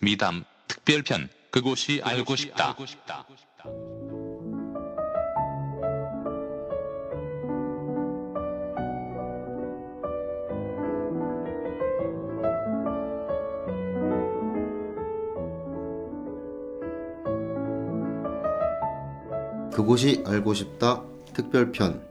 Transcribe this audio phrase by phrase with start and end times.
[0.00, 2.76] 미담 특별편 그곳이 알고 싶다.
[19.72, 21.04] 그곳이 알고 싶다
[21.34, 22.06] 특별편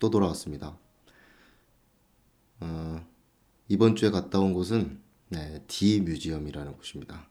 [0.00, 0.78] 또 돌아왔습니다.
[2.60, 3.06] 어,
[3.68, 7.28] 이번 주에 갔다 온 곳은 네, D 뮤지엄이라는 곳입니다.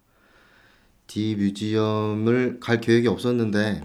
[1.08, 3.82] D 뮤지엄을 갈 계획이 없었는데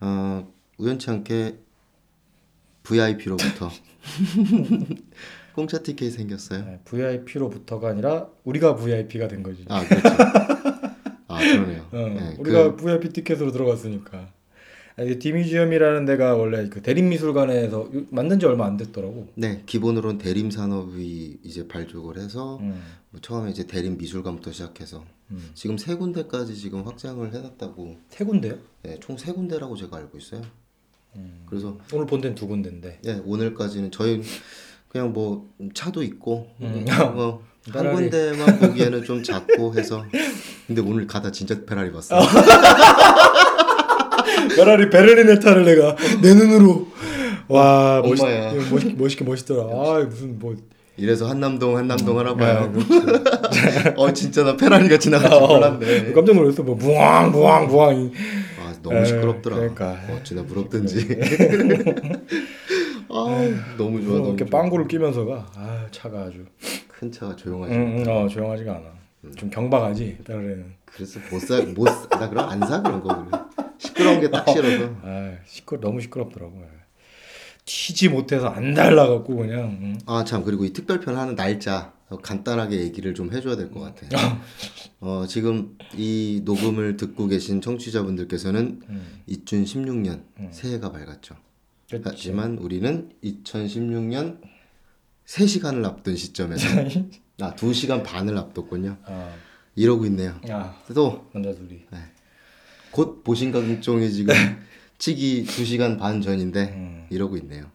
[0.00, 1.58] 어, 우연치 않게
[2.82, 3.70] VIP로부터
[5.54, 6.64] 공짜 티켓이 생겼어요.
[6.64, 9.64] 네, VIP로부터가 아니라 우리가 VIP가 된 거지.
[9.68, 10.08] 아 그렇죠.
[11.28, 11.86] 아 그러네요.
[11.92, 14.32] 어, 네, 우리가 그- VIP 티켓으로 들어갔으니까.
[15.00, 19.28] 아, 이게 디뮤지엄이라는 데가 원래 그 대림미술관에서 요- 만든 지 얼마 안 됐더라고.
[19.34, 22.82] 네, 기본으로는 대림 산업이 이제 발족을 해서 음.
[23.08, 25.50] 뭐 처음에 이제 대림 미술관부터 시작해서 음.
[25.54, 28.56] 지금 세 군데까지 지금 확장을 해놨다고 세 군데요?
[28.82, 30.42] 네, 총 세 군데라고 제가 알고 있어요.
[31.16, 31.44] 음.
[31.46, 32.98] 그래서 오늘 본 데는 두 군데인데.
[33.02, 34.20] 네, 오늘까지는 저희
[34.88, 36.84] 그냥 뭐 차도 있고 음.
[37.14, 37.94] 뭐 한 페라리.
[37.94, 40.04] 군데만 보기에는 좀 작고 해서
[40.66, 42.16] 근데 오늘 가다 진짜 페라리 봤어.
[44.60, 46.86] 요 페라리 베를리네타를 내가 내 눈으로
[47.48, 48.22] 와 멋있.
[48.70, 49.62] 멋있, 멋있게 멋있더라.
[49.64, 50.54] 아 무슨 뭐
[50.96, 52.72] 이래서 한남동 한남동 하나 아, 봐요.
[52.72, 52.90] 그렇지.
[53.96, 56.12] 어 진짜 나 페라리가 지나갈 줄 몰랐네.
[56.12, 56.62] 깜짝 놀랐어.
[56.62, 58.10] 뭐 부앙 부앙 부앙.
[58.60, 59.56] 아 너무 시끄럽더라.
[59.56, 59.96] 그러니까.
[60.14, 61.08] 어찌나 부럽든지.
[63.08, 64.16] 아 너무 좋아.
[64.18, 64.44] 너무 이렇게.
[64.44, 66.44] 빵구를 끼면서가 아 차가 아주
[66.88, 67.74] 큰 차가 조용하지.
[67.74, 68.84] 응, 응, 어 조용하지가 않아.
[69.36, 70.64] 좀 경박하지 페라리는.
[70.86, 73.38] 그래서 못사못나 그럼 안 사 그런 거 그래.
[73.78, 74.94] 시끄러운 게 딱 싫어서.
[75.02, 76.60] 아 시끄 너무 시끄럽더라고.
[76.60, 76.66] 요
[77.66, 79.78] 튀지 못해서 안 달라갖고 그냥.
[79.82, 79.98] 응.
[80.06, 84.06] 아참 그리고 이 특별편 하는 날짜 어, 간단하게 얘기를 좀 해줘야 될 것 같아.
[85.00, 89.22] 어 지금 이 녹음을 듣고 계신 청취자분들께서는 음.
[89.28, 91.36] 2016년 새해가 밝았죠.
[91.88, 92.02] 그치.
[92.04, 94.40] 하지만 우리는 2016년
[95.26, 96.66] 3시간을 앞둔 시점에서
[97.42, 98.96] 아 2시간 반을 앞뒀군요.
[99.04, 99.34] 아,
[99.74, 100.38] 이러고 있네요.
[100.46, 101.82] 야또 남자 둘이.
[102.90, 104.34] 곧 보신강종이 지금
[104.98, 107.06] 치기 2시간 반 전인데 음.
[107.10, 107.66] 이러고 있네요.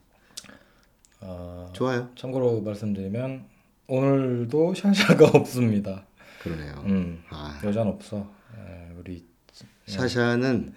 [1.22, 2.09] 아 좋아요.
[2.16, 3.46] 참고로 말씀드리면
[3.88, 6.06] 오늘도 샤샤가 없습니다.
[6.44, 6.84] 그러네요.
[6.86, 8.18] 음 아 여자는 없어.
[8.58, 9.26] 에, 우리
[9.88, 10.74] 샤샤는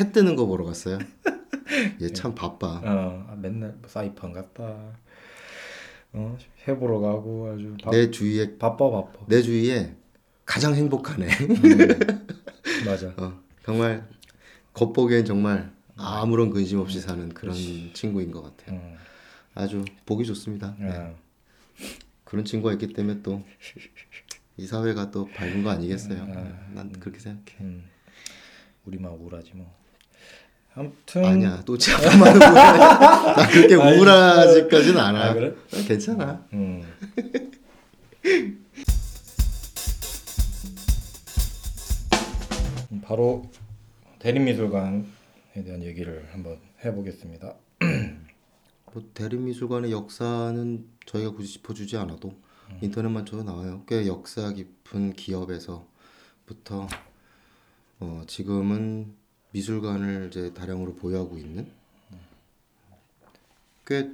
[0.00, 0.98] 해 뜨는 거 보러 갔어요.
[2.02, 2.80] 얘 참 바빠.
[2.84, 4.92] 어 아, 맨날 사이판 갔다.
[6.14, 6.36] 어
[6.66, 9.26] 해보러 가고 아주 바, 내 주위에 바빠 바빠.
[9.26, 9.94] 내 주위에
[10.44, 11.26] 가장 행복하네.
[12.86, 13.12] 맞아.
[13.16, 14.08] 어, 정말
[14.72, 17.54] 겉보기엔 정말 아무런 근심 없이 사는 그런
[17.94, 18.76] 친구인 것 같아요.
[18.78, 18.96] 음,
[19.54, 20.76] 아주 보기 좋습니다.
[20.78, 20.88] 네.
[20.90, 21.16] 어.
[22.24, 23.42] 그런 친구가 있기 때문에 또
[24.56, 26.26] 이 사회가 또 밝은 거 아니겠어요.
[26.74, 27.58] 난 그렇게 생각해.
[27.62, 27.84] 음,
[28.84, 29.66] 우리만 우울하지 뭐.
[30.76, 32.38] 아무튼 아니야 또 우울해.
[32.38, 35.30] 나 그렇게 우울하지까지는 않아.
[35.30, 35.54] 아, 그래?
[35.70, 36.44] 난 괜찮아.
[36.52, 36.82] 음.
[42.92, 43.50] 음, 바로
[44.18, 45.04] 대림미술관에
[45.64, 47.54] 대한 얘기를 한번 해보겠습니다.
[48.92, 52.34] 뭐 대림미술관의 역사는 저희가 굳이 짚어주지 않아도
[52.80, 53.82] 인터넷만 쳐도 나와요.
[53.86, 56.88] 꽤 역사 깊은 기업에서부터
[58.00, 59.14] 어, 지금은
[59.54, 61.68] 미술관을 이제 다량으로 보유하고 있는
[63.86, 64.10] 꽤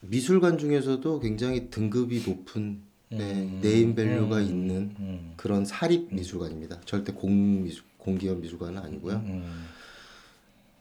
[0.00, 6.80] 미술관 중에서도 굉장히 등급이 높은 네, 네임밸류가 있는 음, 그런 사립 미술관입니다.
[6.80, 9.16] 절대 공 미술 공기업 미술관은 아니고요.
[9.16, 9.66] 음,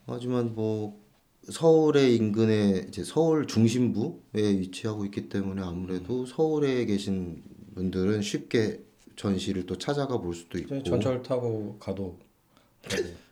[0.07, 0.99] 하지만 뭐
[1.47, 7.43] 서울의 인근에 이제 서울 중심부에 위치하고 있기 때문에 아무래도 서울에 계신
[7.75, 8.83] 분들은 쉽게
[9.15, 10.81] 전시를 또 찾아가 볼 수도 있고.
[10.81, 12.17] 전철 타고 가도.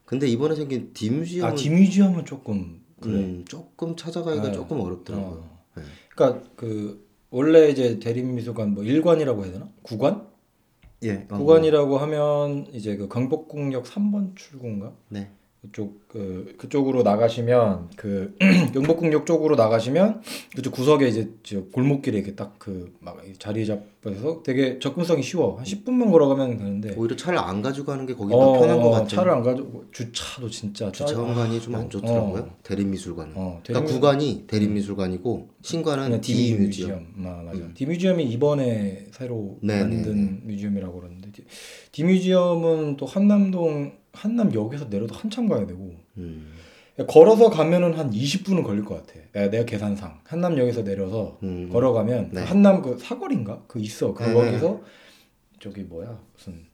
[0.05, 4.51] 근데 이번에 생긴 디뮤지엄은 아 디뮤지엄은 조금 음, 조금 찾아가기가 네.
[4.51, 5.39] 조금 어렵더라고요.
[5.39, 5.63] 어.
[5.75, 5.83] 네.
[6.09, 9.69] 그러니까 그 원래 이제 대림미술관 뭐 일관이라고 해야 되나?
[9.81, 10.27] 구관?
[11.03, 11.27] 예.
[11.29, 14.93] 어, 구관이라고 하면 이제 그 경복궁역 3번 출구인가?
[15.09, 15.31] 네.
[15.63, 18.35] 그쪽 그 그쪽으로 나가시면 그
[18.73, 20.21] 경복궁역 쪽으로 나가시면
[20.55, 25.63] 그쪽 구석에 이제 저 골목길에 이렇게 딱 그 막 자리 잡아서 되게 접근성이 쉬워 한
[25.65, 29.07] 10분만 걸어가면 되는데 오히려 차를 안 가지고 가는 게 거기 더 편한 것 같아요.
[29.07, 32.41] 차를 안 가지고 주차도 진짜 짜- 주차 공간이 좀 안 좋더라고요.
[32.43, 32.55] 어.
[32.63, 33.33] 대림미술관은.
[33.35, 36.59] 어, 그러니까 대림미술- 구관이 대림미술관이고 신관은 D 뮤지엄.
[36.59, 41.31] 디뮤지엄 아, 맞아 디뮤지엄이 이번에 새로 네, 만든 museum이라고 그러는데
[41.93, 46.51] 디- 디뮤지엄은 또 한남동 한남역에서 내려도 한참 가야 되고 음.
[47.07, 49.19] 걸어서 가면은 한 20분은 걸릴 것 같아.
[49.31, 51.69] 내가, 내가 계산상 한남역에서 내려서 음.
[51.71, 52.41] 걸어가면 네.
[52.41, 54.13] 그 한남 그 사거리인가 그 있어.
[54.13, 54.33] 그 네.
[54.33, 54.81] 거기서
[55.59, 56.65] 저기 뭐야 무슨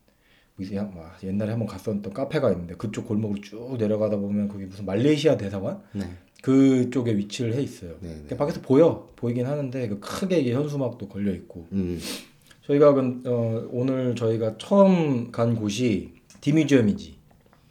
[0.93, 5.81] 막 옛날에 한번 갔었던 카페가 있는데 그쪽 골목으로 쭉 내려가다 보면 거기 무슨 말레이시아 대사관
[5.93, 6.03] 네.
[6.41, 7.95] 그쪽에 위치를 해 있어요.
[8.01, 8.35] 네, 네.
[8.37, 11.97] 밖에서 보여 보이긴 하는데 그 크게 이게 현수막도 걸려 있고 음.
[12.69, 17.17] 저희가 그, 어, 오늘 저희가 처음 간 곳이 디뮤지엄이지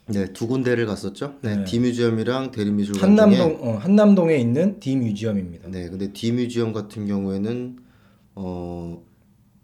[0.07, 1.35] 네, 두 군데를 갔었죠.
[1.41, 1.63] 네, 네.
[1.63, 5.69] 디뮤지엄이랑 대림미술관 중에 한남동 어, 한남동에 있는 디뮤지엄입니다.
[5.69, 7.77] 네, 근데 디뮤지엄 같은 경우에는
[8.35, 9.03] 어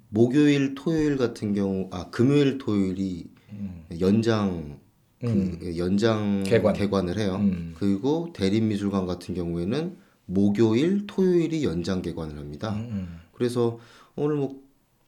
[0.09, 3.25] 목요일, 토요일 같은 경우 아 금요일, 토요일이
[3.99, 4.79] 연장
[5.19, 7.09] 그 연장 개관.
[7.09, 7.37] 을 해요.
[7.39, 7.73] 음.
[7.77, 9.97] 그리고 대립미술관 같은 경우에는
[10.27, 12.73] 목요일, 토요일이 연장 개관을 합니다.
[12.75, 13.19] 음, 음.
[13.33, 13.79] 그래서
[14.15, 14.64] 오늘 뭐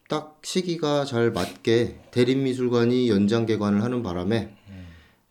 [0.07, 4.53] 딱 시기가 잘 맞게 대립미술관이 연장 개관을 하는 바람에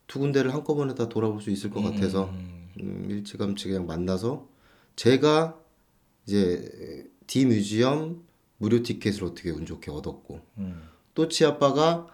[0.06, 2.30] 두 군데를 한꺼번에 다 돌아볼 수 있을 것 같아서
[2.80, 4.46] 음, 일찌감치 그냥 만나서
[4.94, 5.58] 제가
[6.26, 8.22] 이제 디 뮤지엄
[8.58, 10.82] 무료 티켓을 어떻게 운 좋게 얻었고 음.
[11.14, 12.06] 또치 아빠가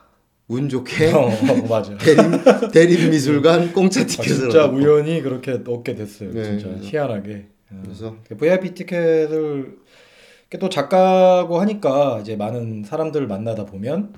[0.49, 1.97] 운 좋게 어, 어, 맞아.
[1.99, 6.33] 대립 대립 미술관 공짜 아, 티켓을 진짜 얻었고 우연히 그렇게 얻게 됐어요.
[6.33, 7.47] 네, 진짜 그래서- 희한하게.
[7.71, 7.81] 어.
[7.85, 9.79] 그래서 VIP 티켓을
[10.59, 14.15] 또 작가고 하니까 이제 많은 사람들을 만나다 보면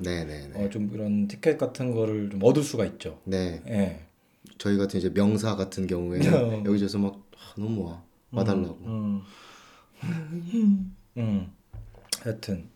[0.54, 3.18] 어, 좀 이런 티켓 같은 거를 좀 얻을 수가 있죠.
[3.24, 4.00] 네 예.
[4.58, 6.62] 저희 같은 이제 명사 같은 경우에는 어.
[6.64, 9.22] 여기저기서 막 아, 너무 와 와달라고 음.
[11.16, 11.52] 음.
[12.22, 12.68] 하여튼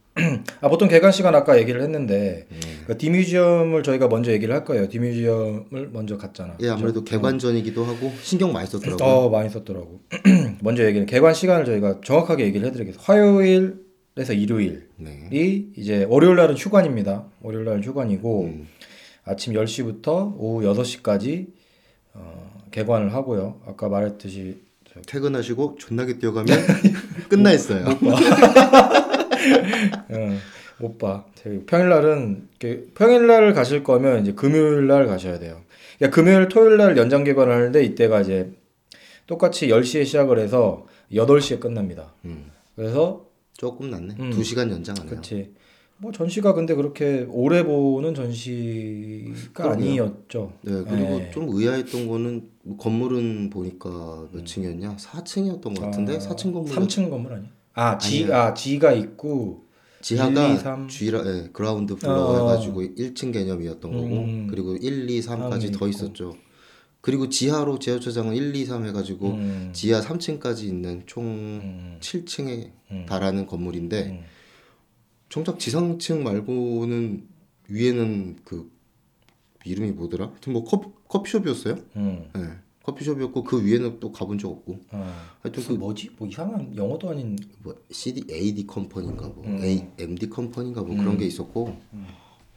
[0.60, 2.58] 아 보통 개관 시간 아까 얘기를 했는데 네.
[2.86, 4.88] 그 디뮤지엄을 저희가 먼저 얘기를 할 거예요.
[4.88, 6.56] 디뮤지엄을 먼저 갔잖아.
[6.60, 10.00] 예 아무래도 개관전이기도 하고 신경 많이 썼더라고요 어 많이 썼더라고.
[10.62, 13.02] 먼저 얘기를 개관 시간을 저희가 정확하게 얘기를 해드리겠습니다.
[13.12, 15.28] 화요일에서 일요일이 네
[15.76, 17.24] 이제 월요일 날은 휴관입니다.
[17.42, 18.68] 월요일 날은 휴관이고 음.
[19.24, 21.46] 아침 10시부터 오후 6시까지
[22.14, 23.60] 어, 개관을 하고요.
[23.66, 24.62] 아까 말했듯이
[24.92, 26.48] 저- 퇴근하시고 존나게 뛰어가면
[27.28, 27.84] 끝나 있어요
[30.10, 30.38] 어,
[30.78, 31.24] 못 봐.
[31.66, 32.48] 평일날은
[32.94, 35.60] 평일날 가실 거면 이제 금요일날 가셔야 돼요.
[35.98, 38.52] 그러니까 금요일, 토요일날 연장 개관을 하는데 이때가 이제
[39.26, 42.12] 똑같이 10시에 시작을 해서 8시에 끝납니다.
[42.24, 42.50] 음.
[42.76, 43.26] 그래서
[43.56, 44.30] 조금 낫네 음.
[44.30, 45.52] 두 시간 연장하네요 그렇지.
[46.00, 49.72] 뭐 전시가 근데 그렇게 오래 보는 전시가 그럼요.
[49.74, 50.52] 아니었죠.
[50.62, 51.30] 네 그리고 네.
[51.32, 57.10] 좀 의아했던 거는 뭐 건물은 보니까 몇 층이었냐 4층이었던 것 같은데 아, 4층 건물 3층
[57.10, 57.48] 건물 아니야?
[57.78, 58.42] 아, 지, 아니야.
[58.42, 59.68] 아, G가 있고
[60.00, 60.88] 지하가 1, 2, 3.
[60.88, 62.38] G라, 예, ground floor 어.
[62.40, 64.46] 해가지고 1층 개념이었던 거고 음.
[64.50, 65.86] 그리고 1, 2, 3까지 삼이 더 있고.
[65.86, 66.36] 있었죠.
[67.00, 73.06] 그리고 지하로 지하주차장은 1, 2, 3 해가지고 음, 지하 3층까지 있는 총 음, 7층에 음.
[73.08, 74.24] 달하는 건물인데 음.
[75.28, 77.28] 정작 지상층 말고는
[77.68, 78.70] 위에는 그
[79.64, 80.26] 이름이 뭐더라?
[80.26, 81.76] 하여튼 뭐 커피, 커피숍이었어요.
[81.96, 82.28] 음.
[82.36, 82.67] 예.
[82.88, 85.14] 커피숍이었고 그 위에는 또 가본 적 없고 어.
[85.42, 86.10] 하여튼 그 뭐지?
[86.16, 89.62] 뭐 이상한 영어도 아닌 뭐 CD AD 컴퍼니인가 뭐 음.
[89.62, 91.76] A, MD 컴퍼니인가 뭐 그런 게 있었고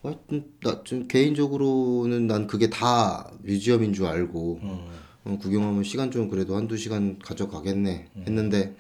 [0.02, 4.88] 하여튼 나좀 개인적으로는 난 그게 다 뮤지엄인 줄 알고 음.
[5.24, 8.76] 어, 구경하면 시간 좀 그래도 한두 시간 가져가겠네 했는데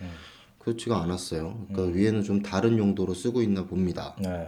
[0.60, 1.66] 그렇지가 않았어요.
[1.68, 4.16] 그러니까 위에는 좀 다른 용도로 쓰고 있나 봅니다.
[4.20, 4.48] 네.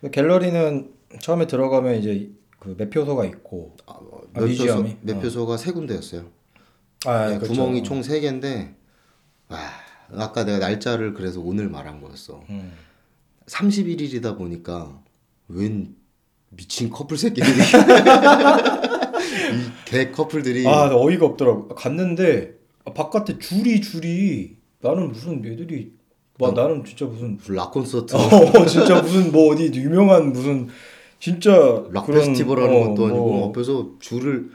[0.00, 2.30] 그 갤러리는 처음에 들어가면 이제
[2.64, 4.96] 그 매표소가 있고 아, 어, 아, 매표소, 뮤지엄이?
[5.02, 6.24] 매표소가 세 군데였어요.
[7.06, 7.52] 아, 네, 그렇죠.
[7.52, 8.74] 구멍이 총 세 개인데
[9.48, 9.58] 와,
[10.16, 12.42] 아까 내가 날짜를 그래서 오늘 말한 거였어.
[12.48, 12.72] 음.
[13.46, 15.00] 31일이다 보니까
[15.48, 15.94] 웬
[16.50, 17.52] 미친 커플 새끼들이
[19.86, 21.68] 이개 커플들이 아, 나 어이가 없더라고.
[21.68, 25.92] 갔는데 아, 바깥에 줄이 줄이 나는 무슨 애들이
[26.38, 30.68] 와 나는 진짜 무슨 무슨 락 콘서트 어 진짜 무슨 뭐 어디 유명한 무슨
[31.24, 34.50] 진짜 락 그런, 페스티벌 하는 어, 것도 아니고 뭐, 앞에서 줄을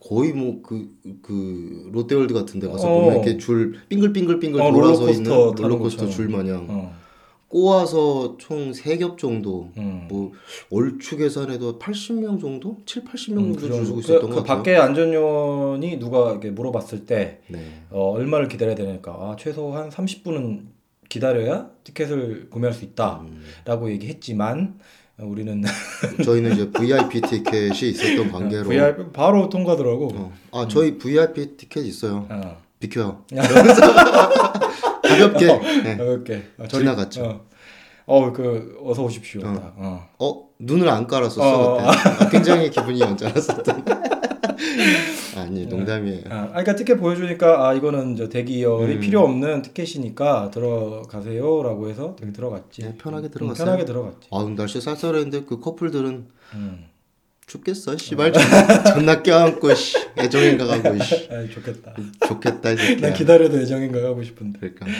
[0.00, 0.88] 거의 뭐 그
[1.22, 3.00] 그 롯데월드 같은 데 가서 어.
[3.00, 6.06] 보면 이렇게 줄 빙글빙글빙글 어, 돌아서 롤러코스터 있는 롤러코스터.
[6.08, 6.92] 줄 마냥 어.
[7.48, 10.06] 꼬아서 총 세 겹 정도 음.
[10.08, 10.30] 뭐
[10.70, 12.76] 얼추 계산해도 80명 정도?
[12.86, 13.84] 7, 80명 음, 정도 그.
[13.84, 14.56] 서고 그, 있었던 그것 같아요.
[14.56, 17.58] 밖에 안전요원이 누가 이렇게 물어봤을 때 네.
[17.90, 20.66] 어, 얼마를 기다려야 되니까 아, 최소 한 30분은
[21.08, 23.90] 기다려야 티켓을 구매할 수 있다라고 음.
[23.90, 24.82] 얘기했지만 어,
[25.20, 25.62] 우리는
[26.24, 30.10] 저희는 이제 VIP 티켓이 있었던 관계로 VIP 바로 통과더라고.
[30.14, 30.32] 어.
[30.52, 32.26] 아 저희 VIP 티켓 있어요.
[32.30, 32.56] 어.
[32.78, 33.24] 비켜요.
[35.02, 35.46] 가볍게.
[35.82, 35.96] 네.
[35.96, 37.24] 가볍게 어, 저리- 지나갔죠.
[37.24, 37.46] 어,
[38.06, 39.40] 어, 그 어 서 오십시오.
[39.42, 39.52] 어.
[39.54, 40.08] 딱, 어.
[40.18, 41.76] 어 눈을 안 깔았었어 어.
[41.78, 42.24] 그때.
[42.24, 43.84] 아, 굉장히 기분이 언짢았었던.
[45.36, 46.22] 아니 농담이에요.
[46.30, 49.00] 아, 아니, 그러니까 티켓 보여주니까 아 이거는 저 대기열이 음.
[49.00, 52.82] 필요 없는 티켓이니까 들어가세요라고 해서 되게 들어갔지.
[52.82, 53.64] 네, 편하게 음, 들어갔어요.
[53.64, 54.28] 편하게 들어갔지.
[54.30, 56.84] 아 날씨 쌀쌀했는데 그 커플들은 음.
[57.46, 57.96] 춥겠어.
[57.96, 58.32] 씨발
[58.92, 61.94] 존나, 껴안고 씨 애정인가 가고 씨 아 좋겠다.
[62.26, 63.14] 좋겠다 이 난.
[63.14, 64.58] 기다려도 애정인가 가고 싶은데.
[64.58, 64.92] 그러니까 음.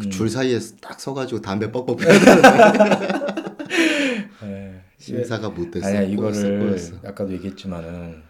[0.00, 3.08] 그줄 사이에 딱 서가지고 담배 뻑뻑 피워야 되는데
[4.44, 4.80] 예.
[4.98, 5.86] 심사가 못됐어.
[5.86, 6.94] 아니야 꼬였어, 이거를 꼬였어.
[7.04, 8.22] 아까도 얘기했지만은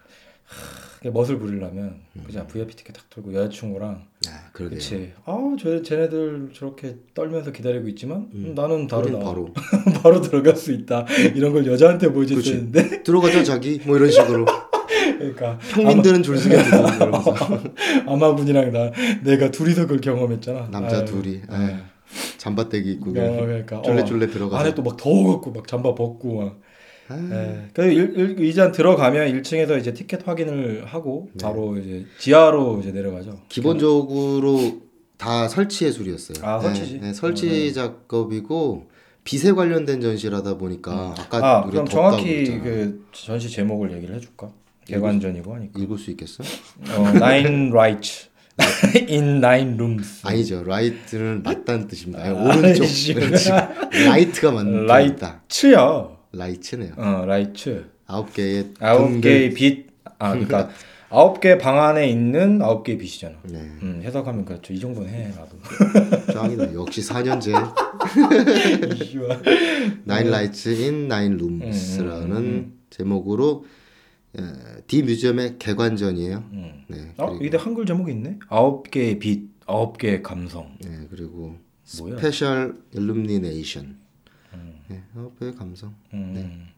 [1.04, 2.22] 하, 멋을 부리려면 음.
[2.26, 4.78] 그냥 VIP 티켓 딱 들고 여자친구랑 아, 그러게요.
[4.78, 5.12] 그치.
[5.24, 9.52] 아 저 쟤네들 저렇게 떨면서 기다리고 있지만 음, 나는 다르다 바로.
[10.02, 11.06] 바로 들어갈 수 있다.
[11.34, 12.50] 이런 걸 여자한테 보여줄 수.
[12.50, 13.02] 있는데.
[13.02, 13.80] 들어가자 자기.
[13.84, 14.46] 뭐 이런 식으로.
[15.18, 17.34] 그러니까 평민들은 줄서게 두고 이러면서.
[18.06, 18.90] 아마분이랑 나
[19.24, 20.68] 내가 둘이서 그걸 경험했잖아.
[20.70, 21.34] 남자 아유, 둘이.
[21.36, 21.42] 예.
[21.48, 21.76] 아유,
[22.38, 23.82] 잠바떼기 입고 어, 그러니까.
[23.82, 24.62] 쫄래쫄래 어, 들어가서.
[24.62, 26.60] 안에 또 막 더워갖고 막 잠바 벗고 막
[27.14, 27.68] 아, 예.
[27.74, 31.44] 그 일, 일, 일단 들어가면 1층에서 이제 티켓 확인을 하고 네.
[31.44, 33.40] 바로 이제 지하로 이제 내려가죠.
[33.48, 34.82] 기본적으로
[35.18, 36.38] 다 설치 예술이었어요.
[36.46, 36.94] 아, 설치지.
[36.94, 37.72] 네, 네, 설치 어, 네.
[37.72, 38.90] 작업이고
[39.24, 42.44] 빛에 관련된 전시라다 보니까 아까 아 우리 그럼 정확히.
[42.60, 44.50] 그 전시 제목을 얘기를 해줄까?
[44.86, 45.78] 개관전이고 하니까.
[45.80, 46.42] 읽을 수 있겠어?
[46.96, 48.28] 어, nine rights
[49.08, 50.26] in nine rooms.
[50.26, 50.64] 아니죠.
[50.64, 52.24] 라이트는 맞다는 뜻입니다.
[52.24, 52.84] 아니, 아, 오른쪽.
[54.08, 55.12] light가 맞는 light.
[55.14, 55.42] 뜻이다.
[55.48, 56.08] 츠야.
[56.32, 56.92] light네요.
[56.96, 57.84] 어 lights.
[58.06, 59.20] 아홉 개의 아홉.
[59.20, 59.86] 개의 빛.
[60.18, 60.70] 아 그러니까
[61.10, 63.36] 아홉 개 방 안에 있는 아홉 개의 빛이잖아.
[63.44, 64.72] 네, 음, 해석하면 그렇죠.
[64.72, 66.32] 이 정도는 해 나도.
[66.32, 66.72] 짱이다.
[66.74, 67.52] 역시 4년제
[69.02, 69.42] 이씨발.
[70.04, 73.64] 나인 라이츠 인 나인 룸스라는 음, 음, 제목으로
[74.38, 74.42] 에,
[74.86, 76.44] 디 뮤지엄의 개관전이에요.
[76.52, 76.72] 음.
[76.88, 78.38] 네, 어, 그리고, 이게 한글 제목이 있네.
[78.48, 80.74] 아홉 개의 빛, 아홉 개의 감성.
[80.80, 81.56] 네, 그리고
[81.98, 82.16] 뭐야?
[82.16, 84.00] Special Illumination.
[84.92, 85.94] 네, 개의 감성.
[86.12, 86.68] 음.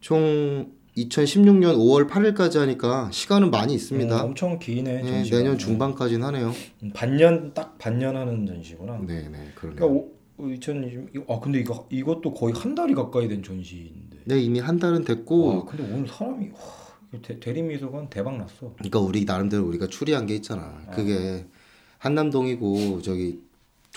[0.00, 4.22] 총 2016년 5월 8일까지 하니까 시간은 많이 있습니다.
[4.22, 5.02] 음, 엄청 기네.
[5.02, 5.22] 네.
[5.30, 6.52] 내년 중반까지는 하네요.
[6.82, 8.98] 음, 반년 딱 반년 하는 전시구나.
[9.06, 9.52] 네, 네.
[9.54, 10.10] 그러니까 오,
[10.40, 11.24] 2020.
[11.28, 14.18] 아 근데 이거 이것도 거의 한 달이 가까이 된 전시인데.
[14.24, 18.74] 네, 이미 한 달은 됐고, 와, 근데 오늘 사람이 와, 대, 대림미술관 대박 났어.
[18.76, 20.82] 그러니까 우리 나름대로 우리가 추리한 게 있잖아.
[20.92, 21.46] 그게
[21.98, 23.40] 한남동이고 저기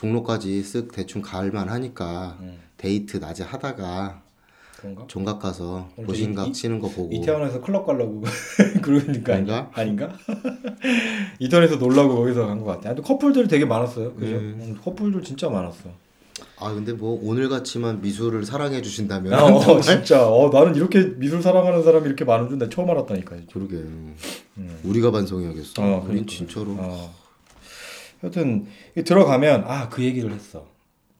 [0.05, 2.57] 종로까지 쓱 대충 갈만 하니까 음.
[2.77, 4.23] 데이트 낮에 하다가
[4.77, 5.05] 그런가?
[5.07, 8.23] 종각 가서 보신각 이- 치는 거 보고 이태원에서 클럽 가려고
[8.81, 9.69] 그러니까 아닌가?
[9.73, 10.11] 아닌가?
[11.39, 12.89] 이태원에서 놀라고 거기서 간 것 같아.
[12.89, 14.13] 근데 커플들 되게 많았어요.
[14.15, 14.35] 그죠?
[14.35, 14.57] 음.
[14.59, 15.89] 음, 커플들 진짜 많았어.
[16.57, 20.27] 아 근데 뭐 오늘 같이만 미술을 사랑해 주신다면 아, 어, 진짜.
[20.27, 23.35] 어, 나는 이렇게 미술 사랑하는 사람이 이렇게 많은 줄 나 처음 알았다니까.
[23.37, 23.53] 진짜.
[23.53, 23.83] 그러게
[24.83, 25.81] 우리가 반성해야겠어.
[25.81, 26.31] 어, 우린 그러니까.
[26.31, 27.20] 진짜로 어.
[28.23, 28.65] 여튼
[28.97, 30.65] 이 들어가면 아 그 얘기를 했어.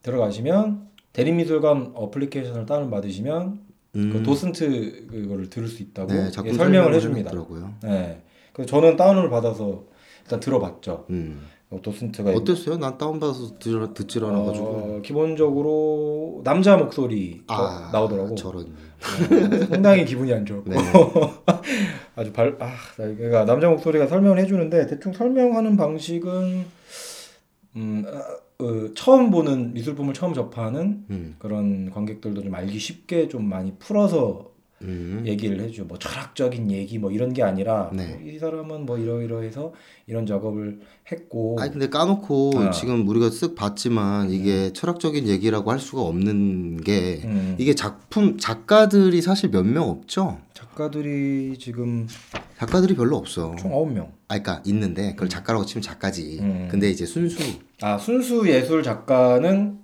[0.04, 3.60] 들어가시면 대리미술관 어플리케이션을 다운 받으시면
[3.96, 7.30] 음, 그 도슨트 그거를 들을 수 있다고 네, 예, 자꾸 설명을 해줍니다.
[7.32, 7.74] 해주더라고요.
[7.84, 8.22] 네.
[8.54, 9.84] 그래서 저는 다운을 받아서
[10.24, 11.06] 일단 들어봤죠.
[11.10, 11.42] 음.
[11.70, 12.78] 어, 도슨트가 어땠어요?
[12.78, 18.36] 난 다운받아서 듣, 듣질 않아가지고 어, 기본적으로 남자 목소리 아 나오더라고.
[18.36, 20.78] 저런 어, 상당히 기분이 안 좋았고 네.
[22.22, 26.66] 아주 발, 아, 나 그러니까 남자 목소리가 설명을 해주는데 대충 설명하는 방식은
[27.76, 31.36] 음, 아, 어, 처음 보는 미술품을 처음 접하는 음.
[31.40, 34.51] 그런 관객들도 좀 알기 쉽게 좀 많이 풀어서
[34.84, 35.24] 음.
[35.26, 35.84] 얘기를 해줘.
[35.86, 38.08] 뭐 철학적인 얘기 뭐 이런 게 아니라 네.
[38.08, 39.74] 뭐이 사람은 뭐 이러이러해서
[40.08, 40.80] 이런 작업을
[41.12, 42.72] 했고 아니 근데 까놓고 어.
[42.72, 49.22] 지금 우리가 쓱 봤지만 이게 철학적인 얘기라고 할 수가 없는 게 음, 이게 작품 작가들이
[49.22, 50.40] 사실 몇 명 없죠.
[50.54, 52.08] 작가들이 지금
[52.58, 53.56] 작가들이 별로 없어.
[53.58, 54.08] 총 9명.
[54.28, 56.40] 아, 그러니까 있는데 그걸 작가라고 치면 작가지.
[56.42, 56.68] 음.
[56.70, 57.38] 근데 이제 순수.
[57.82, 59.81] 아, 순수 예술 작가는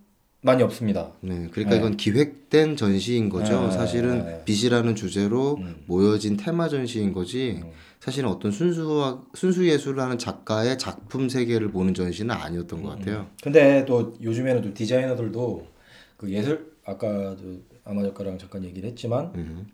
[0.47, 1.11] 많이 없습니다.
[1.19, 1.77] 네, 그러니까 네.
[1.77, 3.67] 이건 기획된 전시인 거죠.
[3.67, 4.41] 네, 사실은 네.
[4.45, 5.83] 빛이라는 주제로 음.
[5.85, 7.59] 모여진 테마 전시인 거지.
[7.61, 7.71] 음.
[7.99, 13.27] 사실은 어떤 순수 순수 예술을 하는 작가의 작품 세계를 보는 전시는 아니었던 것 같아요.
[13.43, 15.67] 근데 또 요즘에는 또 디자이너들도
[16.15, 17.43] 그 예술 아까 저
[17.83, 19.67] 아마 작가랑 잠깐 얘기를 했지만 음,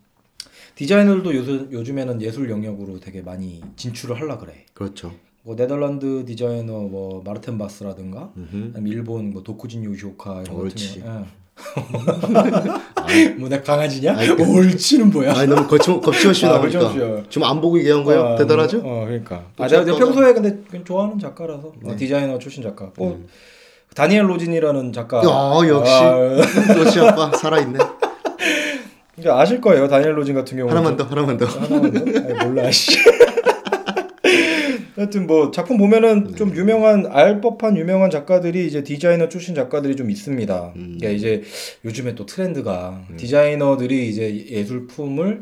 [0.73, 4.65] 디자이너들도 요즘 요즘에는 예술 영역으로 되게 많이 진출을 하려 그래.
[4.73, 5.13] 그렇죠.
[5.45, 8.31] 뭐 네덜란드 디자이너 뭐 마르텐 바스라든가
[8.85, 11.03] 일본 뭐 도쿠진 요시오카 이런 옳지.
[11.05, 11.25] 예.
[13.37, 14.15] 뭐내 강아지냐?
[14.17, 15.33] 아이, 그- 옳지는 뭐야?
[15.35, 17.23] 아니 너무 거침 거침없이 아, 나오니까.
[17.29, 18.21] 지금 안 보고 얘기한 거예요?
[18.21, 18.79] 어, 대단하죠?
[18.83, 19.43] 어, 그러니까.
[19.55, 21.95] 또 아, 내가, 내가 평소에 근데 좋아하는 작가라서 어, 네.
[21.95, 22.89] 디자이너 출신 작가.
[22.97, 23.27] 뭐 음.
[23.95, 25.17] 다니엘 로진이라는 작가.
[25.17, 26.37] 야 역시 아,
[26.79, 27.77] 역시 아빠 살아 있네.
[29.15, 29.87] 그러니까 아실 거예요.
[29.87, 30.75] 다니엘 로진 같은 경우는.
[30.75, 31.45] 하나만 더 하나만 더.
[31.45, 31.99] 하나만 더?
[31.99, 32.71] 아니, 몰라.
[32.71, 32.97] 씨.
[35.03, 36.35] 하여튼 뭐 작품 보면은 네.
[36.35, 40.73] 좀 유명한 알 법한 유명한 작가들이 이제 디자이너 출신 작가들이 좀 있습니다.
[40.75, 40.97] 음.
[40.97, 41.43] 그러니까 이제
[41.83, 45.41] 요즘에 또 트렌드가 디자이너들이 이제 예술품을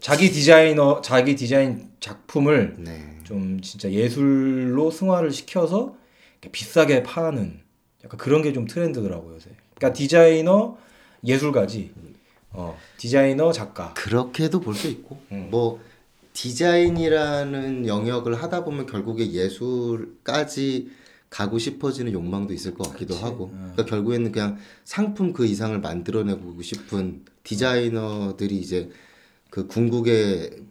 [0.00, 3.18] 자기 디자이너 자기 디자인 작품을 네.
[3.24, 5.96] 좀 진짜 예술로 승화를 시켜서
[6.52, 7.60] 비싸게 파는
[8.04, 9.50] 약간 그런 게 좀 트렌드더라고요 요새.
[9.74, 10.78] 그러니까 디자이너
[11.24, 11.90] 예술가지.
[12.52, 13.92] 어 디자이너 작가.
[13.94, 15.48] 그렇게도 볼 수 있고 음.
[15.50, 15.80] 뭐
[16.38, 20.88] 디자인이라는 영역을 하다 보면 결국에 예술까지
[21.30, 23.24] 가고 싶어지는 욕망도 있을 것 같기도 그치.
[23.24, 23.44] 하고.
[23.46, 23.72] 어.
[23.72, 28.88] 그러니까 결국에는 그냥 상품 그 이상을 만들어내고 싶은 디자이너들이 이제
[29.50, 30.62] 그 궁극의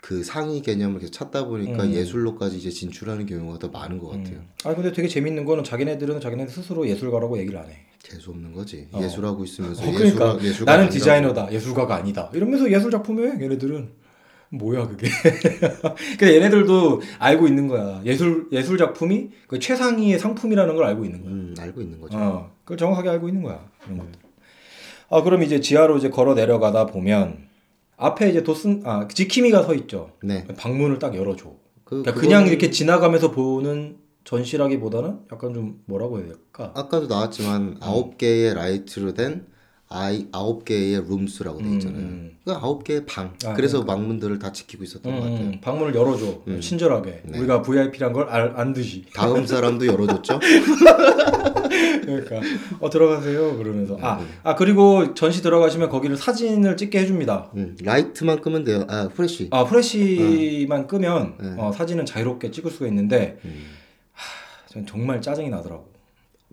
[0.00, 1.92] 그 상위 개념을 계속 찾다 보니까 음.
[1.92, 4.40] 예술로까지 이제 진출하는 경우가 더 많은 것 같아요.
[4.62, 7.76] 아 근데 되게 재밌는 거는 자기네들은 자기네들 스스로 예술가라고 얘기를 안 해.
[8.00, 8.86] 재수 없는 거지.
[8.92, 9.02] 어.
[9.02, 10.92] 예술하고 있으면서 어, 그러니까 예술가, 예술가 나는 아니라고.
[10.92, 13.97] 디자이너다 예술가가 아니다 이러면서 예술 작품해 얘네들은
[14.50, 15.08] 뭐야 그게?
[16.18, 18.00] 근데 얘네들도 알고 있는 거야.
[18.04, 21.32] 예술 예술 작품이 그 최상위의 상품이라는 걸 알고 있는 거야.
[21.32, 22.16] 음, 알고 있는 거죠.
[22.18, 24.12] 어 그걸 정확하게 알고 있는 거야 그런 것들.
[25.10, 27.48] 아 그럼 이제 지하로 이제 걸어 내려가다 보면
[27.96, 30.12] 앞에 이제 도슨 아 지키미가 서 있죠.
[30.22, 30.46] 네.
[30.56, 31.52] 방문을 딱 열어줘.
[31.84, 36.72] 그 그러니까 그냥 그거는 이렇게 지나가면서 보는 전시라기보다는 약간 좀 뭐라고 해야 될까?
[36.74, 39.46] 아까도 나왔지만 아홉 개의 라이트로 된
[39.90, 42.00] 아이 아홉 개의 rooms라고 돼 있잖아요.
[42.00, 43.32] 음, 그 아홉 개의 방.
[43.46, 45.38] 아, 그래서 방문들을 다 지키고 있었던 것 같아요.
[45.38, 46.60] 음, 방문을 열어줘 음.
[46.60, 47.38] 친절하게 네.
[47.38, 50.40] 우리가 VIP란 걸 알, 안 듯이 다음 사람도 열어줬죠.
[52.04, 52.40] 그러니까
[52.80, 54.02] 어 들어가세요 그러면서 네.
[54.02, 58.84] 아, 아 그리고 전시 들어가시면 거기를 사진을 찍게 해줍니다 음, 라이트만 끄면 돼요.
[58.88, 59.48] 아 플래시.
[59.50, 61.54] 아 플래시만 끄면 네.
[61.56, 63.64] 어, 사진은 자유롭게 찍을 수가 있는데 음,
[64.68, 65.87] 전 정말 짜증이 나더라고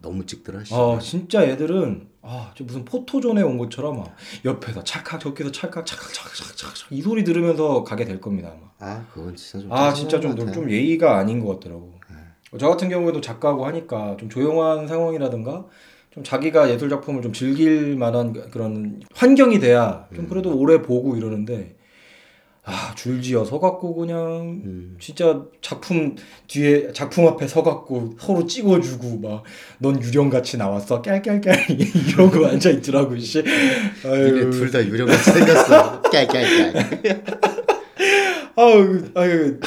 [0.06, 0.64] 너무 찍더라.
[0.64, 0.74] 씨.
[0.76, 6.14] 아 진짜 얘들은 아, 저 무슨 포토존에 온 것처럼 막 옆에서 찰칵 저기서 찰칵 찰칵
[6.14, 8.70] 찰칵 찰칵 이 소리 들으면서 가게 될 겁니다 아마.
[8.92, 9.74] 아 그건 진짜 좀.
[9.74, 10.70] 아 진짜 짜증나는 좀.
[10.70, 11.96] 예의가 아닌 것 같더라고.
[12.58, 15.66] 저 같은 경우에도 작가고 하니까 좀 조용한 상황이라든가
[16.12, 21.18] 좀 자기가 예술 작품을 좀 즐길 만한 그- 그런 환경이 돼야 좀 그래도 오래 보고
[21.18, 21.75] 이러는데
[22.68, 26.16] 아 줄지어 서갖고 그냥 음, 진짜 작품
[26.48, 29.44] 뒤에 작품 앞에 서갖고 서로 찍어주고 막
[29.78, 33.44] 넌 유령같이 나왔어 깔깔깔 이러고 앉아 있더라고 씨.
[34.06, 34.32] 아유.
[34.32, 36.02] 니네 둘다 유령같이 생겼어.
[36.10, 37.24] 깔깔깔.
[38.58, 39.60] 아유, 아유,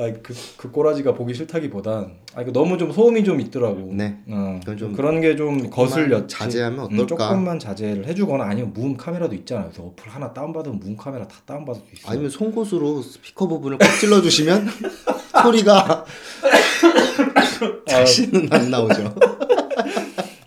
[0.00, 3.90] 아그 그 꼬라지가 보기 싫다기보단 아 이거 너무 좀 소음이 좀 있더라고.
[3.92, 4.16] 네.
[4.28, 6.36] 어, 좀 그런 게 좀 거슬렸지.
[6.36, 7.28] 자제하면 음, 어떨까?
[7.30, 9.64] 조금만 자제를 해주거나 아니면 무음 카메라도 있잖아.
[9.64, 12.10] 그래서 어플 하나 다운받으면 무음 카메라 다 다운받을 수 있어.
[12.12, 14.68] 아니면 송곳으로 스피커 부분을 꽉 찔러 주시면
[15.42, 16.04] 소리가
[17.88, 19.14] 다시는 안 나오죠.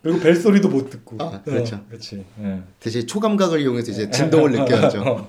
[0.02, 1.18] 그리고 벨 소리도 못 듣고.
[1.20, 1.76] 아, 그렇죠.
[1.76, 2.26] 어, 그렇지.
[2.44, 2.62] 예.
[2.80, 5.02] 대신 초감각을 이용해서 이제 진동을 느껴야죠.
[5.02, 5.28] 어.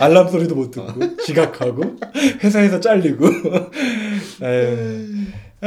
[0.00, 1.96] 알람 소리도 못 듣고 지각하고
[2.42, 3.26] 회사에서 잘리고.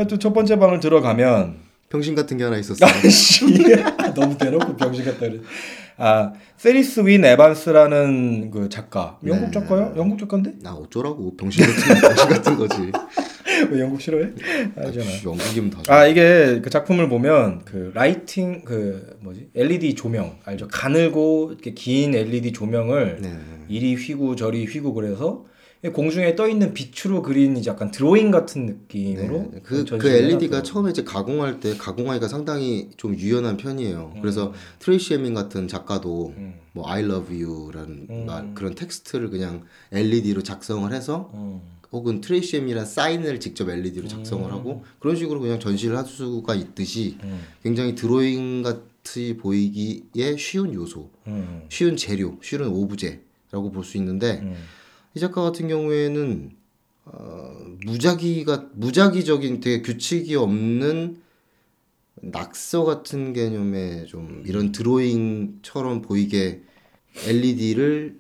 [0.08, 1.58] 또첫 번째 방을 들어가면
[1.90, 2.90] 병신 같은 게 하나 있었어요.
[2.90, 3.46] 아씨
[4.16, 5.40] 너무 대놓고 병신 같다 그래.
[5.98, 9.52] 아 세리스 윈 에반스라는 그 작가 영국 네.
[9.52, 9.94] 작가요?
[9.98, 12.92] 영국 작가인데 나 어쩌라고 병신 같은 병신 같은 거지.
[13.72, 14.32] 왜 영국 싫어해?
[14.76, 15.06] 알잖아.
[15.06, 15.82] 씨, 영국이면 다.
[15.82, 15.96] 좋아.
[15.96, 20.68] 아 이게 그 작품을 보면 그 lighting 그 뭐지 LED 조명 알죠?
[20.68, 23.38] 가늘고 이렇게 긴 LED 조명을 네.
[23.68, 25.46] 이리 휘고 저리 휘고 그래서
[25.90, 29.62] 공중에 떠 있는 빛으로 그린 이제 약간 드로잉 같은 느낌으로 네.
[29.64, 30.64] 그, 그 LED가 해놨더라고요.
[30.64, 34.14] 처음에 이제 가공할 때 가공하기가 상당히 좀 유연한 편이에요.
[34.16, 34.22] 음.
[34.22, 36.54] 그래서 트레이시 에민 같은 작가도 음.
[36.74, 38.26] 뭐 I love you라는 음.
[38.28, 41.62] 말, 그런 텍스트를 그냥 LED로 작성을 해서 음.
[41.92, 47.18] 혹은 트레이시 에민이란 사인을 직접 LED로 작성을 하고 그런 식으로 그냥 전시를 할 수가 있듯이
[47.24, 47.42] 음.
[47.64, 51.64] 굉장히 드로잉 같이 보이기에 쉬운 요소, 음.
[51.70, 54.56] 쉬운 재료, 쉬운 오브제라고 볼 수 있는데 음.
[55.16, 56.52] 이 작가 같은 경우에는
[57.06, 61.18] 어, 무작위가 무작위적인 되게 규칙이 없는
[62.22, 66.62] 낙서 같은 개념의 좀 이런 드로잉처럼 보이게
[67.28, 68.20] LED를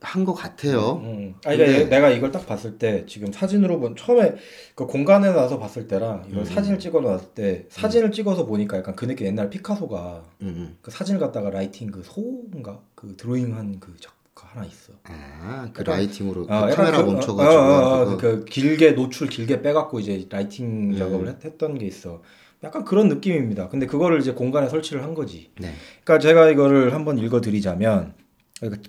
[0.00, 1.00] 한 것 같아요.
[1.02, 1.34] 음.
[1.44, 4.36] 아, 이게 근데- 내가 이걸 딱 봤을 때 지금 사진으로 본 처음에
[4.76, 6.44] 그 공간에 나서 봤을 때랑 이걸 음.
[6.44, 10.76] 사진을 찍어 놨을 때 사진을 찍어서 보니까 약간 그 느낌 옛날 피카소가 음, 음.
[10.82, 14.92] 그 사진을 갖다가 lighting 그 소인가 그 드로잉한 그 작가 하나 있어.
[15.04, 19.28] 아, 그 약간- lighting으로 그 아, 약간 카메라 그- 멈춰가지고 어, 그거- 그 길게 노출
[19.28, 20.96] 길게 빼갖고 이제 lighting 음.
[20.96, 22.22] 작업을 했, 했던 게 있어.
[22.64, 23.68] 약간 그런 느낌입니다.
[23.68, 25.50] 근데 그거를 이제 공간에 설치를 한 거지.
[25.60, 25.72] 네.
[26.04, 28.14] 그러니까 제가 이거를 한번 읽어드리자면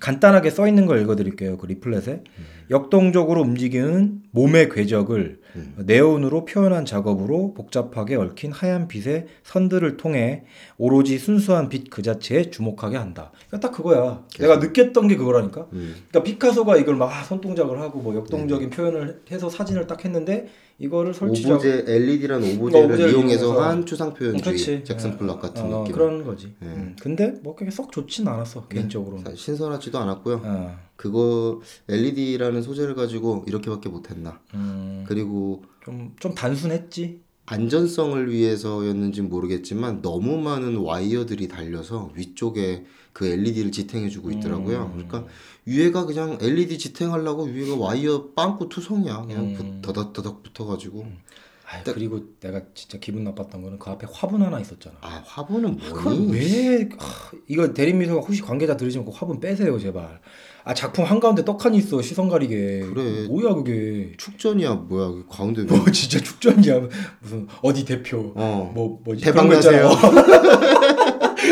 [0.00, 1.58] 간단하게 써 있는 걸 읽어드릴게요.
[1.58, 2.22] 그 리플렛에
[2.70, 5.74] 역동적으로 움직이는 몸의 궤적을 음.
[5.84, 10.44] 네온으로 표현한 작업으로 복잡하게 얽힌 하얀 빛의 선들을 통해
[10.78, 13.32] 오로지 순수한 빛 그 자체에 주목하게 한다.
[13.48, 14.22] 그러니까 딱 그거야.
[14.38, 15.66] 내가 느꼈던 게 그거라니까.
[15.72, 15.96] 음.
[16.08, 20.46] 그러니까 피카소가 이걸 막 아, 손동작을 하고 뭐 역동적인 표현을 해서 사진을 딱 했는데
[20.78, 23.62] 이거를 설치작 오브제 LED란 오브제를 오브제를 이용해서 이용해서.
[23.62, 24.84] 한 추상 표현주의 그렇지.
[24.84, 25.16] 잭슨 예.
[25.16, 25.94] 폴록 같은 어, 느낌.
[25.94, 26.54] 그런 거지.
[26.60, 26.68] 네.
[26.68, 26.96] 음.
[27.02, 29.24] 근데 뭐 그게 썩 좋진 않았어 개인적으로는.
[29.24, 30.40] 사- 신선하지도 않았고요.
[30.44, 30.78] 어.
[31.00, 34.38] 그거 LED라는 소재를 가지고 이렇게밖에 못했나.
[34.52, 37.22] 음, 그리고 좀, 좀 단순했지.
[37.46, 42.84] 안전성을 위해서였는지 모르겠지만 너무 많은 와이어들이 달려서 위쪽에
[43.14, 44.92] 그 LED를 지탱해주고 있더라고요.
[44.94, 45.06] 음.
[45.08, 45.24] 그러니까
[45.64, 49.22] 위에가 그냥 LED 지탱하려고 위에가 와이어 빵꾸 투성이야.
[49.22, 49.54] 그냥 음.
[49.54, 51.06] 부- 더덕더덕 붙어가지고.
[51.66, 54.96] 아 그리고 내가 진짜 기분 나빴던 거는 그 앞에 화분 하나 있었잖아.
[55.00, 56.32] 아 화분은 뭐니?
[56.32, 60.20] 왜 아, 이거 대림미소가 혹시 관계자 들으시면 그 화분 빼세요 제발.
[60.64, 62.80] 아 작품 한 가운데 떡하니 있어 시선 가리게.
[62.92, 63.26] 그래.
[63.28, 64.12] 뭐야 그게.
[64.18, 66.80] 축전이야 뭐야 그 가운데 뭐 진짜 축전이야.
[67.20, 68.32] 무슨 어디 대표.
[68.34, 68.70] 어.
[68.74, 69.24] 뭐 뭐지?
[69.24, 69.88] 대박 있잖아.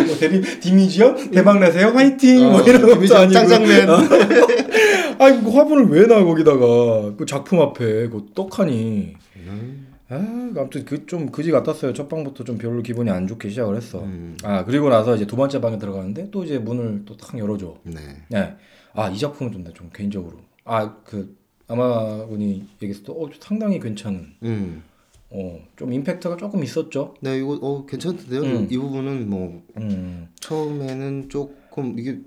[0.07, 1.89] 뭐 대리 디미지요 대박 나세요?
[1.89, 2.51] 화이팅!
[2.51, 3.89] 뭐 어, 이런 것도 아니고 짱짱맨.
[5.19, 7.15] 아니 그 화분을 왜 놔 거기다가?
[7.17, 9.15] 그 작품 앞에 그 떡하니.
[9.37, 9.88] 음.
[10.11, 10.15] 아
[10.57, 14.37] 아무튼 그 좀 그지 같았어요 첫 방부터 좀 별로 기분이 안 좋게 시작을 했어 음.
[14.43, 18.01] 아 그리고 나서 이제 두 번째 방에 들어가는데 또 이제 문을 또 탁 열어줘 네.
[18.29, 18.57] 네.
[18.95, 20.39] 아, 이 작품은 좀, 나 좀 개인적으로.
[20.65, 21.37] 아, 그,
[21.69, 24.83] 아마 분이 얘기했을 때, 어, 상당히 괜찮은, 음.
[25.31, 27.15] 어, 좀 임팩트가 조금 있었죠.
[27.21, 28.41] 네 이거 어 괜찮던데요.
[28.41, 28.69] 음.
[28.71, 32.19] 이 부분은 뭐 음, 처음에는 조금 이게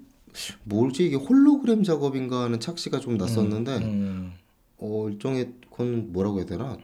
[0.63, 4.33] 뭘지 이게 홀로그램 작업인가 하는 착시가 좀 났었는데 음,
[4.77, 6.77] 어 일종의 그건 뭐라고 해야 되나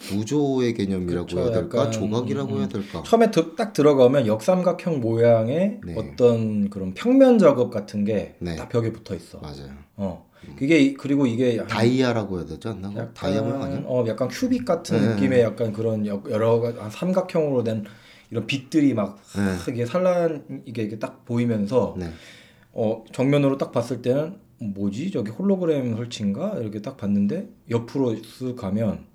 [0.00, 5.80] 구조의 개념이라고 그쵸, 해야 될까 조각이라고 음, 해야 될까 처음에 드- 딱 들어가면 역삼각형 모양의
[5.84, 5.94] 네.
[5.96, 8.56] 어떤 그런 평면 작업 같은 게다 네.
[8.68, 9.38] 벽에 붙어 있어.
[9.40, 10.28] 맞아요 어.
[10.56, 11.56] 그게, 이- 그리고 이게.
[11.56, 12.90] 약- 다이아라고 해야 되지 않나?
[12.92, 15.14] 약간, 다이아 모양 아니야 어, 약간 큐빅 같은 네.
[15.14, 17.84] 느낌의 약간 그런 여- 여러 가지 한 삼각형으로 된
[18.30, 19.72] 이런 빛들이 막 네.
[19.72, 26.54] 이게 산란 이게 이게 딱 보이면서 네어 정면으로 딱 봤을 때는 뭐지 저기 홀로그램 설치인가
[26.60, 29.07] 이렇게 딱 봤는데 옆으로 쓱 가면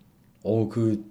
[0.43, 1.03] 어 그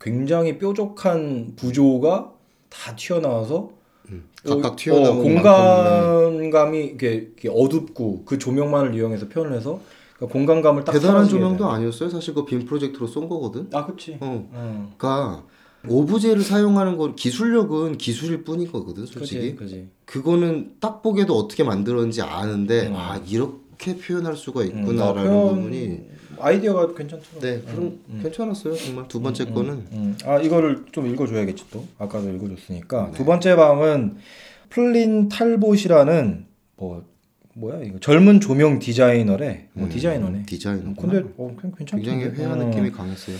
[0.00, 2.32] 굉장히 뾰족한 구조가
[2.70, 3.70] 다 튀어나와서
[4.10, 9.80] 음, 각각 어, 튀어나오는 어, 공간감이 이렇게, 이렇게 어둡고 그 조명만을 이용해서 표현을 해서
[10.18, 11.70] 그 공간감을 딱 대단한 조명도 돼.
[11.70, 14.88] 아니었어요 사실 그 빔 프로젝트로 쏜 거거든 아 그치 어 응.
[14.96, 15.44] 그러니까
[15.88, 22.20] 오브제를 사용하는 건 기술력은 기술일 뿐인 거거든 솔직히 그지 그지 그거는 딱 보게도 어떻게 만들었는지
[22.22, 22.96] 아는데 음.
[22.96, 26.00] 아 이렇게 표현할 수가 음, 있구나라는 아, 표현- 부분이
[26.42, 29.08] 아이디어가 괜찮더라고 네 그럼 괜찮았어요 정말.
[29.08, 29.70] 두 번째 거는?
[29.92, 31.84] 음, 아 이거를 좀 읽어줘야겠지 또.
[31.98, 33.06] 아까도 읽어줬으니까.
[33.10, 33.16] 네.
[33.16, 34.16] 두 번째 방은
[34.68, 37.04] 플린 탈봇이라는 뭐
[37.54, 37.80] 뭐야?
[37.82, 39.68] 이거 젊은 조명 디자이너래.
[39.72, 40.44] 뭐 음, 디자이너네.
[40.46, 42.10] 디자이너 근데 어, 그냥 괜찮던데.
[42.10, 42.56] 굉장히 회화 어.
[42.56, 43.36] 느낌이 강했어요.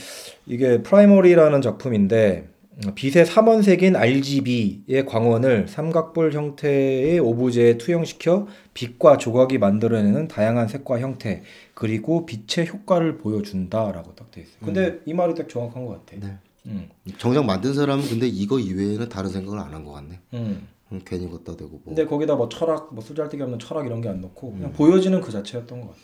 [0.47, 2.49] 이게 Primary라는 작품인데
[2.87, 11.43] 어, 빛의 삼원색인 RGB의 광원을 삼각뿔 형태의 오브제에 투영시켜 빛과 조각이 만들어내는 다양한 색과 형태
[11.81, 14.59] 그리고 빛의 효과를 보여준다라고 딱 돼 있어요.
[14.63, 16.21] 근데 이 말이 딱 정확한 것 같아.
[16.27, 16.37] 네.
[16.67, 16.91] 음.
[17.17, 20.69] 정작 만든 사람은 근데 이거 이외에는 다른 생각을 안 한 것 같네 음.
[20.93, 24.11] 음, 괜히 걷다 대고 뭐 근데 거기다 뭐 철학, 뭐 쓰잘데기 없는 철학 이런 게
[24.11, 26.01] 안 넣고 그냥 보여지는 그 자체였던 것 같아.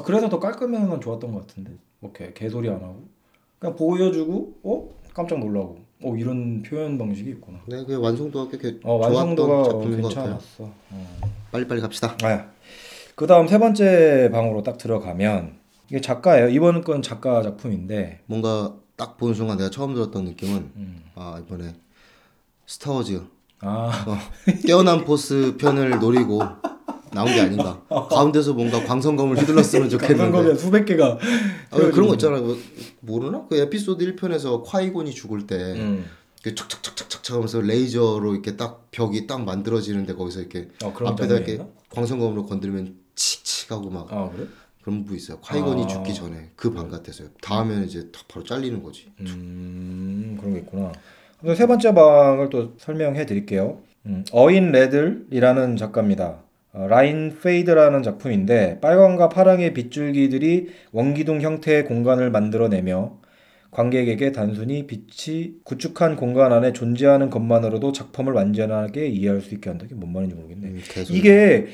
[0.00, 1.70] 아, 그래서 더 깔끔해서 난 좋았던 것 같은데.
[2.00, 3.04] 뭐 개, 개소리 안 하고
[3.60, 7.60] 그냥 보여주고 어 깜짝 놀라고 어 이런 표현 방식이 있구나.
[7.68, 10.70] 네, 그 완성도가 꽤어 좋았던 완성도가 어, 작품인 것 같아요 괜찮았어.
[10.90, 11.20] 어.
[11.52, 12.50] 빨리빨리 갑시다 아,
[13.16, 15.56] 그 다음 세 번째 방으로 딱 들어가면
[15.88, 16.48] 이게 작가예요.
[16.48, 21.02] 이번 건 작가 작품인데 뭔가 딱 보는 순간 내가 처음 들었던 느낌은 음.
[21.14, 21.74] 아 이번에
[22.66, 23.22] 스타워즈
[23.60, 24.16] 아 어,
[24.66, 26.42] 깨어난 포스 편을 노리고
[27.12, 27.80] 나온 게 아닌가.
[27.88, 30.22] 가운데서 뭔가 광선검을 휘둘렀으면 좋겠는데.
[30.22, 31.18] 강성검이 수백 개가
[31.70, 32.40] 아, 왜 그런 거 있잖아.
[32.40, 32.56] 뭐,
[33.00, 33.46] 모르나?
[33.48, 36.06] 그 에피소드 1편에서 콰이곤이 죽을 때, 음.
[36.42, 41.64] 그 척척척척척 하면서 레이저로 이렇게 딱 벽이 딱 만들어지는데 거기서 이렇게 어, 앞에다 이렇게?
[41.90, 44.46] 광선검으로 건드리면 칙칙하고 막 아 그래?
[44.82, 45.38] 그런 부분 있어요.
[45.40, 45.86] 콰이곤이 아.
[45.86, 47.28] 죽기 전에 그 방 같았어요.
[47.40, 49.06] 다음에는 이제 다 바로 잘리는 거지.
[49.20, 50.92] 음 그런 게 있구나.
[51.40, 53.80] 그럼 세 번째 방을 또 설명해 드릴게요.
[54.06, 56.42] 음, 어윈 레들이라는 작가입니다.
[56.72, 63.18] 어, Line Fade라는 작품인데 빨강과 파랑의 빛줄기들이 원기둥 형태의 공간을 만들어내며
[63.70, 69.84] 관객에게 단순히 빛이 구축한 공간 안에 존재하는 것만으로도 작품을 완전하게 이해할 수 있게 한다.
[69.86, 70.66] 이게 뭔 말인지 모르겠네.
[70.68, 71.68] 음, 이게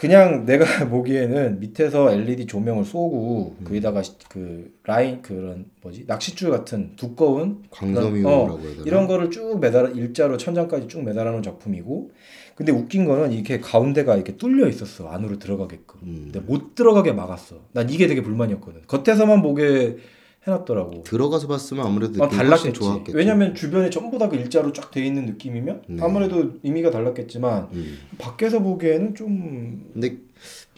[0.00, 3.64] 그냥 내가 보기에는 밑에서 LED 조명을 쏘고 음.
[3.64, 8.82] 거기다가 시- 그 라인 그런 뭐지 낚싯줄 같은 두꺼운 광섬유라고 어, 해야 되나?
[8.86, 12.12] 이런 거를 쭉 매달 일자로 천장까지 쭉 매달아 놓은 작품이고
[12.54, 16.30] 근데 웃긴 거는 이렇게 가운데가 이렇게 뚫려 있었어 안으로 들어가게끔 음.
[16.32, 19.98] 근데 못 들어가게 막았어 난 이게 되게 불만이었거든 겉에서만 보게
[20.46, 23.16] 해놨더라고 들어가서 봤으면 아무래도 훨씬 달랐겠지 좋았겠죠.
[23.18, 26.02] 왜냐면 주변에 전부 다 그 일자로 쫙 돼 있는 느낌이면 네.
[26.02, 27.98] 아무래도 의미가 달랐겠지만 음.
[28.18, 30.16] 밖에서 보기에는 좀 근데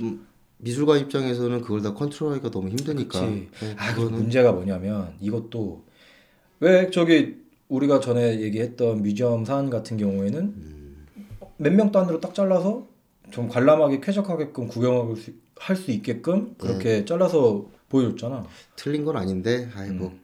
[0.00, 0.26] 음,
[0.58, 3.20] 미술관 입장에서는 그걸 다 컨트롤하기가 너무 힘드니까.
[3.20, 3.48] 그치.
[3.60, 5.82] 네, 아, 그 그거는 문제가 뭐냐면 이것도
[6.60, 7.36] 왜 저기
[7.68, 11.06] 우리가 전에 얘기했던 뮤지엄 산 같은 경우에는 음.
[11.58, 12.86] 몇명 단위로 딱 잘라서
[13.30, 17.04] 좀 관람하기 쾌적하게끔 구경할 수, 할 수 있게끔 그렇게 네.
[17.04, 18.44] 잘라서 보여줬잖아.
[18.76, 20.20] 틀린 건 아닌데, 아이 뭐 음.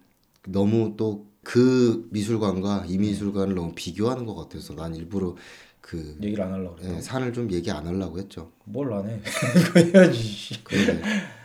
[0.47, 5.35] 너무 또 그 미술관과 이 미술관을 너무 비교하는 것 같아서 난 일부러
[5.81, 6.95] 그 얘기를 안 하려고 그랬어.
[6.97, 8.51] 예, 산을 좀 얘기 안 하려고 했죠.
[8.65, 9.19] 뭘 안 해?
[9.73, 10.63] 그거 해야지.
[10.63, 11.01] 근데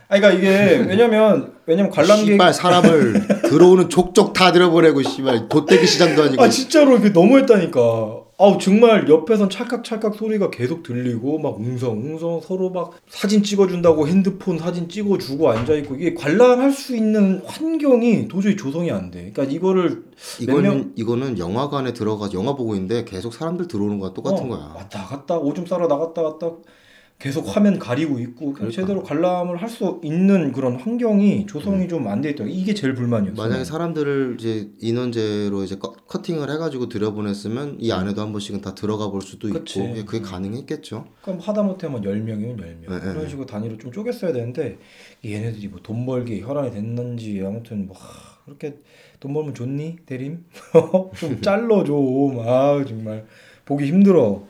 [0.08, 6.22] 아 그러니까 이게 왜냐면 왜냐면 관람객 씨발 사람을 들어오는 족족 다 들어보내고 씨발 돗대기 시장도
[6.24, 8.23] 아니고 아 진짜로 이게 너무했다니까.
[8.36, 14.88] 아우 정말 옆에선 찰칵찰칵 소리가 계속 들리고 막 웅성웅성 서로 막 사진 찍어준다고 핸드폰 사진
[14.88, 19.30] 찍어주고 앉아 있고 이게 관람할 수 있는 환경이 도저히 조성이 안 돼.
[19.32, 20.02] 그러니까 이거를
[20.46, 24.46] 몇 명- 이거는 이거는 영화관에 들어가 서 영화 보고 있는데 계속 사람들 들어오는 거랑 똑같은
[24.46, 24.72] 어, 거야.
[24.74, 26.50] 왔다 갔다 오줌 싸러 나갔다 갔다
[27.18, 28.70] 계속 화면 가리고 있고 그러니까.
[28.82, 32.44] 제대로 관람을 할 수 있는 그런 환경이 조성이 좀 안 돼 있다.
[32.46, 33.32] 이게 제일 불만이었어.
[33.34, 33.36] 음.
[33.36, 39.08] 만약에 사람들을 이제 인원제로 이제 커- 커팅을 해가지고 들여보냈으면 이 안에도 한 번씩은 다 들어가
[39.10, 39.78] 볼 수도 그치.
[39.82, 41.06] 있고 예, 그게 가능했겠죠.
[41.22, 43.28] 그럼 하다못해 뭐 10명이면 10명 네, 그런 네.
[43.28, 44.76] 식으로 단위로 좀 쪼갰어야 되는데
[45.24, 48.76] 얘네들이 뭐 돈 벌기 혈안이 됐는지 아무튼 뭐 하, 그렇게
[49.20, 50.44] 돈 벌면 좋니 대림
[51.18, 53.24] 좀 잘러 좀아 정말
[53.64, 54.42] 보기 힘들어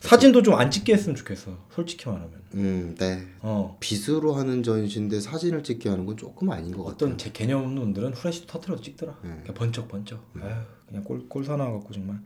[0.00, 3.26] 사진도 좀 안 찍게 했으면 좋겠어 솔직히 말하면 음, 네.
[3.42, 6.94] 어 빗으로 하는 전시인데 사진을 찍게 하는 건 조금 아닌 것 같아요.
[6.94, 9.30] 어떤 제 개념 없는 놈들은 후레쉬도 터트려서 찍더라 네.
[9.42, 10.50] 그냥 번쩍 번쩍 아휴
[10.88, 12.18] 그냥 꼴, 꼴 사나 갖고 정말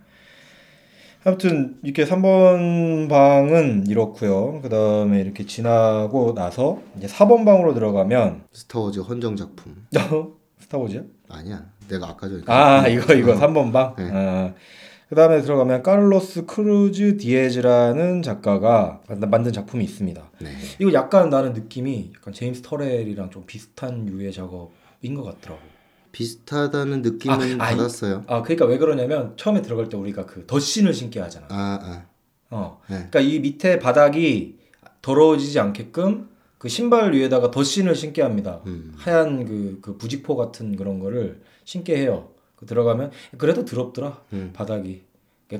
[1.25, 9.01] 아무튼 이렇게 3번 방은 이렇고요 그 다음에 이렇게 지나고 나서 이제 4번 방으로 들어가면 스타워즈
[9.01, 9.87] 헌정 작품
[10.61, 11.03] 스타워즈야?
[11.29, 11.65] 아니야.
[11.89, 13.35] 내가 아까 전에 아 이거 이거 어.
[13.37, 13.95] 3번 방.
[13.97, 14.09] 네.
[14.13, 14.55] 아,
[15.13, 20.31] 그 다음에 들어가면 카를로스 크루즈 디에즈라는 작가가 만- 만든 작품이 있습니다.
[20.41, 20.49] 네.
[20.79, 25.61] 이거 약간 나는 느낌이 약간 제임스 터렐이랑 좀 비슷한 유의 작업인 것 같더라고.
[26.13, 28.25] 비슷하다는 느낌은 아, 받았어요.
[28.27, 31.47] 아 그러니까 왜 그러냐면 처음에 들어갈 때 우리가 그 덧신을 신게 하잖아.
[31.51, 32.07] 아, 아.
[32.49, 32.81] 어.
[32.89, 33.07] 네.
[33.11, 34.57] 그러니까 이 밑에 바닥이
[35.03, 38.63] 더러워지지 않게끔 그 신발 위에다가 덧신을 신게 합니다.
[38.65, 38.95] 음.
[38.97, 42.31] 하얀 그, 그 부직포 같은 그런 거를 신게 해요.
[42.63, 44.51] 그 들어가면 그래도 더럽더라 음.
[44.55, 45.03] 바닥이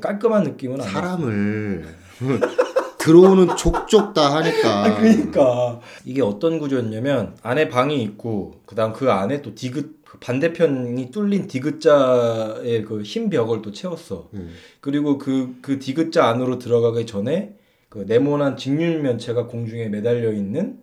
[0.01, 0.81] 깔끔한 느낌은.
[0.81, 1.85] 사람을
[2.99, 4.85] 들어오는 족족 다 하니까.
[4.85, 11.11] 아, 그러니까 이게 어떤 구조였냐면 안에 방이 있고 그다음 그 안에 또 디귿 그 반대편이
[11.11, 14.29] 뚫린 디귿자의 그 흰 벽을 또 채웠어.
[14.35, 14.53] 음.
[14.81, 17.57] 그리고 그그 디귿자 안으로 들어가기 전에
[17.89, 20.79] 그 네모난 직률면체가 공중에 매달려 있는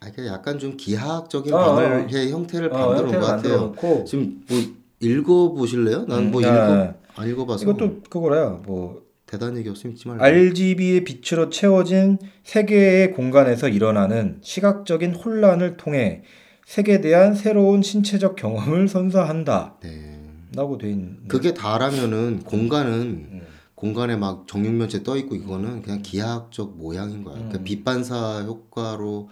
[0.00, 4.04] 아, 약간 좀 기하학적인 어, 어, 방을의 형태를 어, 만들어 놓은 것 같아요.
[4.06, 4.58] 지금 뭐
[5.00, 6.04] 읽어 보실래요?
[6.06, 8.62] 난뭐 음, 읽어 아, 안 읽어봐서 이것도 그거라요.
[8.66, 10.22] 뭐 대단한 얘기 없으면 읽지 말고.
[10.22, 16.22] RGB의 빛으로 채워진 세계의 공간에서 일어나는 시각적인 혼란을 통해
[16.66, 19.78] 색에 대한 새로운 신체적 경험을 선사한다.
[19.82, 20.20] 네.
[20.54, 21.28] 라고 돼 있는.
[21.28, 23.40] 그게 다라면은 공간은 음.
[23.74, 27.36] 공간에 막 정육면체 떠 있고 이거는 그냥 기하학적 모양인 거야.
[27.36, 27.64] 그러니까 음.
[27.64, 29.30] 빛반사 효과로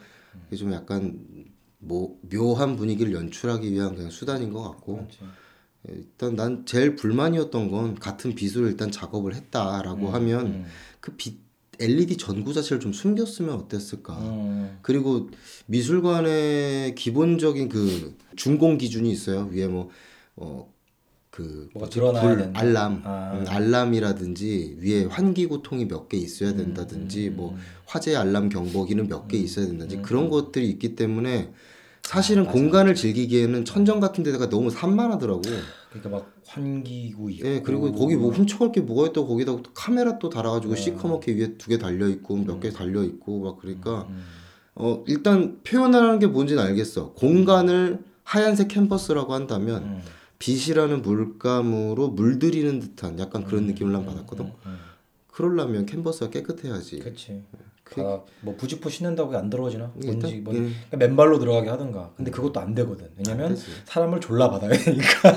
[0.57, 1.18] 좀 약간
[1.78, 5.18] 뭐 묘한 분위기를 연출하기 위한 그냥 수단인 것 같고 그렇지.
[5.92, 10.64] 일단 난 제일 불만이었던 건 같은 빛으로 일단 작업을 했다라고 하면 음.
[11.01, 11.38] 그빛
[11.81, 14.14] LED 전구 자체를 좀 숨겼으면 어땠을까.
[14.18, 14.79] 음.
[14.83, 15.31] 그리고
[15.66, 19.48] 미술관의 기본적인 그 준공 기준이 있어요.
[19.53, 19.88] 위에 뭐
[20.37, 20.72] 어,
[21.31, 21.94] 그 뭐가 뭐지?
[21.94, 22.51] 드러나야 불.
[22.55, 23.33] 알람, 아.
[23.38, 29.38] 음, 알람이라든지 위에 환기구통이 몇 개 있어야 된다든지 음, 뭐 화재 알람 경보기는 몇 개
[29.38, 31.53] 있어야 된다든지 음, 그런 것들이 있기 때문에
[32.09, 32.51] 사실은 아.
[32.51, 35.42] 공간을 즐기기에는 천정 같은 데다가 너무 산만하더라고.
[35.90, 37.47] 그러니까 막 환기구 있고.
[37.47, 40.81] 예, 그리고 거기 뭐 훔쳐갈 게 뭐가 있다고 거기다 또 카메라 또 달아가지고 네.
[40.81, 44.25] 시커멓게 위에 두 개 달려 있고 몇 개 달려 있고 막 그러니까 음.
[44.75, 47.12] 어 일단 표현하는 게 뭔지는 알겠어.
[47.12, 50.01] 공간을 하얀색 캔버스라고 한다면 음.
[50.38, 54.47] 빛이라는 물감으로 물들이는 듯한 약간 그런 느낌을 난 받았거든.
[54.47, 54.77] 음, 음.
[55.31, 57.01] 그러려면 캔버스가 깨끗해야지.
[57.01, 57.42] 그렇지.
[57.90, 59.92] 그- 아, 뭐 부직포 신는다고 안 들어오지나?
[60.05, 62.12] 뭔지 뭐 예, 그러니까 맨발로 들어가게 하든가.
[62.16, 63.07] 근데 그것도 안 되거든.
[63.07, 63.66] 안 왜냐면 되지.
[63.87, 65.33] 사람을 졸라 받아야 되니까.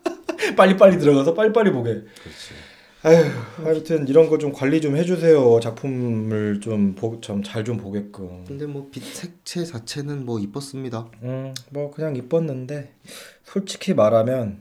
[0.56, 1.90] 빨리빨리 들어가서 빨리빨리 보게.
[1.94, 2.54] 그렇지.
[3.02, 5.60] 아휴, 하여튼 이런 거 좀 관리 좀 해주세요.
[5.60, 8.44] 작품을 좀잘 좀 보게끔.
[8.46, 11.08] 근데 뭐 빛 색채 자체는 뭐 이뻤습니다.
[11.22, 12.92] 음, 뭐 그냥 이뻤는데
[13.44, 14.58] 솔직히 말하면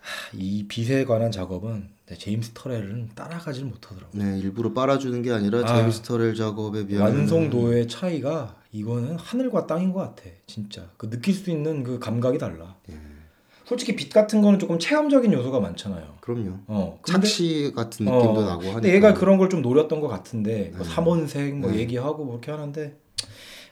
[0.00, 4.10] 하, 이 빛에 관한 작업은 내 제임스 터렐은 따라가질 못하더라고.
[4.12, 5.66] 네, 일부러 빨아주는 게 아니라 아.
[5.66, 10.22] 제임스 터렐 작업에 비하면 완성도의 차이가 이거는 하늘과 땅인 것 같아.
[10.46, 12.76] 진짜 그 느낄 수 있는 그 감각이 달라.
[12.90, 12.94] 예.
[13.64, 16.16] 솔직히 빛 같은 거는 조금 체험적인 요소가 많잖아요.
[16.20, 16.58] 그럼요.
[16.66, 18.74] 어, 근데 착시 같은 느낌도 어, 나고 하니까.
[18.74, 20.92] 근데 얘가 그런 걸 좀 노렸던 것 같은데 뭐 네.
[20.92, 21.78] 삼원색 뭐 네.
[21.78, 22.96] 얘기하고 뭐 이렇게 하는데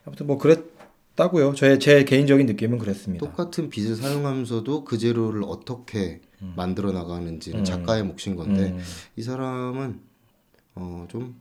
[0.07, 0.61] 아무튼 뭐 그랬
[1.14, 1.52] 다고요.
[1.55, 3.26] 제제 개인적인 느낌은 그랬습니다.
[3.26, 6.52] 똑같은 빛을 사용하면서도 그 재료를 어떻게 음.
[6.57, 7.64] 만들어 나가는지는 음.
[7.64, 8.78] 작가의 몫인 건데 음.
[9.16, 10.00] 이 사람은
[10.74, 11.35] 어좀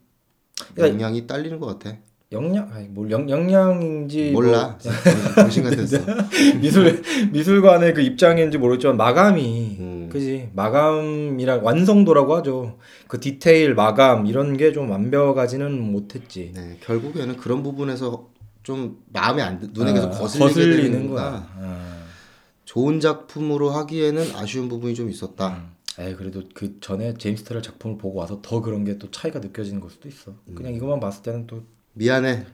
[0.80, 1.98] 야, 영향이 딸리는 것 같아.
[2.34, 4.78] 영양 아니 뭘 영, 영양인지 몰라.
[5.36, 6.00] 정신 같았어.
[6.00, 6.16] 뭐
[6.62, 10.10] 미술 미술관의 그 입장인지 모르겠지만 마감이 음.
[10.12, 12.78] 그지 마감이랑 완성도라고 하죠.
[13.08, 16.52] 그 디테일 마감 이런 게 좀 완벽하지는 못했지.
[16.56, 18.30] 네, 결국에는 그런 부분에서
[18.64, 21.10] 좀 마음에 안 드- 눈에 아, 계속 거슬리게 거슬리는.
[21.10, 21.50] 거야.
[21.60, 22.01] 아.
[22.72, 25.62] 좋은 작품으로 하기에는 아쉬운 부분이 좀 있었다.
[26.00, 29.82] 에이 그래도 그 전에 제임스 터렐 작품을 보고 와서 더 그런 게 또 차이가 느껴지는
[29.82, 30.34] 걸 수도 있어.
[30.56, 31.64] 그냥 이것만 봤을 때는 또
[31.96, 32.46] 미안해.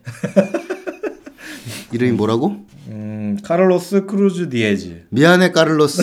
[1.94, 2.66] 이름이 뭐라고?
[2.88, 5.06] 음, 카를로스 크루즈 디에즈.
[5.10, 6.02] 미안해 카를로스.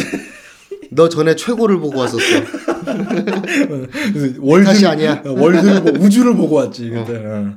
[0.91, 2.23] 너 전에 최고를 보고 왔었어.
[4.39, 5.23] world 탓이 아니야.
[5.25, 7.17] world를 보, 우주를 보고 왔지 그때.
[7.17, 7.53] 어.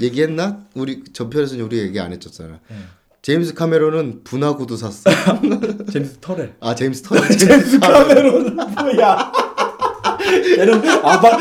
[0.00, 0.66] 얘기했나?
[0.74, 2.58] 우리 전편에서는 우리 얘기 안 했었잖아.
[3.26, 5.10] 제임스 카메론은 분화구도 샀어.
[5.92, 6.52] 제임스 터렐.
[6.60, 8.54] 아 제임스 터 제임스 카메론.
[8.54, 9.32] 카메론 뭐야?
[10.60, 11.36] 얘는 아바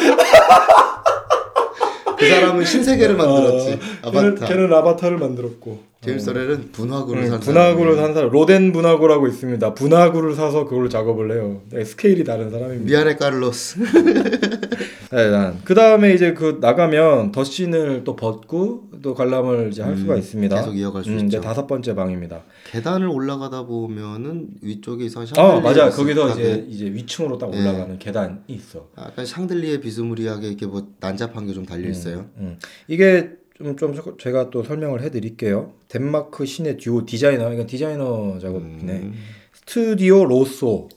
[2.17, 3.80] 그 사람은 신세계를 만들었지.
[4.02, 4.45] 어, 걔는, 아바타.
[4.48, 5.84] 걔는 아바타를 만들었고.
[6.05, 7.95] 제임스 터렐은 분화구를 음, 산 분화구를.
[7.97, 9.73] 산 사람 로덴 분화구라고 있습니다.
[9.73, 11.61] 분화구를 사서 그걸로 작업을 해요.
[11.71, 12.85] 네, 스케일이 다른 사람입니다.
[12.85, 13.79] 미안해 카를로스.
[15.11, 15.59] 네, 난.
[15.63, 20.55] 그 다음에 이제 그 나가면 덧신을 또 벗고 또 관람을 이제 할 음, 수가 있습니다.
[20.55, 21.25] 계속 이어갈 수 음, 있죠.
[21.27, 22.41] 이제 다섯 번째 방입니다.
[22.71, 25.89] 계단을 올라가다 보면은 위쪽에 이상 아 맞아.
[25.89, 27.61] 거기서 이제 이제 위층으로 딱 네.
[27.61, 28.87] 올라가는 계단이 있어.
[28.97, 32.25] 약간 샹들리에 비스무리하게 이렇게 뭐 난잡한 게 좀 달려 있어요.
[32.37, 32.57] 음.
[32.89, 35.73] 이게 좀, 좀 제가 또 설명을 해드릴게요.
[35.87, 38.93] 덴마크 신의 듀오 디자이너, 이건 디자이너 작업이네.
[38.93, 39.13] 음.
[39.53, 40.89] 스튜디오 로소.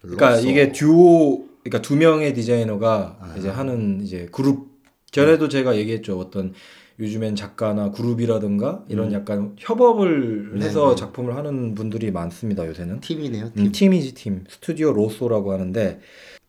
[0.00, 0.48] 그러니까 로소.
[0.48, 3.34] 이게 듀오, 그러니까 두 명의 디자이너가 아.
[3.38, 4.74] 이제 하는 이제 그룹.
[5.10, 6.18] 전에도 제가 얘기했죠.
[6.18, 6.52] 어떤
[6.98, 10.58] 요즘엔 작가나 그룹이라든가 이런 약간 협업을 음.
[10.58, 10.96] 네, 해서 네.
[10.96, 12.66] 작품을 하는 분들이 많습니다.
[12.66, 13.00] 요새는.
[13.00, 13.52] 팀이네요.
[13.54, 13.66] 팀.
[13.66, 16.00] 음, 팀이지 팀 스튜디오 로소라고 하는데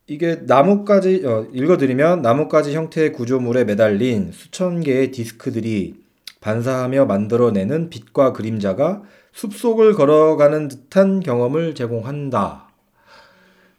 [0.08, 5.96] 이게 나뭇가지 어, 읽어드리면 나뭇가지 형태의 구조물에 매달린 수천 개의 디스크들이
[6.40, 12.70] 반사하며 만들어내는 빛과 그림자가 숲속을 걸어가는 듯한 경험을 제공한다.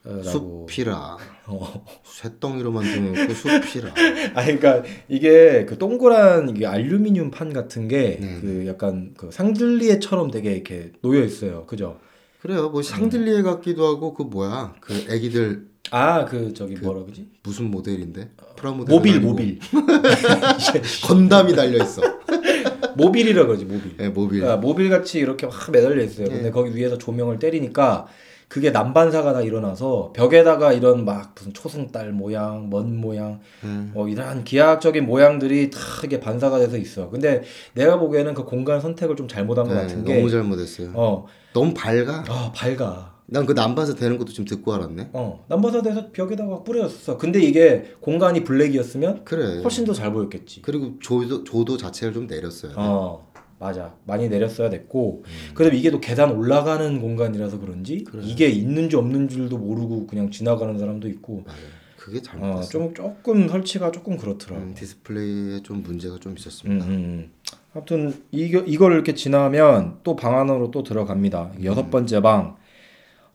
[0.05, 0.23] 어.
[0.23, 1.17] 숲이라.
[1.47, 1.85] 어.
[2.05, 3.95] 쇠덩이로 만든 그 숲이라.
[4.35, 8.38] 아 그러니까 이게 그 동그란 이게 알루미늄 판 같은 게 네.
[8.41, 11.64] 그 약간 그 상들리에처럼 되게 이렇게 놓여 있어요.
[11.67, 11.99] 그죠?
[12.41, 12.69] 그래요.
[12.69, 17.29] 뭐 샹들리에 같기도 하고 그 뭐야 그 애기들 아 그 저기 뭐라 그러지?
[17.42, 18.31] 무슨 모델인데?
[18.57, 19.59] 프라모델 모빌 모빌
[21.07, 22.03] 건담이 달려 있어.
[22.96, 23.94] 모빌이라 그러지 모빌.
[24.01, 24.40] 예, 모빌.
[24.40, 26.27] 그러니까 모빌 같이 이렇게 확 매달려 있어요.
[26.27, 26.51] 근데 네.
[26.51, 28.07] 거기 위에서 조명을 때리니까
[28.48, 33.90] 그게 난반사가 다 일어나서 벽에다가 이런 막 무슨 초승달 모양, 먼 모양, 음.
[33.94, 37.11] 뭐 이러한 기하학적인 모양들이 다 이게 반사가 돼서 있어.
[37.11, 37.42] 근데
[37.74, 40.92] 내가 보기에는 그 공간 선택을 좀 잘못한 것 네, 같은 게, 너무 잘못했어요.
[40.94, 42.24] 어, 너무 밝아.
[42.27, 43.18] 아 밝아.
[43.31, 45.11] 난그 난반사 되는 것도 지금 듣고 알았네.
[45.12, 47.19] 어, 난반사돼서 벽에다가 뿌려졌어.
[47.19, 49.61] 근데 이게 공간이 블랙이었으면 그래.
[49.62, 50.62] 훨씬 더 잘 보였겠지.
[50.62, 52.73] 그리고 조도 조도 자체를 좀 내렸어요.
[52.77, 58.23] 어 맞아 많이 내렸어야 됐고 그다음에 이게 또 계단 올라가는 공간이라서 그런지 그래.
[58.25, 61.61] 이게 있는지 없는 줄도 모르고 그냥 지나가는 사람도 있고 맞아요.
[61.99, 62.61] 그게 잘못했어.
[62.61, 64.62] 어, 좀 조금 설치가 조금 그렇더라고.
[64.62, 66.87] 음, 디스플레이에 좀 문제가 좀 음, 있었습니다.
[66.87, 67.31] 음, 음.
[67.75, 71.53] 아무튼 이거 이걸 이렇게 지나면 또 방 안으로 또 들어갑니다.
[71.64, 72.57] 여섯 번째 방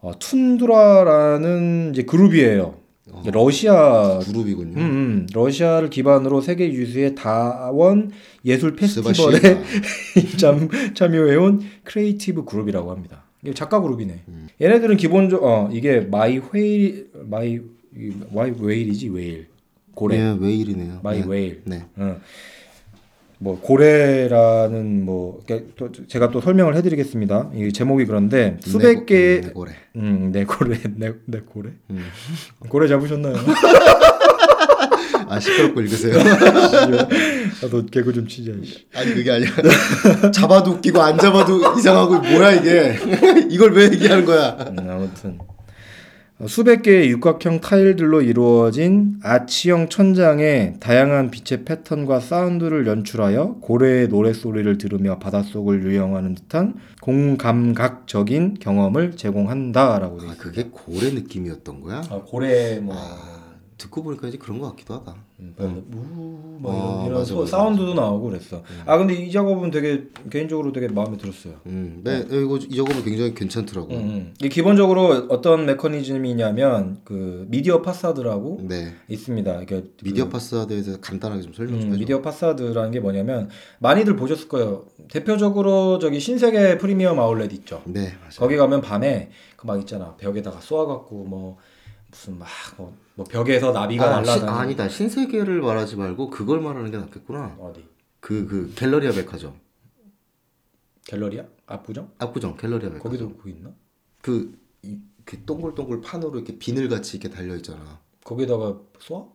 [0.04, 2.76] 어, 툰드라라는 이제 그룹이에요.
[3.12, 3.22] 어.
[3.32, 4.78] 러시아 그룹이군요.
[4.78, 8.12] 음, 음, 러시아를 기반으로 세계 유수의 다원
[8.44, 9.62] 예술 페스티벌에.
[10.38, 13.24] 참, 참여해온 creative 그룹이라고 합니다.
[13.42, 14.24] 이게 작가 그룹이네.
[14.28, 14.48] 음.
[14.62, 17.62] 얘네들은 기본적 어 이게 My Whale my
[17.96, 19.48] 이 My Whale이지 whale
[19.96, 21.00] 고래 네, Whale이네요.
[21.02, 21.28] My 네.
[21.28, 21.62] Whale.
[21.66, 21.84] 네.
[21.96, 22.18] 어.
[23.44, 25.42] 뭐 고래라는 뭐
[25.76, 27.52] 또 제가 또 설명을 해드리겠습니다.
[27.56, 29.72] 이 제목이 그런데 수백 네, 개의 네, 고래.
[30.46, 32.06] 고래 내, 내 고래 음.
[32.70, 33.36] 고래 잡으셨나요?
[35.28, 36.14] 아 시끄럽고 읽으세요.
[37.62, 38.52] 나도 개그 좀 치자.
[38.96, 39.52] 아니 그게 아니라
[40.32, 42.98] 잡아도 웃기고 안 잡아도 이상하고 뭐야 이게
[43.50, 44.56] 이걸 왜 얘기하는 거야?
[44.70, 45.53] 음, 아무튼 어,
[46.48, 55.20] 수백 개의 육각형 타일들로 이루어진 아치형 천장에 다양한 빛의 패턴과 사운드를 연출하여 고래의 노랫소리를 들으며
[55.20, 60.38] 바닷속을 유영하는 듯한 공감각적인 경험을 제공한다라고 돼 아 있어요.
[60.40, 62.02] 그게 고래 느낌이었던 거야?
[62.10, 63.43] 아, 고래 뭐 아,
[63.78, 65.16] 듣고 보니까 이제 그런 것 같기도 하다.
[65.40, 68.64] 음, 뭐, 뭐 아, 이런, 이런 맞아, 소- 맞아, 사운드도 나오고 그랬어.
[68.86, 71.56] 아 근데 이 작업은 되게 개인적으로 되게 마음에 들었어요.
[71.66, 73.90] 음, 네, 이거 이 작업은 굉장히 괜찮더라고.
[73.94, 74.34] 음, 음.
[74.40, 79.66] 이게 기본적으로 어떤 메커니즘이냐면 그 미디어 파사드라고 네, 있습니다.
[79.66, 82.00] 그러니까 미디어 그, 파사드에 대해서 간단하게 좀 설명 좀 음, 해줘.
[82.00, 84.86] 미디어 파사드라는 게 뭐냐면 많이들 보셨을 거예요.
[85.12, 87.82] 대표적으로 저기 신세계 프리미엄 아울렛 있죠.
[87.86, 88.40] 네, 맞아.
[88.40, 91.58] 거기 가면 밤에 그 막 있잖아 벽에다가 쏘아갖고 뭐
[92.12, 96.92] 무슨 막뭐 뭐 벽에서 나비가 아, 신, 날라다니는 아, 아니다 신세계를 말하지 말고 그걸 말하는
[96.92, 97.58] 게 낫겠구나.
[97.60, 97.86] 어디
[98.20, 99.60] 그 그 갤러리아 백화점.
[101.06, 103.00] 갤러리아 압구정 압구정 갤러리아 백화점.
[103.04, 103.72] 거기도 그 있나?
[104.22, 108.00] 그, 이, 그 동글동글 판으로 이렇게 비늘 같이 이렇게 달려 있잖아.
[108.24, 109.26] 거기다가 쏘아?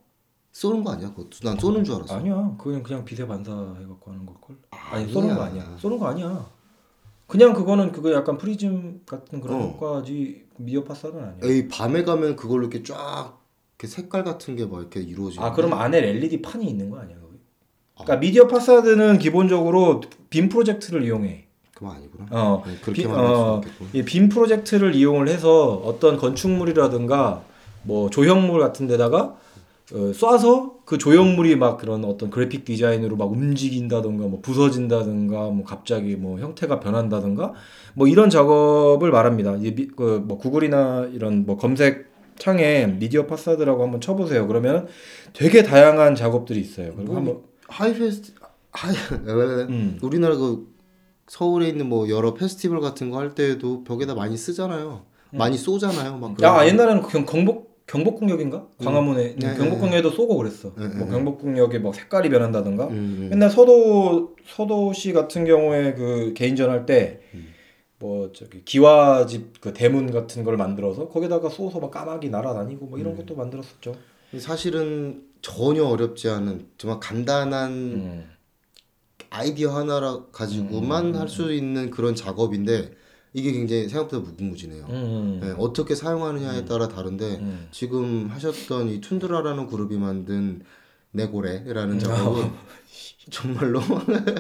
[0.53, 1.11] 쏘는 거 아니야?
[1.11, 2.17] 그것도 난 쏘는 줄 알았어.
[2.17, 2.57] 아니야.
[2.59, 4.57] 그냥 그냥 비세 반사 해갖고 하는 걸 걸.
[4.71, 5.13] 아니 아니야.
[5.13, 5.77] 쏘는 거 아니야.
[5.79, 6.51] 쏘는 거 아니야.
[7.27, 10.03] 그냥 그거는 그거 약간 프리즘 같은 그런 어.
[10.57, 11.39] 미디어 파사드는 아니야.
[11.43, 13.38] 에이 밤에 가면 그걸로 이렇게 쫙
[13.79, 15.45] 이렇게 색깔 같은 게 막 이렇게 이루어지는.
[15.47, 17.17] 아 그럼 안에 LED 판이 있는 거 아니야?
[17.21, 17.39] 거기?
[17.95, 20.01] 그러니까 미디어 파사드는 기본적으로
[20.31, 21.45] 빔 프로젝트를 이용해.
[21.75, 22.27] 그럼 아니구나.
[22.31, 23.61] 어, 네, 비- 그렇게만 할 어,
[24.05, 27.43] 빔 프로젝트를 이용을 해서 어떤 건축물이라든가
[27.85, 29.37] 뭐 조형물 같은 데다가
[29.93, 36.17] 어, 쏴서 그 조형물이 막 그런 어떤 그래픽 디자인으로 막 움직인다든가 뭐 부서진다든가 뭐 갑자기
[36.17, 37.55] 뭐 형태가 변한다든가
[37.95, 39.55] 뭐 이런 작업을 말합니다.
[39.57, 42.09] 이제 미, 그, 뭐 구글이나 이런 뭐 검색
[42.39, 44.47] 창에 미디어 파사드라고 한번 쳐보세요.
[44.47, 44.87] 그러면
[45.33, 46.93] 되게 다양한 작업들이 있어요.
[46.95, 48.33] 그리고 뭐, 한번 하이 페스티
[48.73, 48.95] 하이
[49.69, 49.99] 음.
[50.03, 50.67] 우리나라 그
[51.27, 55.03] 서울에 있는 뭐 여러 페스티벌 같은 거 할 때에도 벽에다 많이 쓰잖아요.
[55.31, 56.17] 많이 쏘잖아요.
[56.19, 56.37] 막 음.
[56.43, 60.73] 야 옛날에는 경, 경복 경복궁역인가 광화문에 네, 경복궁에도 쏘고 그랬어.
[60.77, 61.11] 네, 뭐 네.
[61.13, 62.85] 경복궁역에 뭐 색깔이 변한다든가.
[62.89, 63.29] 음, 음.
[63.31, 67.21] 맨날 서도 서도시 같은 경우에 그 개인전 할 때
[67.99, 73.01] 뭐 저기 기와집 그 대문 같은 걸 만들어서 거기다가 쏘서 막 까마귀 날아다니고 뭐 음.
[73.01, 73.95] 이런 것도 만들었었죠.
[74.39, 78.31] 사실은 전혀 어렵지 않은 정말 간단한 음.
[79.31, 82.93] 아이디어 하나 가지고만 음, 음, 할수 있는 그런 작업인데
[83.35, 84.87] 이게 굉장히 생각보다 무궁무진해요.
[84.89, 85.41] 음.
[85.43, 87.69] 네, 어떻게 사용하느냐에 따라 다른데 음.
[87.71, 90.63] 지금 하셨던 이 툰드라라는 그룹이 만든
[91.19, 91.99] 내고래라는 음.
[91.99, 92.51] 작업은
[93.31, 93.81] 정말로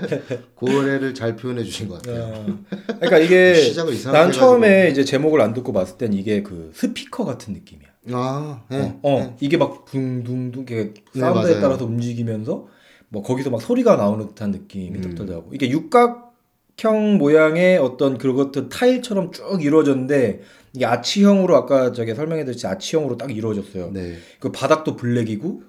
[0.56, 2.32] 고래를 잘 표현해 주신 것 같아요.
[2.34, 2.58] 어.
[2.86, 3.54] 그러니까 이게
[4.10, 4.88] 난 처음에.
[4.90, 7.88] 이제 제목을 안 듣고 봤을 땐 이게 그 스피커 같은 느낌이야.
[8.12, 8.78] 아, 네.
[8.80, 9.36] 어, 어.
[9.40, 11.60] 이게 막 둥둥둥 이게 네, 사운드에 맞아요.
[11.60, 12.66] 따라서 움직이면서
[13.10, 15.00] 뭐 거기서 막 소리가 나오는 듯한 느낌이 음.
[15.02, 15.50] 딱 들더라고.
[15.52, 20.40] 이게 육각형 모양의 어떤 그것들 타일처럼 쭉 이루어졌는데
[20.72, 23.90] 이게 아치형으로 아까 저기 설명해드렸지 아치형으로 딱 이루어졌어요.
[23.92, 24.16] 네.
[24.40, 25.62] 그 바닥도 블랙이고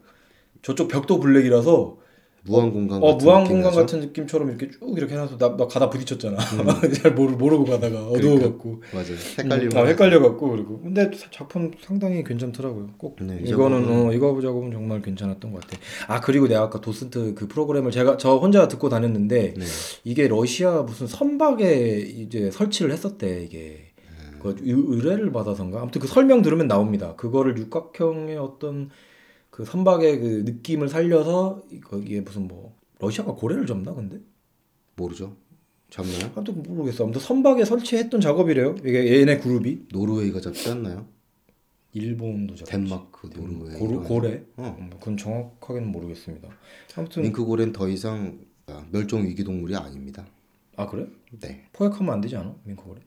[0.62, 1.98] 저쪽 벽도 블랙이라서
[2.46, 3.80] 무한 공간 어 같은 무한 공간 나죠?
[3.82, 6.38] 같은 느낌처럼 이렇게 쭉 이렇게 해놔서 나, 나 가다 부딪혔잖아.
[6.96, 8.82] 잘 모르 모르고 가다가 어두워갖고.
[8.94, 9.06] 맞아요.
[9.38, 9.78] 헷갈리고.
[9.78, 12.92] 음, 아, 헷갈려갖고 그리고 근데 사- 작품 상당히 괜찮더라고요.
[12.98, 15.78] 꼭 네, 이 이거는 작업은- 어, 이거 작업은 정말 괜찮았던 것 같아.
[16.08, 19.66] 아 그리고 내가 아까 도슨트 그 프로그램을 제가 저 혼자 듣고 다녔는데 네.
[20.06, 23.86] 이게 러시아 무슨 선박에 이제 설치를 했었대 이게.
[24.42, 27.14] 그 의- 의뢰를 받아서인가 아무튼 그 설명 들으면 나옵니다.
[27.18, 28.90] 그거를 육각형의 어떤
[29.60, 34.18] 그 선박의 그 느낌을 살려서 이- 거기에 무슨 뭐 러시아가 고래를 잡나 근데
[34.96, 35.36] 모르죠.
[35.90, 36.32] 잡나요?
[36.34, 37.04] 아무튼 모르겠어.
[37.04, 38.76] 아무튼 선박에 설치했던 작업이래요.
[38.86, 41.06] 이게 얘네 그룹이 노르웨이가 잡지 않나요?
[41.92, 42.70] 일본도 잡.
[42.70, 43.76] 덴마크, 노르웨이.
[43.84, 44.04] 이런.
[44.06, 44.46] 고래?
[44.56, 44.78] 어.
[44.80, 46.48] 음, 그건 정확하게는 모르겠습니다.
[46.96, 48.40] 아무튼 밍크고래는 더 이상
[48.92, 50.26] 멸종 위기 동물이 아닙니다.
[50.78, 51.06] 아 그래?
[51.42, 51.66] 네.
[51.74, 52.56] 포획하면 안 되지 않아?
[52.64, 53.02] 민코고래?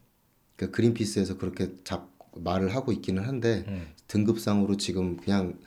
[0.57, 3.86] 그 그린피스에서 그렇게 잡 말을 하고 있기는 한데 음.
[4.09, 5.59] 등급상으로 지금 그냥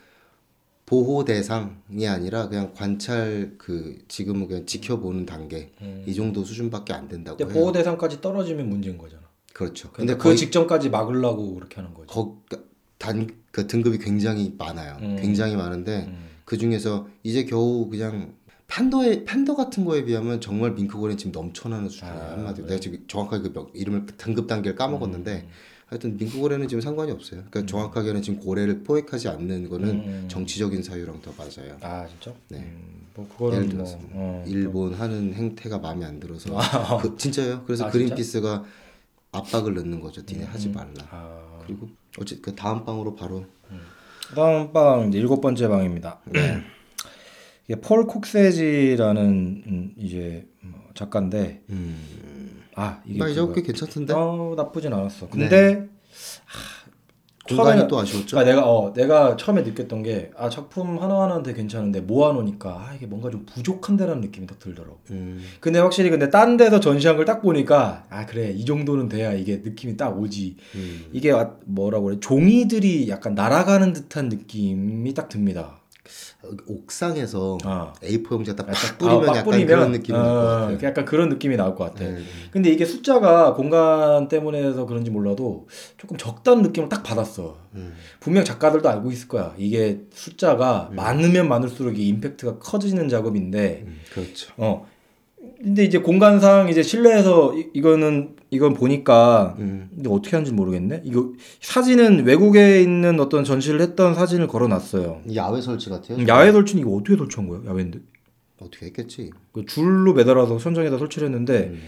[0.85, 5.71] 보호 대상이 아니라 그냥 관찰 그 지금은 그냥 지켜보는 단계
[6.05, 7.59] 이 정도 수준밖에 안 된다고 근데 해요.
[7.59, 9.23] 보호 대상까지 떨어지면 문제인 거잖아.
[9.53, 9.89] 그렇죠.
[9.91, 12.13] 근데 근데 그 직전까지 막으려고 그렇게 하는 거지.
[12.13, 14.97] 거단 그 등급이 굉장히 많아요.
[15.01, 15.15] 음.
[15.19, 16.25] 굉장히 많은데 음.
[16.45, 18.35] 그 중에서 이제 겨우 그냥
[18.67, 23.43] 팬더의 팬더 같은 거에 비하면 정말 밍크고래는 지금 넘쳐나는 수준이에요 아, 한마디로 내가 지금 정확하게
[23.43, 25.49] 그 몇- 이름을 등급 단계를 까먹었는데 음.
[25.95, 27.43] 하여튼 밍크고래는 지금 상관이 없어요.
[27.49, 30.25] 그러니까 정확하게는 지금 고래를 포획하지 않는 거는 음.
[30.27, 31.77] 정치적인 사유랑 더 맞아요.
[31.81, 32.33] 아 진짜?
[32.49, 32.57] 네.
[32.57, 36.97] 음, 뭐 그거는 예를 뭐 들어서 어, 일본 하는 행태가 마음에 안 들어서 아.
[36.97, 37.63] 그, 진짜예요.
[37.65, 38.65] 그래서 아, 그린피스가
[39.31, 40.21] 압박을 넣는 거죠.
[40.27, 41.07] 니네 음, 하지 말라.
[41.11, 41.61] 아.
[41.65, 41.87] 그리고
[42.19, 43.45] 어째 그 다음 방으로 바로
[44.35, 46.19] 다음 방 이제 일곱 번째 방입니다.
[47.67, 52.44] 이게 폴 콕세지라는 음, 이제 뭐 작가인데 음,
[52.75, 53.55] 아 이게 나 이제 그거야.
[53.55, 55.27] 꽤 괜찮던데 어 나쁘진 않았어.
[55.29, 55.87] 근데
[57.47, 58.39] 공간이 처음에는- 또 아쉬웠죠.
[58.39, 63.05] 아 내가 어 내가 처음에 느꼈던 게 아 작품 하나 되게 괜찮은데 모아놓으니까 아 이게
[63.05, 64.99] 뭔가 좀 부족한데라는 느낌이 딱 들더라고.
[65.11, 69.31] 음, 근데 확실히 근데 딴 데서 전시한 걸 딱 보니까 아 그래 이 정도는 돼야
[69.33, 70.57] 이게 느낌이 딱 오지.
[70.73, 71.05] 음.
[71.13, 75.81] 이게 와- 뭐라고 그래 종이들이 약간 날아가는 듯한 느낌이 딱 듭니다.
[76.67, 77.93] 옥상에서 아.
[78.01, 80.79] A4 용지에 딱팍 뿌리면 아, 막 약간 뿌리면, 그런 느낌이 날것 어, 같아요.
[80.83, 82.05] 약간 그런 느낌이 나올 것 같아.
[82.05, 82.17] 네.
[82.51, 87.57] 근데 이게 숫자가 공간 때문에서 그런지 몰라도 조금 적다는 느낌을 딱 받았어.
[87.75, 87.95] 음.
[88.19, 89.53] 분명 작가들도 알고 있을 거야.
[89.57, 94.53] 이게 숫자가 많으면 많을수록 이 임팩트가 커지는 작업인데, 음, 그렇죠.
[94.57, 94.85] 어.
[95.61, 99.89] 근데 이제 공간상 이제 실내에서 이, 이거는 이건 보니까 음.
[99.93, 101.01] 근데 어떻게 하는지 모르겠네.
[101.05, 101.31] 이거
[101.61, 105.21] 사진은 외국에 있는 어떤 전시를 했던 사진을 걸어놨어요.
[105.35, 106.25] 야외 설치 같아요.
[106.27, 107.61] 야외 설치는 이거 어떻게 설치한 거야?
[107.65, 107.99] 야외인데?
[108.59, 109.31] 어떻게 했겠지.
[109.51, 111.79] 그 줄로 매달아서 천장에다 설치를 했는데 음.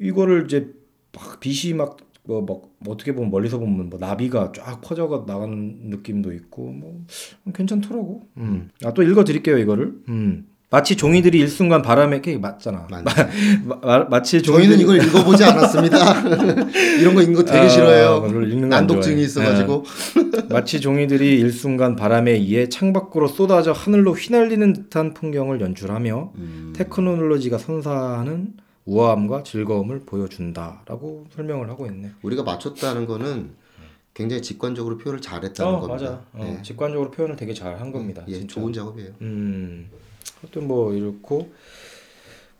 [0.00, 0.72] 이거를 이제
[1.14, 6.32] 막 빛이 막 뭐, 뭐 어떻게 보면 멀리서 보면 뭐 나비가 쫙 퍼져가 나가는 느낌도
[6.32, 7.04] 있고 뭐
[7.52, 8.22] 괜찮더라고.
[8.36, 8.70] 음.
[8.84, 9.94] 아 또 읽어 드릴게요 이거를.
[10.08, 10.46] 음.
[10.72, 12.86] 마치 종이들이 일순간 바람에 게 맞잖아.
[12.88, 13.02] 마,
[13.82, 16.22] 마, 마치 종이들이 이걸 읽어보지 않았습니다.
[16.98, 18.26] 이런 거 읽는 거 되게 아, 싫어해요.
[18.68, 19.22] 난독증이.
[19.22, 19.84] 있어가지고
[20.48, 28.54] 마치 종이들이 일순간 바람에 의해 창밖으로 쏟아져 하늘로 휘날리는 듯한 풍경을 연출하며 음, 테크놀로지가 선사하는
[28.86, 32.12] 우아함과 즐거움을 보여준다라고 설명을 하고 있네.
[32.22, 33.50] 우리가 맞췄다는 거는
[34.14, 36.10] 굉장히 직관적으로 표현을 잘했다는 어, 겁니다.
[36.10, 36.22] 맞아.
[36.32, 36.62] 어, 네.
[36.62, 38.22] 직관적으로 표현을 되게 잘 한 겁니다.
[38.28, 38.54] 예, 진짜.
[38.54, 39.10] 좋은 작업이에요.
[39.20, 39.90] 음.
[40.40, 41.52] 하여튼 뭐 이렇고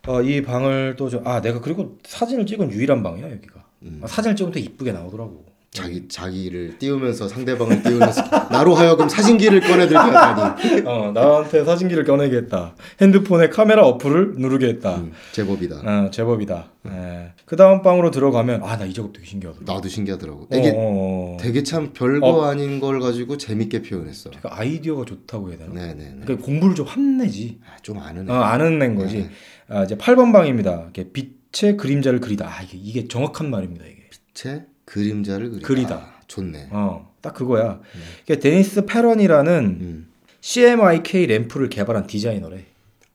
[0.07, 3.63] 어, 이 방을 또아 내가 그리고 사진을 찍은 유일한 방이야 여기가.
[3.83, 4.01] 음.
[4.03, 5.45] 아, 사진을 찍으면 되게 이쁘게 나오더라고.
[5.73, 8.21] 자기 자기를 띄우면서 상대방을 띄우면서
[8.51, 12.75] 나로 하여금 사진기를 꺼내들게 하다니 어 나한테 사진기를 꺼내게 했다.
[13.01, 14.97] 핸드폰에 카메라 어플을 누르게 했다.
[14.97, 15.75] 음, 제법이다.
[15.83, 16.71] 어, 제법이다.
[16.87, 17.31] 예.
[17.45, 19.73] 그 다음 방으로 들어가면 아 나 이 작업 되게 신기하더라.
[19.73, 20.47] 나도 신기하더라고.
[20.53, 21.37] 이게 어, 어, 어.
[21.39, 24.29] 되게 참 별거 아닌 걸 가지고 재밌게 표현했어.
[24.29, 25.73] 되게 아이디어가 좋다고 해야 되나?
[25.73, 26.17] 네네네.
[26.23, 27.59] 그러니까 공부를 좀 한내지.
[27.65, 28.31] 아, 좀 아는 애.
[28.31, 29.17] 어, 아는 낸 거지.
[29.17, 29.29] 네.
[29.69, 30.81] 아, 이제 8번 방입니다.
[30.93, 32.45] 이렇게 빛의 그림자를 그리다.
[32.47, 33.85] 아, 이게, 이게 정확한 말입니다.
[33.85, 34.03] 이게.
[34.35, 35.67] 채 그림자를 그리다.
[35.67, 35.95] 그리다.
[35.95, 36.69] 아, 좋네.
[36.71, 37.79] 어, 딱 그거야.
[38.23, 40.07] 이게 데니스 페런이라는 음.
[40.41, 42.65] CMYK 램프를 개발한 디자이너래.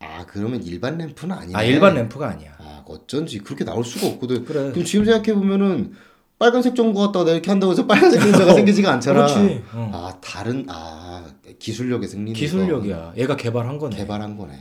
[0.01, 1.59] 아 그러면 일반 램프는 아니네.
[1.59, 2.53] 아, 일반 램프가 아니야.
[2.59, 4.45] 아 어쩐지 그렇게 나올 수가 없거든.
[4.45, 4.71] 그래.
[4.71, 5.93] 그럼 지금 생각해 보면은
[6.39, 9.27] 빨간색 전구 갖다가 내가 이렇게 한다고 해서 빨간색 그림자가 생기지가 않잖아.
[9.27, 9.65] 그렇지.
[9.73, 9.91] 어.
[9.93, 11.27] 아 다른 아
[11.59, 12.33] 기술력의 승리.
[12.33, 13.15] 기술력이야.
[13.17, 13.97] 얘가 개발한 거네.
[13.97, 14.53] 개발한 거네.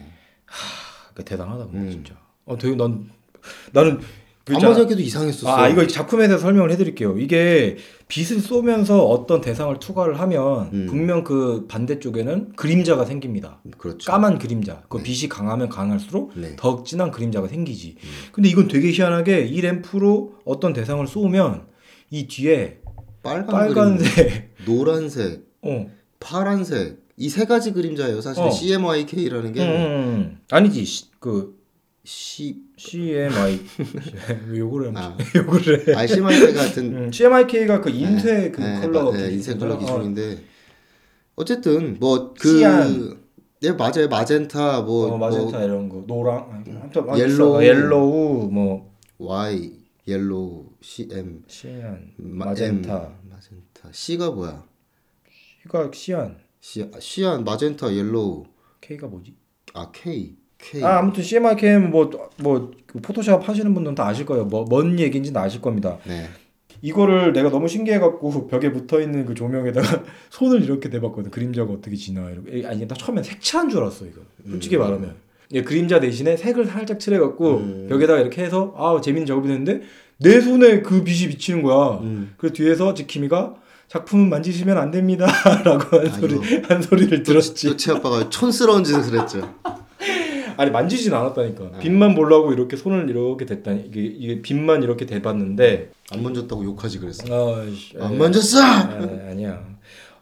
[1.14, 1.89] 그러니까 대단하다 그거 음.
[1.91, 2.16] 진짜.
[2.45, 3.10] 어, 되게 난
[3.74, 3.99] 나는
[4.48, 4.74] 그 아무리 있잖아.
[4.76, 5.56] 생각해도 이상했었어.
[5.58, 7.18] 아 이거 작품에 대해서 설명을 해드릴게요.
[7.20, 7.78] 이게
[8.08, 10.86] 빛을 쏘면서 어떤 대상을 투과를 하면 음.
[10.89, 13.62] 분명 그 반대쪽에는 그림자가 생깁니다.
[13.78, 14.10] 그렇죠.
[14.10, 14.84] 까만 그림자.
[14.88, 15.04] 그 네.
[15.04, 16.56] 빛이 강하면 강할수록 네.
[16.56, 17.95] 더 진한 그림자가 생기지.
[18.02, 18.10] 음.
[18.32, 21.68] 근데 이건 되게 희한하게 이 램프로 어떤 대상을 쏘면
[22.10, 22.80] 이 뒤에
[23.22, 25.88] 빨간 빨간색, 그림, 노란색, 어,
[26.22, 28.22] 파란색 이 세 가지 그림자예요.
[28.22, 28.52] 사실 어.
[28.52, 30.39] CMYK라는 게 음, 음, 음.
[30.52, 31.58] 아니지 시- 그
[32.06, 33.60] C CMY
[34.50, 34.92] 왜 욕을 해?
[34.96, 35.18] 아.
[35.36, 35.94] 욕을 해?
[35.96, 39.74] 아 CMYK 같은 음, CMYK가 그 인쇄 네, 그 네, 컬러 마- 네, 인쇄 컬러.
[39.76, 39.80] 어.
[39.80, 40.44] 기준인데
[41.36, 43.00] 어 쨌든 뭐 cyan.
[43.00, 43.28] 그
[43.60, 44.08] 네, 맞아요.
[44.08, 47.64] 마젠타 뭐, 어, 마젠타 이런 거 노랑 아니, yellow.
[47.64, 49.72] yellow 뭐뭐 Y,
[50.08, 53.89] yellow, CM, cyan 마- magenta M, magenta.
[53.92, 54.64] C가 뭐야?
[55.64, 58.45] C가 cyan 시, cyan, magenta, yellow.
[58.80, 59.36] K가 뭐지?
[59.74, 60.84] 아 K, K.
[60.84, 64.45] 아 아무튼 CMYK는 뭐뭐 그 포토샵 하시는 분들은 다 아실 거예요.
[64.45, 65.97] 뭐 뭔 얘기인지는 아실 겁니다.
[66.05, 66.28] 네.
[66.82, 71.32] 이거를 내가 너무 신기해갖고 벽에 붙어 있는 그 조명에다가 손을 이렇게 대봤거든.
[71.32, 72.68] 그림자가 어떻게 지나 이렇게.
[72.68, 74.22] 아니 나 처음엔 색칠한 줄 알았어 이거.
[74.49, 75.16] 솔직히 말하면.
[75.53, 77.88] 예, 그림자 대신에 색을 살짝 칠해갖고 음.
[77.89, 79.82] 벽에다가 이렇게 해서 아 재밌는 작업이 됐는데
[80.20, 81.99] 내 손에 그 빛이 비치는 거야.
[82.01, 82.34] 음.
[82.38, 83.55] 그래서 뒤에서 지킴이가
[83.88, 87.70] 작품은 만지시면 안 됩니다라고 한 소리 한 소리를 들었지.
[87.70, 89.55] 또치 아빠가 촌스러운 짓을 했죠.
[90.58, 91.72] 아니 만지진 않았다니까.
[91.74, 91.80] 네.
[91.80, 97.24] 빛만 보려고 이렇게 손을 이렇게 댔다니 이게, 이게 빛만 이렇게 대봤는데 안 만졌다고 욕하지 그랬어.
[97.62, 98.60] 아씨 안 만졌어.
[98.62, 99.64] 아, 아니야.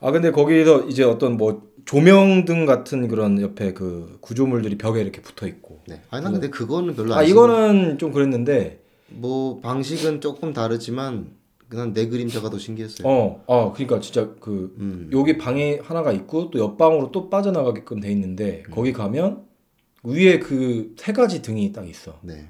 [0.01, 5.47] 아 근데 거기서 이제 어떤 뭐 조명등 같은 그런 옆에 그 구조물들이 벽에 이렇게 붙어
[5.47, 5.79] 있고.
[5.87, 6.01] 네.
[6.09, 11.27] 아니 난 근데 그거는 별로 안 아 이거는 좀 그랬는데 뭐 방식은 조금 다르지만
[11.69, 13.07] 그냥 내 그림자가 더 신기했어요.
[13.07, 15.09] 어, 어 그러니까 진짜 그 음.
[15.13, 18.71] 여기 방에 하나가 있고 또 옆 방으로 또 빠져나가게끔 돼 있는데 음.
[18.73, 19.44] 거기 가면
[20.07, 22.19] 위에 그 세 가지 등이 딱 있어.
[22.21, 22.47] 네.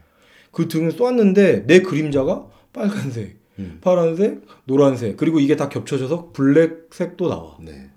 [0.52, 3.80] 그 등을 쏘았는데 내 그림자가 빨간색, 음.
[3.82, 7.58] 파란색, 노란색 그리고 이게 다 겹쳐져서 블랙색도 나와.
[7.62, 7.90] 네.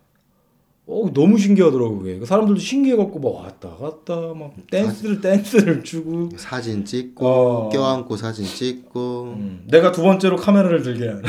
[0.90, 2.18] 어 너무 신기하더라고 그게.
[2.18, 6.30] 그 사람들도 신기해갖고 막 왔다 갔다 막 댄스를 댄스를 추고.
[6.36, 7.68] 사진 찍고 어.
[7.68, 11.22] 껴안고 사진 찍고 음, 내가 두 번째로 카메라를 들게 하는.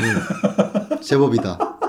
[1.02, 1.79] 제법이다.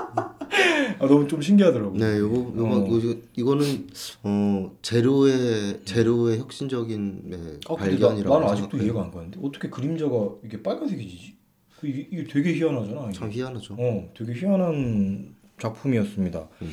[1.02, 1.96] 아 너무 좀 신기하더라고.
[1.98, 2.86] 네, 요거 요거 어.
[2.96, 3.88] 이거- 이거는
[4.22, 7.36] 어 재료의 재료의 혁신적인 네,
[7.68, 8.84] 아, 발견이라고 나는 아직도 생각해요.
[8.86, 11.34] 이해가 안 가는데 어떻게 그림자가 이게 빨간색이지?
[11.80, 13.06] 그 이게, 이게 되게 희한하잖아.
[13.06, 13.12] 이게.
[13.18, 13.74] 참 희한하죠.
[13.76, 16.48] 어, 되게 희한한 작품이었습니다.
[16.62, 16.72] 음.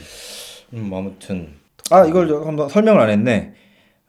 [0.74, 1.54] 음, 아무튼
[1.90, 3.54] 아 이걸 한번 설명을 안 했네.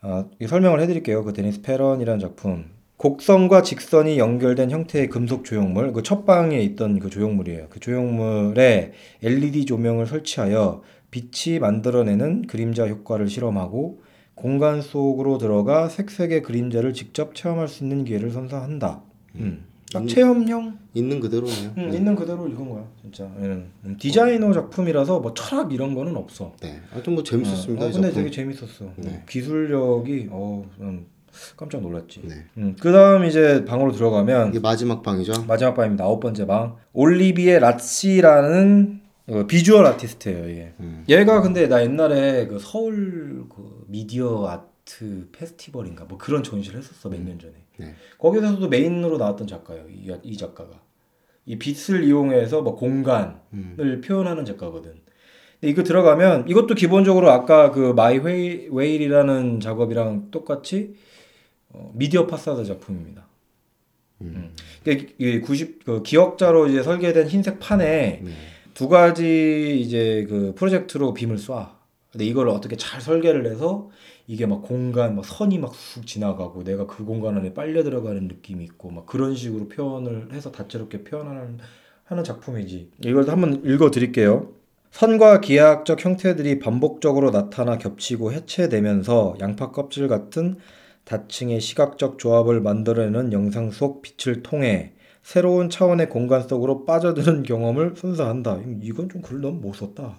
[0.02, 1.24] 아, 이 설명을 해드릴게요.
[1.24, 2.66] 그 데니스 페런이라는 작품.
[3.00, 7.68] 곡선과 직선이 연결된 형태의 금속 조형물, 그 첫 방에 있던 그 조형물이에요.
[7.70, 8.92] 그 조형물에
[9.22, 14.02] LED 조명을 설치하여 빛이 만들어내는 그림자 효과를 실험하고
[14.34, 19.02] 공간 속으로 들어가 색색의 그림자를 직접 체험할 수 있는 기회를 선사한다.
[19.36, 19.64] 음.
[19.94, 20.06] 딱 음.
[20.06, 21.70] 체험형 있는 그대로네요.
[21.78, 21.96] 음, 네.
[21.96, 26.78] 있는 그대로 읽은 거야 진짜 얘는 음, 디자이너 작품이라서 뭐 철학 이런 거는 없어 네.
[26.90, 27.82] 하여튼 뭐 재밌었습니다.
[27.86, 28.22] 어, 이 근데 작품.
[28.24, 29.22] 되게 재밌었어 네.
[29.28, 31.06] 기술력이 어 음,
[31.56, 32.22] 깜짝 놀랐지.
[32.24, 32.44] 네.
[32.58, 35.44] 음, 그 다음 이제 방으로 들어가면 이게 마지막 방이죠.
[35.46, 36.04] 마지막 방입니다.
[36.04, 36.76] 아홉 번째 방.
[36.92, 40.48] 올리비에 라치라는 어, 비주얼 아티스트예요.
[40.58, 40.72] 얘.
[40.80, 41.04] 음.
[41.08, 47.20] 얘가 근데 나 옛날에 그 서울 그 미디어 아트 페스티벌인가 뭐 그런 전시를 했었어 몇
[47.22, 47.54] 년 전에.
[47.78, 47.94] 네.
[48.18, 49.84] 거기서도 메인으로 나왔던 작가예요.
[49.88, 50.70] 이, 이 작가가.
[51.46, 54.00] 이 빛을 이용해서 뭐 공간을 음.
[54.04, 54.92] 표현하는 작가거든.
[55.60, 58.18] 근데 이거 들어가면 이것도 기본적으로 아까 그 마이
[58.70, 60.94] 웨일이라는 작업이랑 똑같이
[61.70, 63.26] 어, 미디어 파사드 작품입니다.
[64.22, 64.54] 음.
[64.86, 68.32] 이게 90 그 기억자로 이제 설계된 흰색 판에 네.
[68.74, 71.70] 두 가지 이제 그 프로젝트로 빔을 쏴.
[72.12, 73.88] 근데 이걸 어떻게 잘 설계를 해서
[74.26, 78.64] 이게 막 공간 막 선이 막 쑥 지나가고 내가 그 공간 안에 빨려 들어가는 느낌이
[78.64, 81.58] 있고 막 그런 식으로 표현을 해서 다채롭게 표현하는
[82.04, 82.90] 하는 작품이지.
[83.04, 84.52] 이걸 한번 읽어 드릴게요.
[84.90, 90.56] 선과 기하학적 형태들이 반복적으로 나타나 겹치고 해체되면서 양파 껍질 같은
[91.10, 94.92] 다층의 시각적 조합을 만들어내는 영상 속 빛을 통해
[95.24, 98.60] 새로운 차원의 공간 속으로 빠져드는 경험을 선사한다.
[98.80, 100.16] 이건 좀글 너무 못 썼다.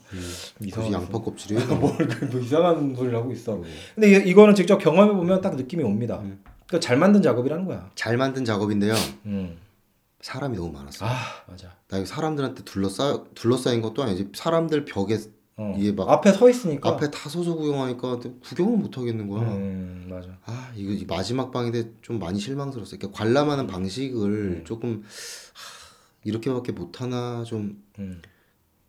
[0.57, 1.65] 굳이 이상한 양파 껍질이에요.
[1.79, 1.95] 뭘,
[2.29, 3.61] 뭐 이상한 소리를 하고 있어.
[3.95, 6.19] 근데 이, 이거는 직접 경험해 보면 딱 느낌이 옵니다.
[6.19, 6.43] 음.
[6.67, 7.89] 그잘 만든 작업이라는 거야.
[7.95, 8.93] 잘 만든 작업인데요.
[9.27, 9.57] 음.
[10.19, 11.05] 사람이 너무 많았어.
[11.05, 11.15] 아
[11.47, 11.73] 맞아.
[11.87, 14.27] 나 이거 사람들한테 둘러싸 둘러싸인 것도 아니지.
[14.33, 15.17] 사람들 벽에
[15.57, 15.75] 어.
[15.77, 16.89] 이게 막 앞에 서 있으니까.
[16.89, 19.43] 앞에 다 서서 구경하니까 구경을 못 하겠는 거야.
[19.51, 20.29] 음 맞아.
[20.45, 22.95] 아 이거 이 마지막 방인데 좀 많이 실망스러웠어.
[22.95, 24.29] 이렇게 관람하는 방식을
[24.59, 24.63] 음.
[24.65, 25.91] 조금 하,
[26.23, 28.21] 이렇게밖에 못 하나 좀 음.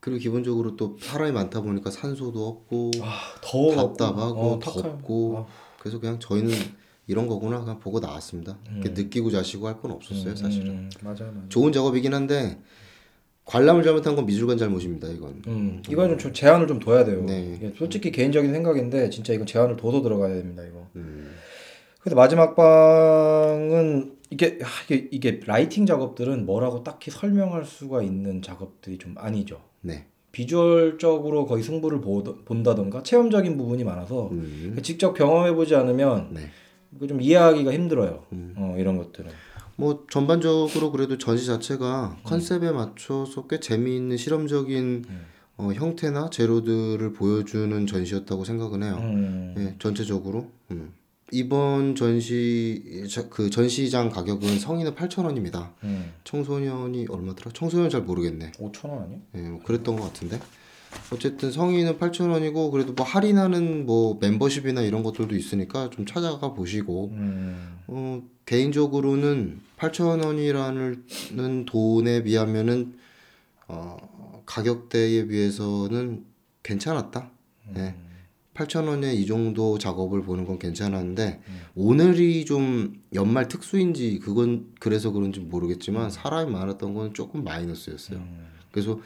[0.00, 3.74] 그리고 기본적으로 또 사람이 많다 보니까 산소도 없고 아 더워.
[3.76, 4.58] 답답하고 어.
[4.58, 5.46] 덥고 아.
[5.78, 6.50] 그래서 그냥 저희는
[7.08, 8.56] 이런 거구나 그냥 보고 나왔습니다.
[8.72, 10.68] 이렇게 느끼고 자시고 할 건 없었어요 사실은.
[10.70, 11.48] 음, 맞아 맞아.
[11.48, 12.60] 좋은 작업이긴 한데
[13.44, 15.42] 관람을 잘못한 건 미술관 잘못입니다 이건.
[15.48, 17.24] 음, 이건 좀 저- 제한을 좀 둬야 돼요.
[17.26, 17.72] 네.
[17.76, 20.86] 솔직히 개인적인 생각인데 진짜 이건 제한을 둬서 들어가야 됩니다 이거.
[20.96, 21.32] 음.
[22.00, 28.98] 그래서 마지막 방은 이게 아, 이게 이게 라이팅 작업들은 뭐라고 딱히 설명할 수가 있는 작업들이
[28.98, 29.60] 좀 아니죠.
[29.82, 30.06] 네.
[30.32, 34.76] 비주얼적으로 거의 승부를 보, 본다던가 체험적인 부분이 많아서 음.
[34.82, 36.40] 직접 경험해 보지 않으면 네.
[36.96, 38.24] 이거 좀 이해하기가 힘들어요.
[38.32, 38.54] 음.
[38.56, 39.30] 어, 이런 것들은.
[39.76, 45.04] 뭐 전반적으로 그래도 전시 자체가 컨셉에 맞춰서 꽤 재미있는 실험적인
[45.58, 48.96] 어, 형태나 재료들을 보여주는 전시였다고 생각은 해요.
[49.00, 49.54] 음.
[49.58, 50.50] 예, 전체적으로.
[50.70, 50.92] 음.
[51.30, 55.70] 이번 전시 저- 그 전시장 가격은 성인은 8,000원입니다.
[55.84, 56.12] 음.
[56.24, 57.52] 청소년이 얼마더라?
[57.54, 58.52] 청소년 잘 모르겠네.
[58.52, 59.18] 5천 원 아니야?
[59.36, 60.38] 예, 뭐 그랬던 것 같은데.
[61.12, 67.78] 어쨌든 성인은 8,000원이고 그래도 뭐 할인하는 뭐 멤버십이나 이런 것들도 있으니까 좀 찾아가 보시고 음.
[67.86, 72.94] 어, 개인적으로는 8,000원이라는 돈에 비하면은
[73.68, 76.24] 어, 가격대에 비해서는
[76.62, 77.30] 괜찮았다.
[77.76, 77.94] 예.
[78.54, 81.40] 8,000원에 이 정도 작업을 보는 건 괜찮았는데
[81.74, 88.22] 오늘이 좀 연말 특수인지 그건 그래서 그런지 모르겠지만 사람이 많았던 건 조금 마이너스였어요.
[88.70, 89.00] 그래서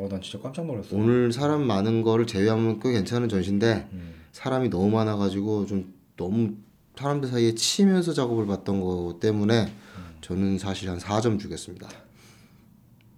[0.00, 0.96] 어, 난 진짜 깜짝 놀랐어.
[0.96, 4.14] 오늘 사람 많은 거를 제외하면 꽤 괜찮은 전시인데 음.
[4.32, 6.54] 사람이 너무 많아가지고 좀 너무
[6.96, 9.70] 사람들 사이에 치면서 작업을 봤던 거 때문에
[10.22, 11.88] 저는 사실 한 4점 주겠습니다.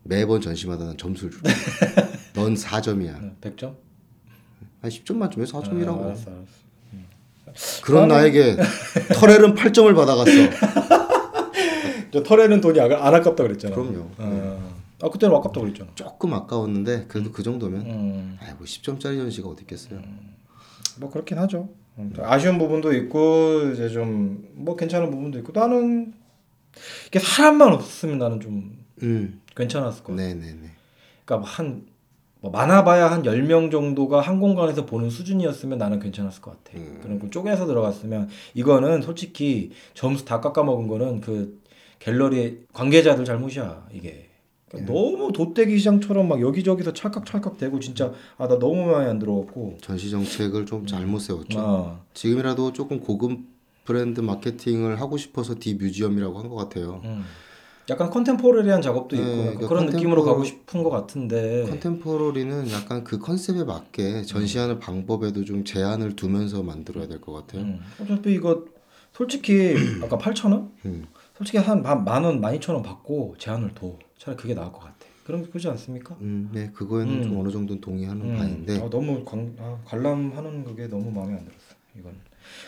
[0.02, 1.50] 매번 전시마다 난 점수를 줄게.
[2.34, 3.20] 넌 4점이야.
[3.20, 3.74] 네, 100점?
[4.80, 6.00] 한 10점 만점에 4점이라고.
[6.00, 7.82] 아, 알았어, 알았어.
[7.84, 8.56] 그런 나에게
[9.14, 10.30] 터렐은 8점을 받아갔어.
[12.12, 13.74] 저 털에는 돈이 안, 안 아깝다 그랬잖아.
[13.74, 14.08] 그럼요.
[14.18, 14.81] 어.
[15.02, 15.90] 아 그때는 아깝다 그랬잖아.
[15.94, 18.38] 조금 아까웠는데 그래도 그 정도면 음.
[18.40, 20.00] 아이 뭐 10점짜리 전시가 어디 있겠어요.
[20.98, 21.68] 뭐 그렇긴 하죠.
[21.98, 26.14] 음, 아쉬운 부분도 있고 이제 좀 뭐 괜찮은 부분도 있고 나는
[27.08, 29.40] 이게 사람만 없었으면 나는 좀 음.
[29.56, 30.22] 괜찮았을 것 같아.
[30.22, 30.70] 네네네.
[31.24, 31.92] 그러니까 한
[32.42, 36.76] 뭐 많아봐야 한 10명 정도가 한 공간에서 보는 수준이었으면 나는 괜찮았을 것 같아.
[36.76, 36.98] 음.
[37.00, 41.62] 그런 거 쪼개서 들어갔으면 이거는 솔직히 점수 다 깎아먹은 거는 그
[42.00, 44.28] 갤러리 관계자들 잘못이야 이게.
[44.72, 49.78] 그러니까 너무 돗대기 시장처럼 막 여기저기서 찰칵찰칵 대고 진짜 아 나 너무 마음에 안 들어갔고.
[49.80, 51.60] 전시 정책을 좀 잘못 세웠죠.
[51.60, 53.38] 아, 지금이라도 조금 고급
[53.84, 57.00] 브랜드 마케팅을 하고 싶어서 D Museum이라고 한 것 같아요.
[57.04, 57.22] 음.
[57.90, 61.66] 약간 contemporary한 작업도 있고 네, 그러니까 그런 느낌으로 가고 싶은 것 같은데.
[61.68, 67.62] contemporary는 약간 그 컨셉에 맞게 전시하는 방법에도 좀 제한을 두면서 만들어야 될 것 같아요.
[67.62, 67.80] 음.
[68.00, 68.64] 어차피 이거
[69.12, 70.70] 솔직히 아까 8천 원?
[70.86, 71.04] 음.
[71.42, 73.98] 솔직히 한 만 원, 만 이천 원 받고 제한을 둬.
[74.18, 74.94] 차라리 그게 나을 것 같아.
[75.24, 76.16] 그런 그러지 않습니까?
[76.20, 77.22] 음, 네, 그거에는 음.
[77.22, 78.36] 좀 어느 정도는 동의하는 음.
[78.36, 81.74] 바인데 아, 너무 관, 아, 관람하는 그게 너무 마음에 안 들었어.
[81.98, 82.12] 이건.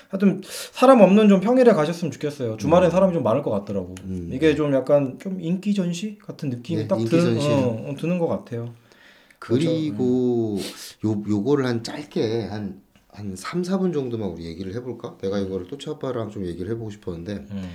[0.09, 0.41] 하여튼
[0.73, 2.57] 사람 없는 좀 평일에 가셨으면 좋겠어요.
[2.57, 3.95] 주말엔 사람이 좀 많을 것 같더라고.
[4.05, 4.31] 음.
[4.33, 7.39] 이게 좀 약간 좀 인기 전시 같은 느낌이 네, 딱 드는.
[7.39, 8.75] 어, 어, 드는 것 같아요.
[9.39, 10.59] 그리고
[11.05, 15.19] 요 요거를 한 짧게 한한 3, 4분 정도만 우리 얘기를 해볼까?
[15.21, 17.69] 내가 이거를 또치 아빠랑 좀 얘기를 해보고 싶었는데 음,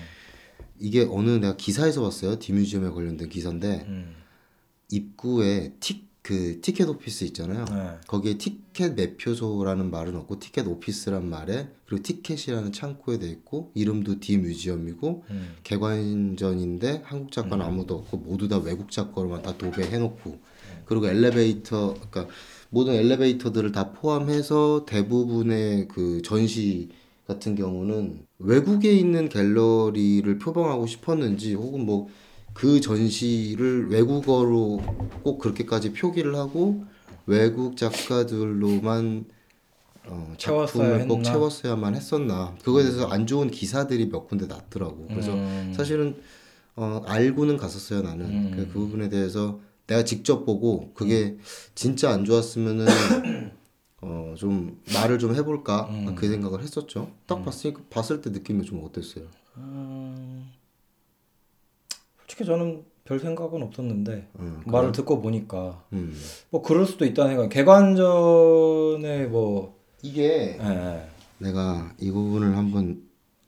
[0.79, 2.39] 이게 어느 내가 기사에서 봤어요.
[2.39, 4.15] 디뮤지엄에 관련된 기사인데 음,
[4.91, 7.65] 입구에 티, 그 티켓 오피스 있잖아요.
[7.65, 7.97] 네.
[8.07, 14.37] 거기에 티켓 매표소라는 말은 없고 티켓 오피스란 말에 그리고 티켓이라는 창구에 돼 있고 이름도 디
[14.37, 20.39] 뮤지엄이고 음, 개관전인데 한국 작가는 아무도 없고 모두 다 외국 작가로만 다 도배해 놓고
[20.85, 22.27] 그리고 엘리베이터 그러니까
[22.69, 26.89] 모든 엘리베이터들을 다 포함해서 대부분의 그 전시
[27.29, 32.09] 같은 경우는 외국에 있는 갤러리를 표방하고 싶었는지 혹은 뭐
[32.53, 34.81] 그 전시를 외국어로
[35.23, 36.83] 꼭 그렇게까지 표기를 하고
[37.25, 39.25] 외국 작가들로만
[40.07, 41.23] 어, 작품을 꼭?
[41.23, 45.71] 채웠어야만 했었나 그거에 대해서 안 좋은 기사들이 몇 군데 났더라고 그래서 음.
[45.73, 46.17] 사실은
[46.75, 48.51] 어, 알고는 갔었어요 나는 음.
[48.55, 51.37] 그, 그 부분에 대해서 내가 직접 보고 그게
[51.75, 52.87] 진짜 안 좋았으면은
[54.01, 56.15] 어, 좀 말을 좀 해볼까 음.
[56.15, 59.25] 그 생각을 했었죠 딱 봤으니까 봤을 때 느낌이 좀 어땠어요
[59.57, 60.49] 음,
[62.19, 66.15] 솔직히 저는 별 생각은 없었는데 음, 말을 듣고 보니까 음.
[66.51, 67.49] 뭐 그럴 수도 있다는 생각.
[67.49, 71.09] 개관전에 뭐 이게 예, 예.
[71.39, 73.01] 내가 이 부분을 한번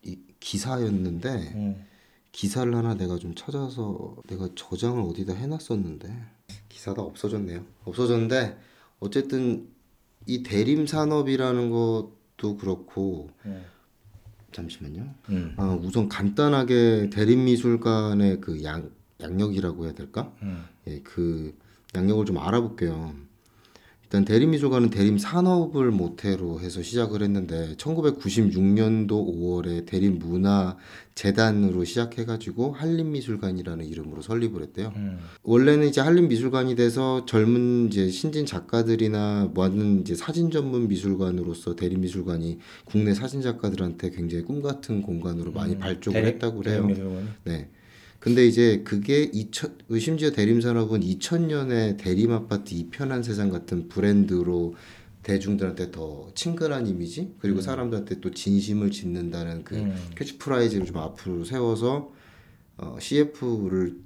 [0.04, 1.86] 이 기사였는데 음,
[2.32, 6.12] 기사를 하나 내가 좀 찾아서 내가 저장을 어디다 해놨었는데
[6.68, 7.64] 기사가 없어졌네요.
[7.86, 8.58] 없어졌는데
[9.00, 9.68] 어쨌든
[10.26, 13.64] 이 대림 산업이라는 것도 그렇고 음,
[14.52, 15.14] 잠시만요.
[15.30, 18.92] 음, 어, 우선 간단하게 대림 미술관의 그 양,
[19.22, 20.34] 양력이라고 해야 될까?
[20.42, 21.58] 음, 예, 그
[21.96, 23.14] 양력을 좀 알아볼게요.
[24.12, 34.64] 일단 대림미술관은 대림 산업을 모태로 해서 시작을 했는데 1996년도 5월에 대림문화재단으로 시작해가지고 한림미술관이라는 이름으로 설립을
[34.64, 34.92] 했대요.
[34.98, 42.58] 음, 원래는 이제 한림미술관이 돼서 젊은 이제 신진 작가들이나 많은 이제 사진 전문 미술관으로서 대림미술관이
[42.84, 46.82] 국내 사진 작가들한테 굉장히 꿈 같은 공간으로 많이 발족을 음, 대리- 했다고 그래요.
[46.82, 47.28] 대림미술관이?
[47.46, 47.70] 네.
[48.22, 54.76] 근데 이제 그게 2000, 심지어 대림산업은 2000년에 대림 아파트 e편한세상 같은 브랜드로
[55.24, 59.96] 대중들한테 더 친근한 이미지 그리고 사람들한테 또 진심을 짓는다는 그 음.
[60.16, 62.12] 캐치프레이즈를 좀 앞으로 세워서
[62.78, 63.98] 어, CF를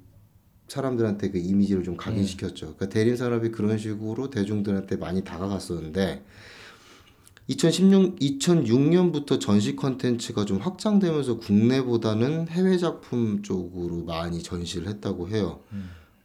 [0.66, 2.74] 사람들한테 그 이미지를 좀 각인시켰죠.
[2.74, 6.24] 그러니까 대림 산업이 그런 식으로 대중들한테 많이 다가갔었는데
[7.48, 15.60] 2016 2006년부터 전시 컨텐츠가 좀 확장되면서 국내보다는 해외 작품 쪽으로 많이 전시를 했다고 해요.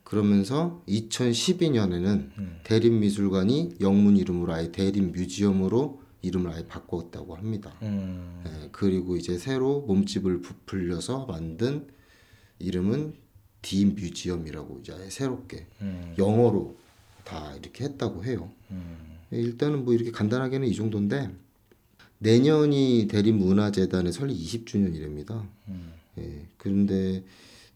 [0.04, 2.06] 그러면서 2012년에는
[2.38, 2.60] 음.
[2.64, 7.74] 대림미술관이 영문 이름으로 아예 대림 Museum으로 이름을 아예 바꿨다고 합니다.
[7.82, 11.88] 음, 예, 그리고 이제 새로 몸집을 부풀려서 만든
[12.60, 13.14] 이름은
[13.62, 16.76] D Museum이라고 이제 새롭게 음, 영어로
[17.24, 18.52] 다 이렇게 했다고 해요.
[19.32, 21.30] 음, 예, 일단은 뭐 이렇게 간단하게는 이 정도인데
[22.20, 25.48] 내년이 대림문화재단의 설립 20주년이랍니다.
[25.70, 25.94] 음.
[26.20, 27.24] 예, 그런데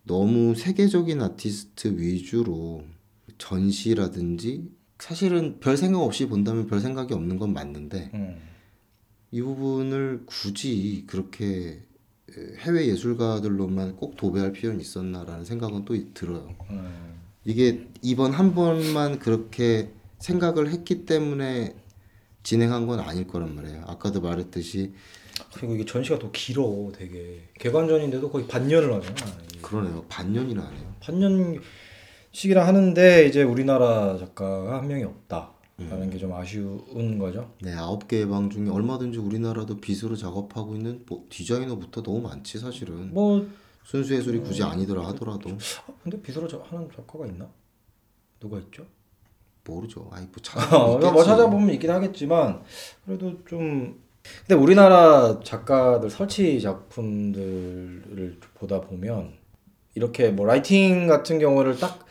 [0.03, 2.83] 너무 세계적인 아티스트 위주로
[3.37, 8.37] 전시라든지 사실은 별 생각 없이 본다면 별 생각이 없는 건 맞는데 음.
[9.31, 11.81] 이 부분을 굳이 그렇게
[12.59, 16.55] 해외 예술가들로만 꼭 도배할 필요는 있었나라는 생각은 또 들어요.
[16.69, 17.15] 음.
[17.43, 19.91] 이게 이번 한 번만 그렇게
[20.29, 21.75] 생각을 했기 때문에
[22.43, 23.83] 진행한 건 아닐 거란 말이에요.
[23.87, 24.93] 아까도 말했듯이
[25.53, 29.59] 그리고 이게 전시가 더 길어 되게 개관전인데도 거의 반년을 하잖아 이게.
[29.61, 30.03] 그러네요.
[30.09, 30.95] 반년이나 하네요.
[31.01, 36.09] 반년씩이나 하는데 이제 우리나라 작가가 한 명이 없다 라는 음.
[36.09, 37.51] 게좀 아쉬운 거죠.
[37.61, 43.13] 네, 아홉 개의 방 중에 얼마든지 우리나라도 빗으로 작업하고 있는 뭐 디자이너부터 너무 많지 사실은.
[43.13, 43.45] 뭐
[43.83, 47.47] 순수 예술이 굳이 아니더라 하더라도 아, 근데 자- 하는 작가가 있나?
[48.39, 48.85] 누가 있죠?
[49.67, 50.09] 모르죠.
[50.11, 52.61] 아이 뭐 어, 찾아보면 뭐 찾아보면 있긴 하겠지만
[53.05, 53.99] 그래도 좀
[54.47, 59.33] 근데 우리나라 작가들 설치 작품들을 보다 보면
[59.93, 62.05] 이렇게 뭐 라이팅 같은 경우를 딱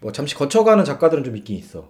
[0.00, 1.88] 뭐 잠시 거쳐가는 작가들은 좀 있긴 있어.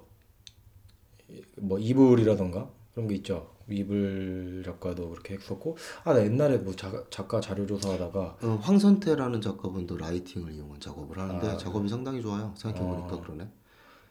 [1.56, 3.48] 뭐 이불이라던가 그런 게 있죠.
[3.70, 9.96] 이불 작가도 그렇게 했었고 아 나 옛날에 뭐 자, 작가 자료 조사하다가 어, 황선태라는 작가분도
[9.96, 12.52] 라이팅을 이용한 작업을 하는데 아, 작업이 상당히 좋아요.
[12.54, 13.48] 생각해 보니까 그러네.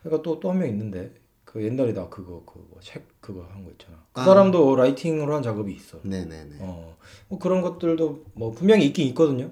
[0.02, 1.14] 그러니까 또 또 한 명 있는데
[1.46, 3.98] 그 옛날에 나 그거 그거 책 그거 한 거 있잖아.
[4.14, 4.26] 그 아.
[4.26, 6.00] 사람도 라이팅으로 한 작업이 있어.
[6.04, 6.56] 네, 네, 네.
[6.60, 6.96] 어,
[7.28, 9.52] 뭐 그런 것들도 뭐 분명히 있긴 있거든요.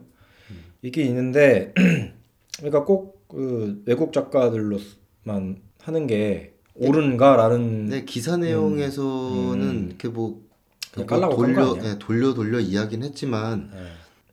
[0.51, 0.63] 음.
[0.81, 1.73] 있긴 있는데
[2.57, 9.85] 그러니까 꼭 그 외국 작가들로만 하는 게 옳은가라는 네, 기사 내용에서는 음.
[9.89, 10.41] 이렇게 뭐
[10.95, 11.75] 뭐 돌려?
[11.75, 13.83] 네, 돌려 돌려 이야기는 했지만 네.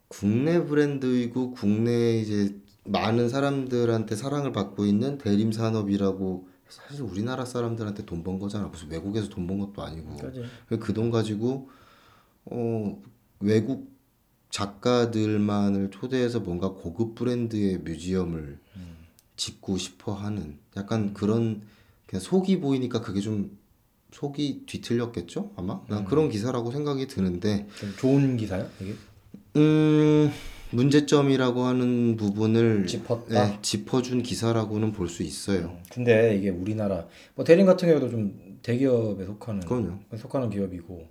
[0.09, 2.55] 국내 브랜드이고 국내 이제
[2.89, 8.67] 많은 사람들한테 사랑을 받고 있는 대림 산업이라고 사실 우리나라 사람들한테 돈 번 거잖아.
[8.67, 10.17] 무슨 외국에서 돈 번 것도 아니고.
[10.17, 10.45] 그지.
[10.81, 11.69] 그 돈 가지고
[12.47, 13.01] 어
[13.41, 13.95] 외국
[14.51, 18.59] 작가들만을 초대해서 뭔가 고급 브랜드의 museum을
[19.37, 21.63] 짓고 싶어 하는 약간 그런
[22.07, 23.59] 그냥 속이 보이니까 그게 좀
[24.13, 28.95] 속이 뒤틀렸겠죠 아마 난 그런 기사라고 생각이 드는데 좀 좋은 기사요 이게?
[29.57, 30.31] 음
[30.71, 33.47] 문제점이라고 하는 부분을 짚었다?
[33.47, 35.77] 네, 짚어준 기사라고는 볼 수 있어요.
[35.93, 39.99] 근데 이게 우리나라 뭐 대림 같은 경우도 좀 대기업에 속하는 그럼요.
[40.17, 41.07] 속하는 기업이고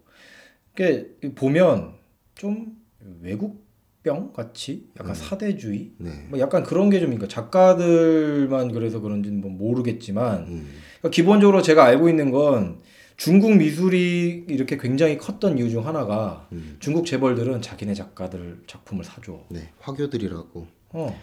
[0.73, 1.93] 이게 보면
[2.35, 2.75] 좀
[3.21, 6.11] 외국병 같이 약간 사대주의 네.
[6.29, 10.67] 뭐 약간 그런 게좀 그러니까 작가들만 그래서 그런지는 뭐 모르겠지만 음,
[10.99, 12.79] 그러니까 기본적으로 제가 알고 있는 건
[13.18, 16.78] 중국 미술이 이렇게 굉장히 컸던 이유 중 하나가 음.
[16.80, 19.41] 중국 재벌들은 자기네 작가들 작품을 사줘.
[19.49, 20.68] 네, 화교들이라고.
[20.89, 21.22] 어.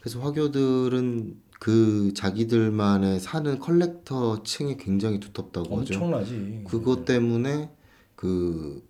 [0.00, 5.94] 그래서 화교들은 그 자기들만의 사는 컬렉터 층이 굉장히 두텁다고 하죠.
[5.94, 6.64] 엄청나지.
[6.66, 7.70] 그것 때문에
[8.16, 8.82] 그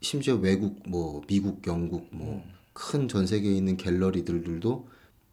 [0.00, 4.88] 심지어 외국 뭐 미국, 영국 뭐 큰 전 세계에 있는 갤러리들도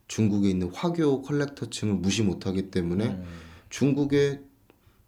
[0.08, 3.24] 중국에 있는 화교 컬렉터 층을 무시 못하기 때문에 음.
[3.70, 4.42] 중국에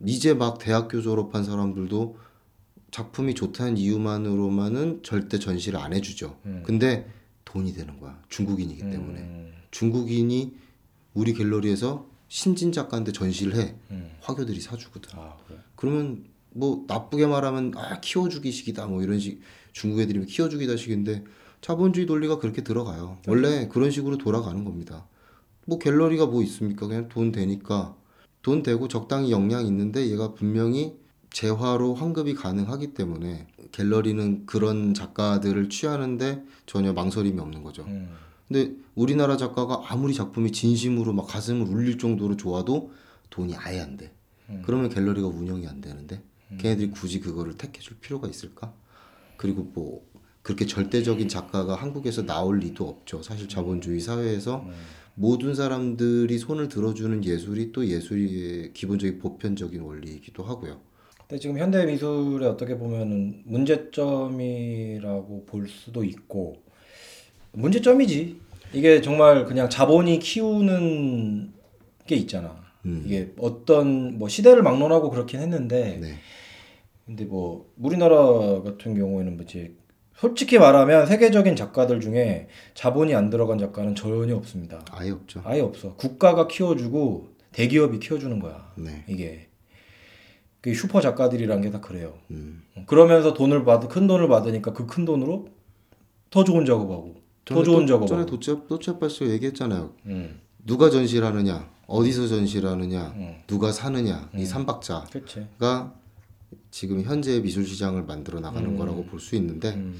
[0.05, 2.17] 이제 막 대학교 졸업한 사람들도
[2.91, 6.37] 작품이 좋다는 이유만으로만은 절대 전시를 안 해주죠.
[6.45, 6.63] 음.
[6.65, 7.09] 근데
[7.45, 8.21] 돈이 되는 거야.
[8.29, 9.19] 중국인이기 때문에.
[9.19, 9.53] 음.
[9.71, 10.55] 중국인이
[11.13, 13.75] 우리 갤러리에서 신진 작가인데 전시를 해.
[13.91, 14.11] 음.
[14.21, 15.17] 화교들이 사주거든.
[15.17, 15.59] 아 그래.
[15.75, 19.41] 그러면 뭐 나쁘게 말하면 아 키워주기식이다 뭐 이런 식
[19.71, 21.23] 중국 애들이 키워주기다 식인데
[21.61, 23.19] 자본주의 논리가 그렇게 들어가요.
[23.27, 25.07] 원래 그런 식으로 돌아가는 겁니다.
[25.65, 26.87] 뭐 갤러리가 뭐 있습니까?
[26.87, 27.95] 그냥 돈 되니까
[28.43, 30.95] 돈 되고 적당히 역량 있는데 얘가 분명히
[31.31, 37.83] 재화로 환급이 가능하기 때문에 갤러리는 그런 작가들을 취하는데 전혀 망설임이 없는 거죠.
[37.87, 38.09] 음.
[38.47, 42.91] 근데 우리나라 작가가 아무리 작품이 진심으로 막 가슴을 울릴 정도로 좋아도
[43.31, 44.13] 돈이 아예 안 돼.
[44.63, 46.21] 그러면 갤러리가 운영이 안 되는데
[46.59, 48.73] 걔네들이 굳이 그거를 택해줄 필요가 있을까?
[49.37, 50.05] 그리고 뭐
[50.43, 53.23] 그렇게 절대적인 작가가 한국에서 나올 리도 없죠.
[53.23, 54.65] 사실 자본주의 사회에서
[55.15, 60.81] 모든 사람들이 손을 들어주는 예술이 또 예술의 기본적인 보편적인 원리이기도 하고요.
[61.27, 66.57] 근데 지금 현대 미술에 어떻게 보면은 문제점이라고 볼 수도 있고
[67.53, 68.41] 문제점이지.
[68.73, 71.53] 이게 정말 그냥 자본이 키우는
[72.07, 72.63] 게 있잖아.
[72.85, 73.03] 음.
[73.05, 76.15] 이게 어떤 뭐 시대를 막론하고 그렇긴 했는데 네.
[77.05, 78.15] 근데 뭐 우리나라
[78.63, 79.75] 같은 경우에는 뭐지
[80.15, 84.83] 솔직히 말하면 세계적인 작가들 중에 자본이 안 들어간 작가는 전혀 없습니다.
[84.91, 85.41] 아예 없죠.
[85.43, 85.95] 아예 없어.
[85.95, 88.71] 국가가 키워주고 대기업이 키워주는 거야.
[88.75, 89.03] 네.
[89.07, 89.47] 이게
[90.61, 92.13] 그 슈퍼 작가들이란 게 다 그래요.
[92.31, 92.63] 음.
[92.87, 95.47] 그러면서 돈을 받, 큰 돈을 받으니까 그 큰 돈으로
[96.29, 98.07] 더 좋은 작업하고 더 좋은 또- 작업하고.
[98.07, 99.91] 전에 도치아 도치아빠씨가 얘기했잖아요.
[100.05, 103.35] 음, 누가 전시를 하느냐, 어디서 전시를 하느냐, 음.
[103.45, 105.05] 누가 사느냐 이 삼박자가
[105.59, 106.79] 그렇지.
[106.79, 109.95] 지금 현재 미술 시장을 만들어 나가는 거라고 볼 수 있는데 음,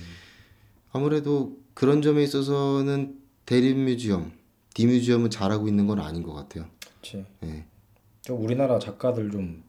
[0.91, 3.15] 아무래도 그런 점에 있어서는
[3.45, 4.31] 대림 Museum,
[4.73, 6.65] D Museum은 잘하고 있는 건 아닌 것 같아요.
[7.01, 7.25] 그렇지.
[7.43, 7.65] 예.
[8.21, 9.63] 좀 우리나라 작가들 좀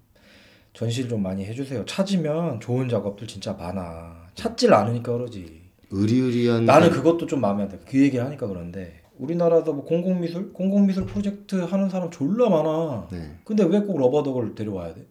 [0.72, 1.84] 전시를 좀 많이 해주세요.
[1.84, 4.28] 찾으면 좋은 작업들 진짜 많아.
[4.34, 5.62] 찾질 않으니까 그러지.
[5.90, 7.78] 으리으리한 나는 그것도 좀 마음에 안 돼.
[7.86, 13.08] 그 얘기를 하니까 그런데 우리나라도 뭐 공공미술, 공공미술 프로젝트 하는 사람 졸라 많아.
[13.12, 15.06] 네, 근데 왜 꼭 Rubber Duck을 데려와야 돼?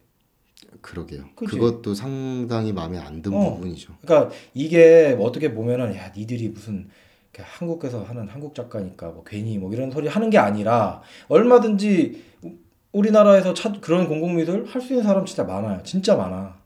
[0.84, 1.24] 그러게요.
[1.36, 1.52] 그치?
[1.58, 3.56] 그것도 상당히 마음에 안 든 어.
[3.56, 3.94] 부분이죠.
[4.02, 6.88] 그러니까 이게 뭐 어떻게 보면은 야 니들이 무슨
[7.36, 12.52] 한국에서 하는 한국 작가니까 뭐 괜히 뭐 이런 소리 하는 게 아니라 얼마든지 우-
[12.92, 15.82] 우리나라에서 찾 그런 공공미술 할 수 있는 사람 진짜 많아요.
[15.84, 16.62] 진짜 많아.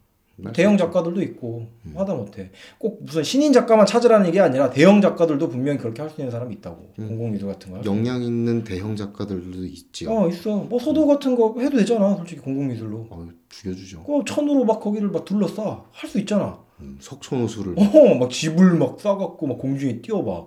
[0.53, 1.65] 대형 작가들도 있고
[1.95, 6.21] 하다 못해 꼭 무슨 신인 작가만 찾으라는 게 아니라 대형 작가들도 분명히 그렇게 할 수
[6.21, 7.81] 있는 사람이 있다고 공공미술 같은 거.
[7.85, 10.11] 역량 있는 대형 작가들도 있지요.
[10.11, 10.57] 어 있어.
[10.57, 12.15] 뭐 소도 같은 거 해도 되잖아.
[12.15, 13.07] 솔직히 공공미술로.
[13.09, 14.03] 어, 죽여주죠.
[14.03, 16.59] 그 천으로 막 거기를 막 둘러싸 할 수 있잖아.
[16.81, 20.45] 음, 석촌호수를 어, 막 집을 막 싸갖고 막 공중에 띄워봐.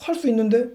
[0.00, 0.70] 할 수 있는데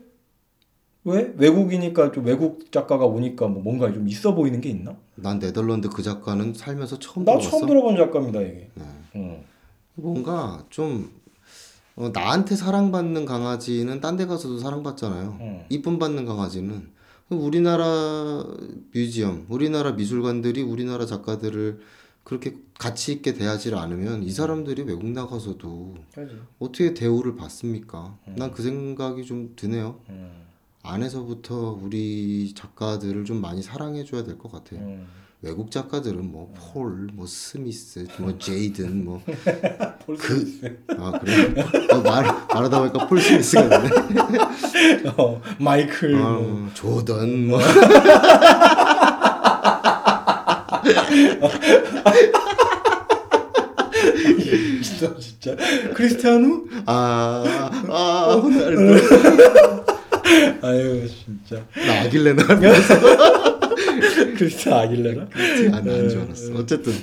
[1.05, 4.95] 왜 외국이니까 좀 외국 작가가 오니까 뭐 뭔가 좀 있어 보이는 게 있나?
[5.15, 7.49] 난 네덜란드 그 작가는 살면서 처음 나 들어봤어.
[7.49, 8.69] 처음 들어본 작가입니다 이게.
[8.75, 8.83] 네.
[9.15, 9.43] 응.
[9.95, 11.11] 뭔가 좀
[11.95, 15.37] 어, 나한테 사랑받는 강아지는 딴 데 가서도 사랑받잖아요.
[15.41, 15.65] 응.
[15.69, 16.89] 이쁨 받는 강아지는
[17.29, 18.43] 우리나라
[18.93, 21.79] 뮤지엄, 우리나라 미술관들이 우리나라 작가들을
[22.23, 26.37] 그렇게 가치 있게 대하지 않으면 이 사람들이 외국 나가서도 그지.
[26.59, 28.17] 어떻게 대우를 받습니까?
[28.35, 29.99] 난 그 생각이 좀 드네요.
[30.09, 30.29] 응.
[30.89, 34.79] 안에서부터 우리 작가들을 좀 많이 사랑해 줘야 될 것 같아요.
[34.81, 35.05] 응.
[35.41, 39.21] 외국 작가들은 뭐 폴, 뭐 스미스, 뭐 제이든 뭐
[40.19, 40.83] 그...
[40.97, 41.63] 아 그래
[41.93, 43.89] 어, 말 말하다 보니까 폴 스미스가 되네.
[45.17, 46.27] 어, 마이클 뭐.
[46.27, 47.59] 어, 조던 뭐
[54.81, 55.55] 진짜 진짜
[55.93, 56.67] 크리스티아누?
[56.85, 57.43] 아,
[57.89, 59.88] 아, 호날두.
[60.61, 61.65] 아유 진짜.
[61.75, 62.43] 나 아길레나
[64.37, 64.81] 크리스티아.
[64.81, 65.27] 아길레라?
[65.73, 66.53] 안줄 알았어.
[66.55, 66.93] 어쨌든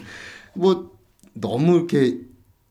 [0.55, 0.93] 뭐
[1.35, 2.21] 너무 이렇게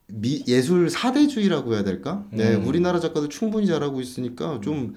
[0.07, 2.25] 미, 예술 사대주의라고 해야 될까?
[2.31, 4.95] 네, 우리나라 작가도 충분히 잘하고 있으니까 좀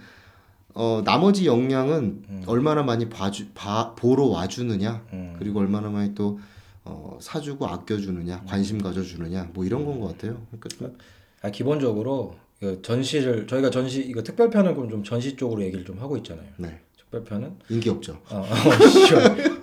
[0.74, 5.02] 어, 나머지 역량은 얼마나 많이 봐주, 봐, 보러 와주느냐,
[5.38, 6.38] 그리고 얼마나 많이 또
[6.84, 10.40] 어, 사주고 아껴주느냐, 관심 가져주느냐, 뭐 이런 건 것 같아요.
[10.50, 10.96] 그러니까 좀
[11.40, 16.16] 아 기본적으로 그 전시를 저희가 전시 이거 특별편은 그럼 좀 전시 쪽으로 얘기를 좀 하고
[16.16, 16.46] 있잖아요.
[16.56, 18.18] 네, 특별편은 인기 없죠.
[18.30, 18.44] 어,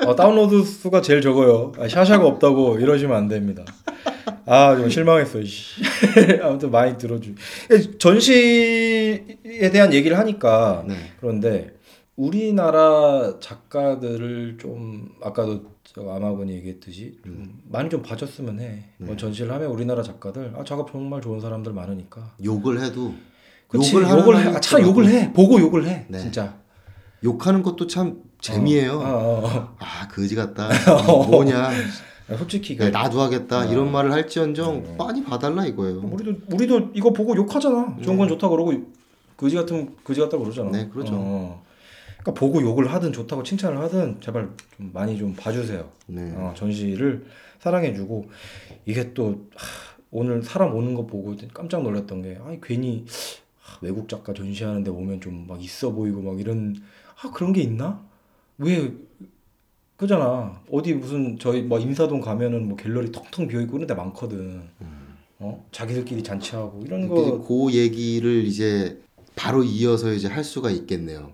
[0.06, 0.10] 어.
[0.10, 1.74] 어, 다운로드 수가 제일 적어요.
[1.78, 3.66] 아, 샤샤가 없다고 이러시면 안 됩니다.
[4.46, 5.44] 아, 좀 실망했어.
[5.44, 5.82] 씨.
[6.42, 7.34] 아무튼 많이 들어주.
[8.00, 10.96] 전시에 대한 얘기를 하니까 네.
[11.20, 11.76] 그런데
[12.16, 18.84] 우리나라 작가들을 좀 아까도 저 아마분이 얘기했듯이 좀 많이 좀 봐줬으면 해.
[18.98, 22.36] 뭐 전시를 하면 우리나라 작가들 아 작업 정말 좋은 사람들 많으니까.
[22.44, 23.14] 욕을 해도
[23.68, 24.50] 그치, 욕을 욕을, 해.
[24.50, 25.32] 아, 차 욕을 해.
[25.34, 26.06] 보고 욕을 해.
[26.10, 26.20] 네.
[26.20, 26.56] 진짜.
[27.24, 28.94] 욕하는 것도 참 재미예요.
[28.94, 29.76] 어, 어, 어.
[29.80, 30.70] 아 거지 같다.
[31.30, 31.70] 뭐냐?
[32.28, 33.66] 아, 솔직히 야, 그 나도 하겠다 어.
[33.66, 36.00] 이런 말을 할지언정 많이 봐달라 이거예요.
[36.00, 37.98] 우리도 우리도 이거 보고 욕하잖아.
[38.04, 38.74] 좋은 건 좋다 그러고
[39.36, 40.72] 그지 같은 그지 같다 그러잖아.
[40.72, 41.62] 네, 그렇죠.
[42.26, 42.34] 어.
[42.34, 45.88] 그러니까 보고 욕을 하든 좋다고 칭찬을 하든 제발 좀 많이 좀 봐주세요.
[46.08, 46.34] 네.
[46.36, 47.26] 어, 전시를
[47.60, 48.30] 사랑해주고
[48.86, 53.06] 이게 또 하, 오늘 사람 오는 거 보고 깜짝 놀랐던 게 아니 괜히
[53.60, 56.76] 하, 외국 작가 전시하는데 오면 좀 막 있어 보이고 막 이런
[57.22, 58.04] 아 그런 게 있나?
[58.58, 58.92] 왜
[59.98, 60.62] 그잖아.
[60.72, 64.64] 어디 무슨 저희 뭐 인사동 가면은 뭐 갤러리 텅텅 비어 있고 그런 데 많거든.
[65.40, 65.66] 어?
[65.72, 69.00] 자기들끼리 잔치하고 이런 거 그 얘기를 이제
[69.36, 71.32] 바로 이어서 이제 할 수가 있겠네요.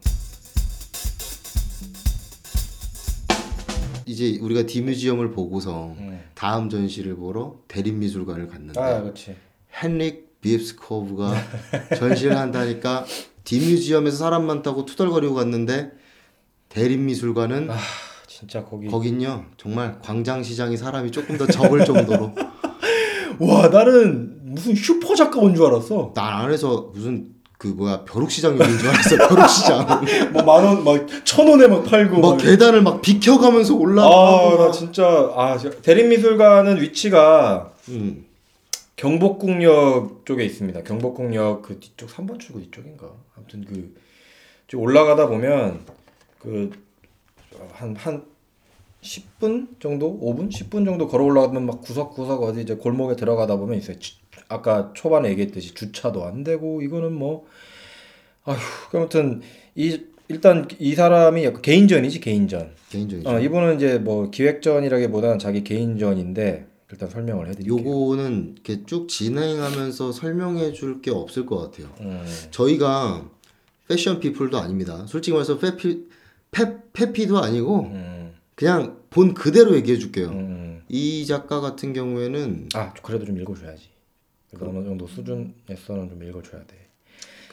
[4.12, 6.20] 이제 우리가 D Museum을 보고서 음.
[6.36, 9.36] 다음 전시를 보러 대림미술관을 갔는데 아, 그렇지.
[9.82, 11.34] 헨릭 빕스코브가
[11.98, 13.06] 전시를 한다니까
[13.46, 15.92] 디뮤지엄에서 사람 많다고 투덜거리고 갔는데
[16.70, 17.78] 대림미술관은 아,
[18.28, 22.34] 진짜 거기 거긴요 정말 광장시장이 사람이 조금 더 적을 정도로
[23.40, 26.12] 와, 나는 무슨 슈퍼 작가 온 줄 알았어.
[26.14, 30.02] 난 안에서 무슨 그 뭐야 벼룩시장 여기인 줄 알았어 벼룩시장
[30.34, 32.20] 뭐만 원, 막 천 원에 막 팔고.
[32.20, 32.38] 막 막.
[32.38, 34.72] 계단을 막 비켜가면서 아, 올라가고 나 막.
[34.72, 35.06] 진짜
[35.36, 38.26] 아, 대림미술관은 위치가 음,
[38.96, 40.82] 경복궁역 쪽에 있습니다.
[40.82, 43.12] 경복궁역 그 뒤쪽 3번 출구 뒤쪽인가.
[43.38, 45.82] 아무튼 그쭉 올라가다 보면
[46.40, 46.72] 그
[47.80, 48.26] 한 한
[49.04, 53.98] 10분 정도, 5분, 10분 정도 걸어 올라가면 막 구석구석 어디 이제 골목에 들어가다 보면 있어요.
[54.52, 57.46] 주- 아까 초반에 얘기했듯이 주차도 안 되고 이거는 뭐
[58.44, 58.58] 아휴,
[58.90, 59.42] 그 아무튼
[59.76, 62.72] 이 일단 이 사람이 약간 개인전이지 개인전.
[62.90, 67.78] 개인적이죠 어, 이분은 이제 뭐 기획전이라기보다는 자기 개인전인데 일단 설명을 해드릴게요.
[67.78, 73.30] 요거는 이렇게 쭉 진행하면서 설명해 줄 게 없을 것 같아요 음, 저희가
[73.88, 76.06] 패션 피플도 아닙니다 솔직히 말해서 패피
[76.52, 80.82] 패, 패피도 아니고 음, 그냥 본 그대로 얘기해 줄게요 음.
[80.90, 83.84] 이 작가 같은 경우에는 아 그래도 좀 읽어줘야지.
[84.58, 86.76] 그 어느 정도 수준에서는 좀 읽어줘야 돼.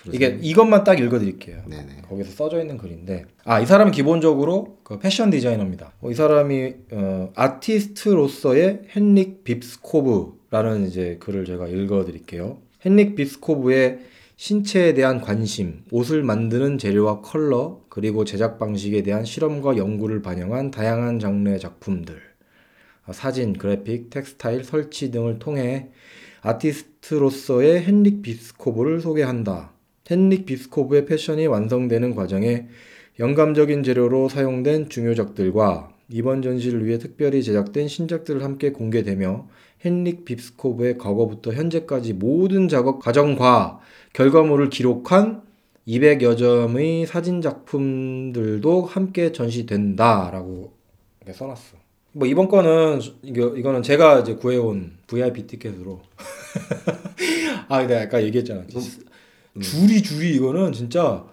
[0.01, 0.15] 그러세요?
[0.15, 1.63] 이게 이것만 딱 읽어드릴게요.
[1.67, 5.93] 네네 거기서 써져 있는 글인데 아 이 사람은 기본적으로 그 패션 디자이너입니다.
[6.01, 12.59] 어, 이 사람이 어, 아티스트로서의 헨릭 빕스코브라는 이제 글을 제가 읽어드릴게요.
[12.85, 13.99] 헨릭 빕스코브의
[14.37, 21.19] 신체에 대한 관심, 옷을 만드는 재료와 컬러, 그리고 제작 방식에 대한 실험과 연구를 반영한 다양한
[21.19, 22.21] 장르의 작품들,
[23.07, 25.89] 어, 사진, 그래픽, 텍스타일, 설치 등을 통해
[26.49, 29.73] 아티스트로서의 헨릭 빕스코브를 소개한다.
[30.11, 32.69] 헨릭 빕스코브의 패션이 완성되는 과정에
[33.19, 39.47] 영감적인 재료로 사용된 주요작들과 이번 전시를 위해 특별히 제작된 신작들을 함께 공개되며
[39.85, 43.81] 헨릭 빕스코브의 과거부터 현재까지 모든 작업 과정과
[44.15, 45.43] 결과물을 기록한
[45.87, 50.73] 200여 점의 사진 작품들도 함께 전시된다라고
[51.31, 51.78] 써놨어.
[52.19, 56.01] 뭐 이번 거는 이거 이거는 제가 이제 구해온 VIP 티켓으로
[57.69, 58.63] 아 내가 아까 얘기했잖아.
[59.61, 61.25] 줄이 줄이 이거는 진짜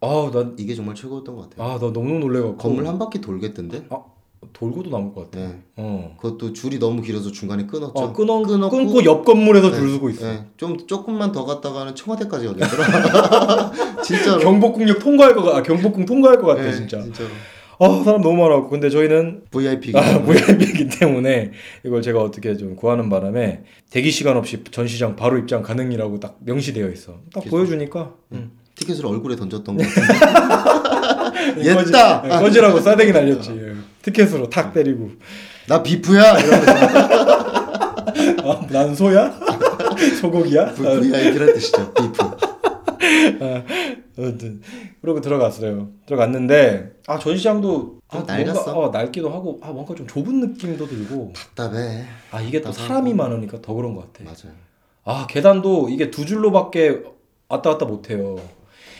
[0.00, 4.02] 아난아나 이게 정말 최고였던 것 같아요 너무 놀래갖고 건물 한 바퀴 돌겠던데 아
[4.54, 5.40] 돌고도 남을 것 같아.
[5.46, 5.62] 네.
[5.76, 6.16] 어.
[6.18, 9.76] 그것도 줄이 너무 길어서 중간에 끊었죠 어 끊어 끊었고, 끊고 옆 건물에서 네.
[9.76, 10.26] 줄 서고 있어.
[10.26, 15.58] 네, 좀 조금만 더 갔다가는 청와대까지 가겠더라 진짜로 경복궁역 통과할 것 같아.
[15.58, 17.02] 아, 경복궁 통과할 것 같아 네, 진짜.
[17.02, 17.28] 진짜로
[17.80, 21.52] 아 사람 너무 많아갖고 근데 저희는 VIP가 아, VIP이기 때문에
[21.84, 26.88] 이걸 제가 어떻게 좀 구하는 바람에 대기 시간 없이 전시장 바로 입장 가능이라고 딱 명시되어
[26.90, 27.12] 있어.
[27.32, 28.50] 딱 그래서- 보여주니까 음.
[28.74, 29.88] 티켓을 얼굴에 던졌던 꺼지-
[31.64, 32.22] 옛다!
[32.22, 33.50] 네, 꺼지라고 싸대기 날렸지.
[33.52, 33.72] 예.
[34.02, 35.10] 티켓으로 탁 때리고
[35.66, 36.34] 나 비프야
[38.44, 39.32] 아, 난 소야?
[40.20, 40.72] 소고기야?
[40.74, 41.92] VIP란 뜻이죠.
[41.94, 42.22] 비프.
[43.40, 43.62] 아
[44.18, 44.60] 무튼
[45.00, 45.88] 그러고 들어갔어요.
[46.06, 48.74] 들어갔는데 아 전시장도 좀 아, 낡았어?
[48.74, 52.04] 뭔가, 어, 낡기도 하고 아 뭔가 좀 좁은 느낌도 들고 답답해.
[52.30, 52.72] 아 이게 또.
[52.72, 54.24] 사람이 많으니까 더 그런 것 같아.
[54.24, 54.56] 맞아요.
[55.04, 57.02] 아 계단도 이게 두 줄로밖에
[57.48, 58.36] 왔다 갔다 못 해요.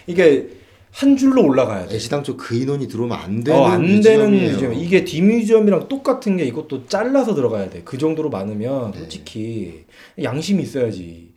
[0.07, 0.49] 이게
[0.91, 1.97] 한 줄로 올라가야 돼.
[1.97, 4.53] 애시당초 그 인원이 들어오면 안 되는 어, 안 되는 museum이에요.
[4.53, 4.75] museum.
[4.75, 7.83] 이게 디뮤지엄이랑 똑같은 게 이것도 잘라서 들어가야 돼.
[7.85, 8.99] 그 정도로 많으면 네.
[9.01, 9.85] 솔직히
[10.23, 11.28] 양심이 있어야지.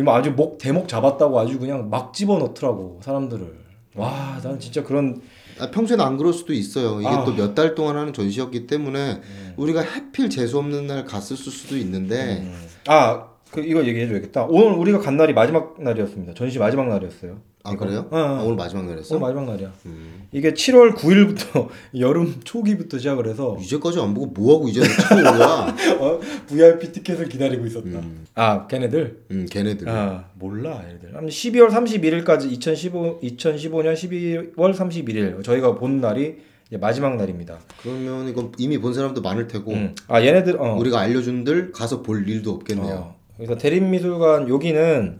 [0.00, 3.60] 이거 아주 목 대목 잡았다고 아주 그냥 막 집어 넣더라고 사람들을.
[3.96, 5.20] 와, 난 진짜 그런
[5.58, 7.00] 아, 평소에는 안 그럴 수도 있어요.
[7.00, 7.24] 이게 아.
[7.24, 9.54] 또 몇 달 동안 하는 전시였기 때문에 음.
[9.56, 12.50] 우리가 해필 재수 없는 날 갔을 수도 있는데
[12.86, 14.46] 아, 그 이거 얘기해 줘야겠다.
[14.48, 16.34] 오늘 우리가 간 날이 마지막 날이었습니다.
[16.34, 17.38] 전시 마지막 날이었어요.
[17.64, 17.84] 아 이거.
[17.84, 18.06] 그래요?
[18.10, 18.44] 어, 아, 어.
[18.44, 19.16] 오늘 마지막 날이었어?
[19.16, 19.72] 오늘 마지막 날이야.
[19.86, 20.22] 음.
[20.32, 25.38] 이게 7월 9일부터 여름 초기부터 시작을 해서 이제까지 안 보고 뭐 하고 이제 처음 온
[25.38, 25.76] 거야?
[26.00, 27.98] 어, VIP 티켓을 기다리고 있었다.
[27.98, 28.24] 음.
[28.34, 29.88] 아, 걔네들 음, 걔네들.
[29.88, 31.12] 아 몰라 얘들.
[31.12, 36.36] 12월 31일까지 2015 2015년 12월 31일 저희가 본 날이
[36.80, 37.58] 마지막 날입니다.
[37.82, 39.94] 그러면 이건 이미 본 사람도 많을 테고 음.
[40.06, 40.76] 아 얘네들 어.
[40.76, 43.18] 우리가 알려준들 가서 볼 일도 없겠네요.
[43.40, 43.46] 어.
[43.46, 45.18] 그래서 대림미술관 여기는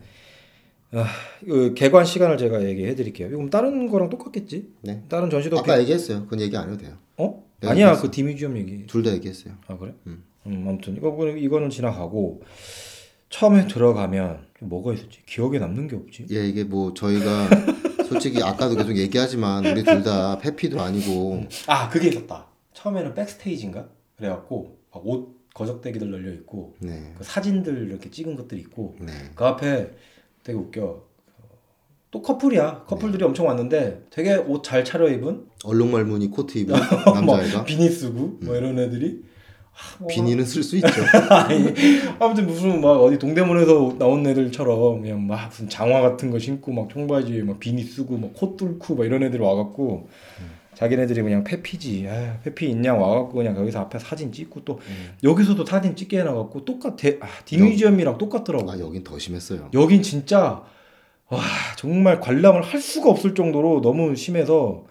[0.92, 1.06] 아,
[1.44, 3.28] 그 개관 시간을 제가 얘기해 드릴게요.
[3.28, 4.70] 이거 다른 거랑 똑같겠지?
[4.82, 5.02] 네.
[5.08, 6.24] 다른 전시도 아까 얘기했어요.
[6.24, 6.96] 그건 얘기 안 해도 돼요.
[7.16, 7.44] 어?
[7.60, 8.02] 네, 아니야 알겠어.
[8.02, 8.86] 그 디뮤지엄 얘기.
[8.86, 9.54] 둘 다 얘기했어요.
[9.68, 9.94] 아 그래?
[10.06, 10.24] 음.
[10.46, 10.64] 음.
[10.68, 12.42] 아무튼 이거 이거는 지나가고
[13.28, 15.20] 처음에 들어가면 뭐가 있었지?
[15.26, 16.26] 기억에 남는 게 없지.
[16.32, 17.48] 예, 이게 뭐 저희가
[18.08, 22.46] 솔직히 아까도 계속 얘기하지만 우리 둘 다 페피도 아니고 아 그게 있었다.
[22.74, 23.88] 처음에는 백스테이지인가?
[24.16, 27.12] 그래갖고 막옷 거적대기들 널려 있고 네.
[27.18, 29.12] 그 사진들 이렇게 찍은 것들이 있고 네.
[29.34, 29.90] 그 앞에
[30.42, 31.02] 되게 웃겨.
[32.12, 32.84] 또 커플이야.
[32.88, 36.74] 커플들이 엄청 왔는데 되게 옷 잘 차려입은 얼룩말무늬 코트 입은
[37.24, 39.22] 뭐 남자애가 비니 쓰고 뭐 이런 애들이
[39.72, 40.88] 아, 뭐 비니는 쓸 수 있죠.
[41.30, 41.72] 아니,
[42.18, 46.90] 아무튼 무슨 막 어디 동대문에서 나온 애들처럼 그냥 막 무슨 장화 같은 거 신고 막
[46.90, 50.08] 청바지에 막 비니 쓰고 막 코 뚫고 막 이런 애들이 와갖고
[50.80, 52.06] 자기네들이 그냥 페피지.
[52.08, 52.94] 아, 페피 있냐?
[52.94, 54.80] 와갖고 그냥 거기서 앞에 사진 찍고 또
[55.22, 57.08] 여기서도 사진 찍게 해놔갖고 똑같아.
[57.20, 58.70] 아, 디뮤지엄이랑 똑같더라고.
[58.70, 59.68] 아 여긴 더 심했어요.
[59.74, 60.64] 여긴 진짜
[61.28, 61.40] 와
[61.76, 64.86] 정말 관람을 할 수가 없을 정도로 너무 심해서.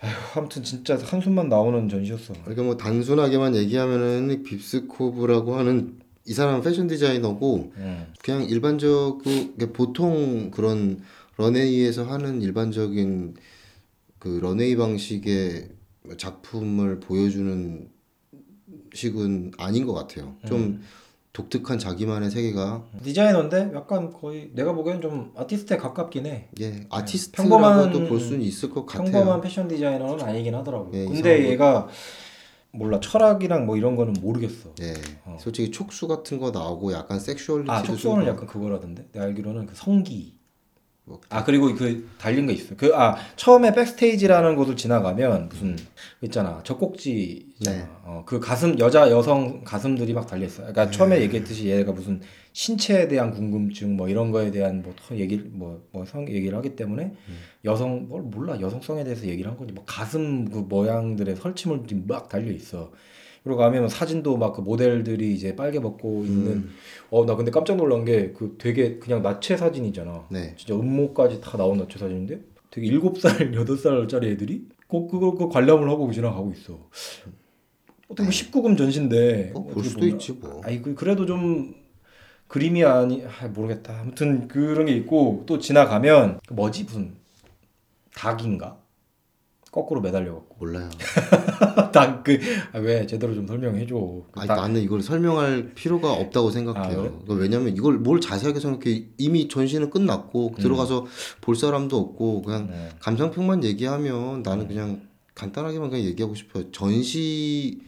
[0.00, 2.34] 아휴, 아무튼 진짜 한숨만 나오는 전시였어.
[2.42, 8.06] 그러니까 뭐 단순하게만 얘기하면은 빕스코브라고 하는 이 사람은 패션 디자이너고 음.
[8.22, 11.02] 그냥 일반적 그 보통 그런
[11.36, 13.34] 런웨이에서 하는 일반적인
[14.24, 15.68] 그 런웨이 방식의
[16.16, 17.90] 작품을 보여주는
[18.94, 20.36] 식은 아닌 것 같아요.
[20.46, 20.82] 좀 음.
[21.34, 26.48] 독특한 자기만의 세계가 디자이너인데 약간 거의 내가 보기엔 좀 아티스트에 가깝긴 해.
[26.60, 29.12] 예 아티스트라고도 평범한- 볼 수는 있을 것 같아요.
[29.12, 30.90] 평범한 패션 디자이너는 아니긴 하더라고.
[30.94, 31.50] 예, 근데 이상한 거.
[31.52, 31.88] 얘가
[32.70, 34.70] 몰라 철학이랑 뭐 이런 거는 모르겠어.
[34.80, 34.94] 예,
[35.26, 35.36] 어.
[35.38, 39.08] 솔직히 촉수 같은 거 나오고 약간 sexuality도 아 촉수는 좀 약간 그거라던데.
[39.12, 40.38] 내가 알기로는 그 성기.
[41.06, 42.74] 뭐, 아 그리고 그 달린 거 있어.
[42.76, 45.76] 그 아 처음에 백스테이지라는 곳을 지나가면 무슨
[46.22, 47.76] 있잖아 젖꼭지 있잖아.
[47.76, 47.84] 네.
[48.04, 50.58] 어, 그 가슴 여자 여성 가슴들이 막 달려 있어.
[50.62, 52.20] 그러니까 처음에 얘기했듯이 얘가 무슨
[52.54, 57.12] 신체에 대한 궁금증 뭐 이런 거에 대한 뭐 얘기 뭐뭐성 얘기를 하기 때문에
[57.66, 62.50] 여성 뭘 몰라 여성성에 대해서 얘기를 한 건지 뭐 가슴 그 모양들의 설치물들이 막 달려
[62.50, 62.92] 있어.
[63.44, 66.70] 그리고 가면 사진도 막 그 모델들이 이제 빨개 벗고 있는
[67.10, 70.26] 어나 근데 깜짝 놀란 게 그 되게 그냥 나체 사진이잖아.
[70.30, 70.54] 네.
[70.56, 72.40] 진짜 음모까지 다 나온 나체 사진인데
[72.70, 76.88] 되게 일곱 살 여덟 살짜리 애들이 그 그거 그 관람을 하고 지나가고 있어.
[78.08, 80.60] 어떻게 뭐 19금 전시인데 뭐, 볼 수도 보면- 있지 뭐.
[80.64, 81.74] 아니 그 그래도 좀
[82.48, 84.00] 그림이 아니 아, 모르겠다.
[84.00, 87.14] 아무튼 그런 게 있고 또 지나가면 그 뭐지 무슨
[88.14, 88.78] 닭인가
[89.74, 90.88] 거꾸로 매달려 갖고 몰라요.
[91.92, 93.96] 닭그왜 제대로 좀 설명해 줘.
[93.96, 96.84] 그 아니, 닭- 나는 이걸 설명할 필요가 없다고 생각해요.
[96.84, 97.10] 아, 그래?
[97.10, 101.06] 그러니까 왜냐면 이걸 뭘 자세하게 생각해 이미 전시는 끝났고 들어가서
[101.40, 102.88] 볼 사람도 없고 그냥 네.
[103.00, 106.70] 감상평만 얘기하면 나는 그냥 간단하게만 그냥 얘기하고 싶어요.
[106.70, 107.80] 전시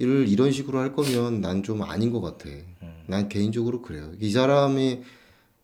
[0.00, 2.48] 를 이런 식으로 할 거면 난 좀 아닌 것 같아.
[3.06, 4.10] 난 개인적으로 그래요.
[4.18, 5.02] 이 사람이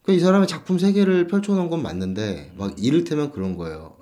[0.02, 3.96] 그 이 사람의 작품 세계를 펼쳐놓은 건 맞는데 막 이를테면 그런 거예요.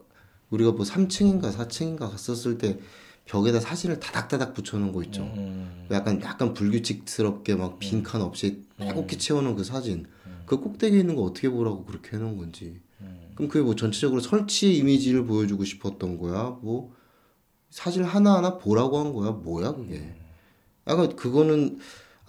[0.51, 2.79] 우리가 뭐 3층인가 4층인가 갔었을 때
[3.27, 5.23] 벽에다 사진을 다닥다닥 붙여놓은 거 있죠.
[5.23, 10.07] 음, 약간 약간 불규칙스럽게 막 빈칸 없이 빼곡히 채워놓은 그 사진.
[10.47, 12.81] 그 꼭대기에 있는 거 어떻게 보라고 그렇게 해놓은 건지.
[13.35, 16.59] 그럼 그게 뭐 전체적으로 설치 이미지를 보여주고 싶었던 거야?
[16.63, 16.93] 뭐
[17.71, 19.31] 사진 하나 하나 보라고 한 거야?
[19.31, 20.15] 뭐야 그게?
[20.89, 21.79] 약간 그거는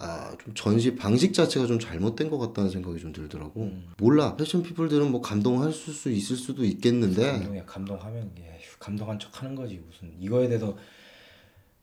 [0.02, 3.70] 아, 좀 전시 방식 자체가 좀 잘못된 것 같다는 생각이 좀 들더라고.
[3.98, 4.34] 몰라.
[4.36, 9.42] 패션 피플들은 뭐 감동할 수, 수 있을 수도 있겠는데 감동이야 감동하면 예, 휴, 감동한 척
[9.42, 10.74] 하는 거지 무슨 이거에 대해서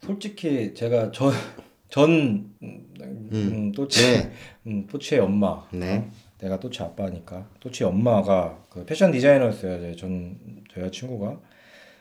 [0.01, 2.87] 솔직히 제가 전전 음,
[3.31, 4.31] 음, 또치 네.
[4.67, 6.09] 음, 또치의 엄마 네.
[6.39, 10.37] 내가 또치 아빠니까 또치 엄마가 그 패션 디자이너였어요 제 전
[10.73, 11.39] 저희 친구가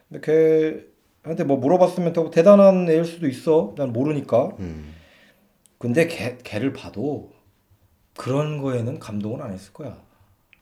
[0.08, 0.80] 근데
[1.22, 4.92] 걔한테 뭐 물어봤으면 더 대단한 애일 수도 있어 난 모르니까 음.
[5.78, 7.32] 근데 걔 걔를 봐도
[8.16, 10.02] 그런 거에는 감동을 안 했을 거야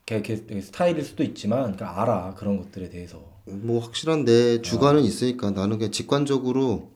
[0.06, 5.50] 걔, 걔 스타일일 수도 있지만 그러니까 알아 그런 것들에 대해서 뭐 확실한 내 주관은 있으니까
[5.50, 6.90] 나는 그냥 직관적으로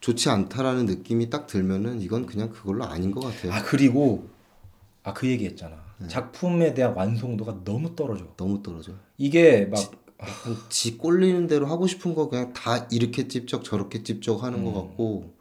[0.00, 3.52] 좋지 않다라는 느낌이 딱 들면은 이건 그냥 그걸로 아닌 것 같아요.
[3.52, 4.26] 아 그리고
[5.04, 6.08] 아 그 얘기했잖아 네.
[6.08, 8.92] 작품에 대한 완성도가 너무 떨어져 너무 떨어져.
[9.18, 14.64] 이게 막 지 꼴리는 대로 하고 싶은 거 그냥 다 이렇게 찝적 저렇게 찝적 하는
[14.64, 15.31] 것 같고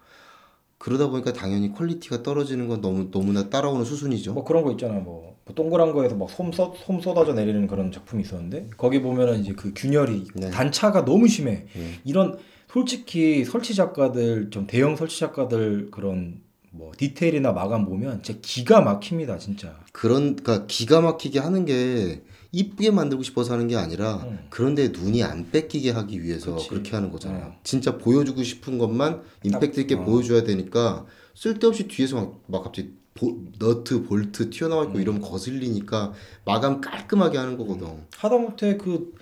[0.81, 4.33] 그러다 보니까 당연히 quality가 떨어지는 건 너무 너무나 따라오는 수순이죠.
[4.33, 8.23] 뭐 그런 거 있잖아 뭐, 뭐 동그란 거에서 막 솜 솜 쏟아져 내리는 그런 작품이
[8.23, 10.49] 있었는데 거기 보면은 이제 그 균열이 네.
[10.49, 11.99] 단차가 너무 심해 네.
[12.03, 16.41] 이런 솔직히 설치 작가들 좀 대형 설치 작가들 그런
[16.71, 22.23] 뭐 디테일이나 마감 보면 진짜 기가 막힙니다 진짜 그런 그러니까 기가 막히게 하는 게
[22.53, 24.39] 이쁘게 만들고 싶어서 하는 게 아니라 음.
[24.49, 26.69] 그런데 눈이 안 뺏기게 하기 위해서 그치.
[26.69, 27.45] 그렇게 하는 거잖아요.
[27.45, 27.55] 어.
[27.63, 30.03] 진짜 보여주고 싶은 것만 임팩트 있게 어.
[30.03, 36.13] 보여줘야 되니까 쓸데없이 뒤에서 막, 막 갑자기 보, 너트 볼트 튀어나와 있고 이러면 거슬리니까
[36.45, 38.05] 마감 깔끔하게 하는 거거든.
[38.17, 39.13] 하다못해 그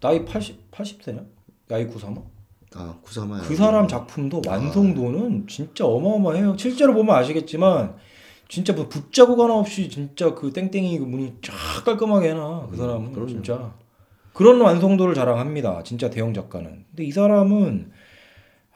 [0.00, 1.26] 나이 80 80세냐
[1.68, 2.24] 나이 93호
[2.74, 3.42] 아 구사마야.
[3.42, 6.56] 그 사람 작품도 완성도는 진짜 어마어마해요.
[6.56, 7.96] 실제로 보면 아시겠지만
[8.50, 11.54] 진짜 뭐 붓자국 하나 없이 진짜 그 땡땡이 그 무늬 쫙
[11.84, 13.28] 깔끔하게 해놔 그 사람은 그럼요.
[13.30, 13.74] 진짜
[14.34, 15.82] 그런 완성도를 자랑합니다.
[15.84, 16.84] 진짜 대형 작가는.
[16.90, 17.90] 근데 이 사람은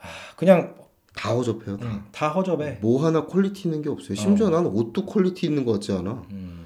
[0.01, 0.05] 아,
[0.37, 0.75] 그냥
[1.15, 1.77] 다 허접해요.
[1.77, 1.85] 다.
[1.87, 2.79] 음, 다 허접해.
[2.81, 4.15] 뭐 하나 quality 있는 게 없어요.
[4.15, 6.23] 심지어 난 옷도 quality 있는 것 같지 않아.
[6.31, 6.65] 음,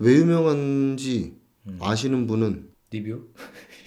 [0.00, 1.34] 왜 유명한지
[1.80, 3.26] 아시는 분은 리뷰?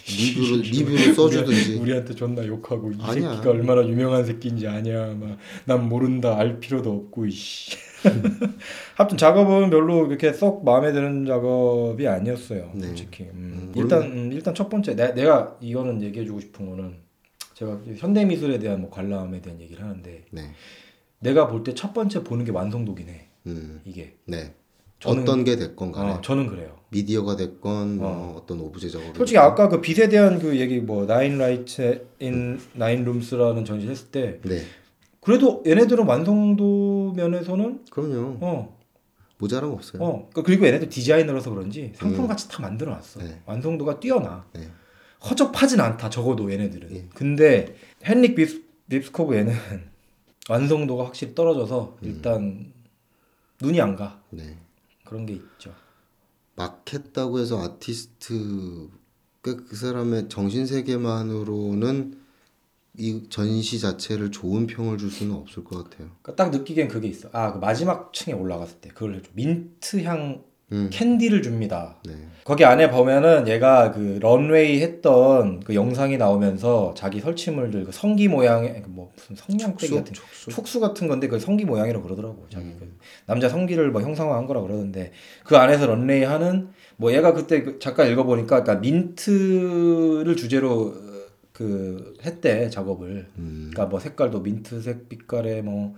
[0.07, 1.75] 리뷰로 리뷰로 써주든지.
[1.79, 3.31] 우리한테 존나 욕하고 이 아니야.
[3.35, 7.77] 새끼가 얼마나 유명한 새끼인지 아냐 막 난 모른다 알 필요도 없고 이씨
[8.95, 12.87] 하여튼 작업은 별로 그렇게 썩 마음에 드는 작업이 아니었어요 네.
[12.87, 16.95] 솔직히 음, 음, 일단 음, 일단 첫 번째 내, 내가 이거는 얘기해 주고 싶은 거는
[17.53, 20.41] 제가 현대 미술에 대한 뭐 관람에 대한 얘기를 하는데 네.
[21.19, 23.81] 내가 볼 때 첫 번째 보는 게 완성도긴 해 음.
[23.85, 24.53] 이게 네.
[24.99, 28.43] 저는- 어떤 게 됐건 간에 어, 저는 그래요 미디어가 됐건 뭐 어.
[28.45, 33.03] 떤 오브제 작업이 솔직히 아까 그 빛에 대한 그 얘기 뭐 Nine Lights in Nine
[33.05, 34.61] Rooms라는 전시 했을 때 네.
[35.21, 38.37] 그래도 얘네들은 완성도 면에서는 그럼요.
[38.41, 38.79] 어,
[39.37, 40.03] 모자람 없어요.
[40.03, 43.21] 어 그- 그리고 얘네들 디자이너라서 그런지 상품 같이 다 만들어 놨어.
[43.21, 43.41] 네.
[43.45, 44.45] 완성도가 뛰어나.
[44.53, 44.69] 네.
[45.29, 46.95] 허접하진 않다 적어도 얘네들은.
[46.95, 47.07] 예.
[47.13, 49.53] 근데 헨릭 빕스, 빕스코브 얘는
[50.49, 52.07] 완성도가 확실히 떨어져서 음.
[52.07, 52.73] 일단
[53.61, 54.19] 눈이 안 가.
[54.31, 54.57] 네.
[55.05, 55.71] 그런 게 있죠.
[56.55, 58.89] 막 했다고 해서 아티스트
[59.41, 62.20] 그, 그 사람의 정신 세계만으로는
[62.97, 66.09] 이 전시 자체를 좋은 평을 줄 수는 없을 것 같아요.
[66.21, 67.29] 그러니까 딱 느끼기엔 그게 있어.
[67.31, 69.29] 아, 그 마지막 층에 올라갔을 때 그걸 해줘.
[69.33, 70.89] 민트 향 음.
[70.91, 71.97] 캔디를 줍니다.
[72.05, 72.13] 네.
[72.45, 78.81] 거기 안에 보면은 얘가 그 런웨이 했던 그 영상이 나오면서 자기 설치물들 그 성기 모양의
[78.83, 79.95] 그 뭐 무슨 성냥대기 촉수?
[79.95, 80.49] 같은 촉수?
[80.49, 85.11] 촉수 같은 건데 그 성기 모양이라고 그러더라고 자기 그 남자 성기를 뭐 형상화한 거라 그러던데
[85.43, 91.10] 그 안에서 런웨이 하는 뭐 얘가 그때 그 잠깐 읽어보니까 그러니까 민트를 주제로 어,
[91.53, 93.69] 그 했대 작업을 음.
[93.71, 95.95] 그러니까 뭐 색깔도 민트색 빛깔의 뭐,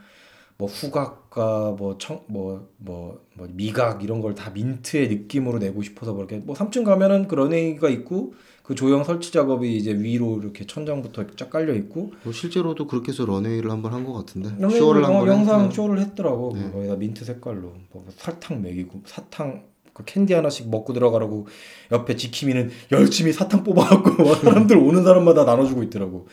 [0.58, 6.84] 뭐 후각과 뭐청뭐뭐 뭐 미각 이런 걸 다 민트의 느낌으로 내고 싶어서 그렇게 뭐 3층
[6.86, 12.14] 가면은 그 런웨이가 있고 그 조형 설치 작업이 이제 위로 이렇게 천장부터 쫙 깔려 있고
[12.24, 15.76] 뭐 실제로도 그렇게 해서 런웨이를 한번 한 것 같은데 쇼를 어, 한번 영상 했는데.
[15.76, 16.72] 쇼를 했더라고 네.
[16.72, 21.48] 거기다 민트 색깔로 뭐 설탕 먹이고 사탕 그 캔디 하나씩 먹고 들어가라고
[21.91, 26.28] 옆에 지킴이는 열심히 사탕 뽑아갖고 막 사람들 오는 사람마다 나눠주고 있더라고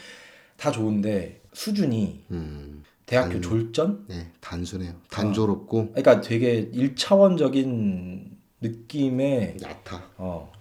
[0.56, 2.82] 다 좋은데 수준이 음.
[3.06, 4.04] 대학교 단- 졸전?
[4.08, 4.92] 네, 단순해요.
[5.10, 10.02] 단조롭고 그러니까 되게 일차원적인 느낌의 얕아.
[10.18, 10.52] 어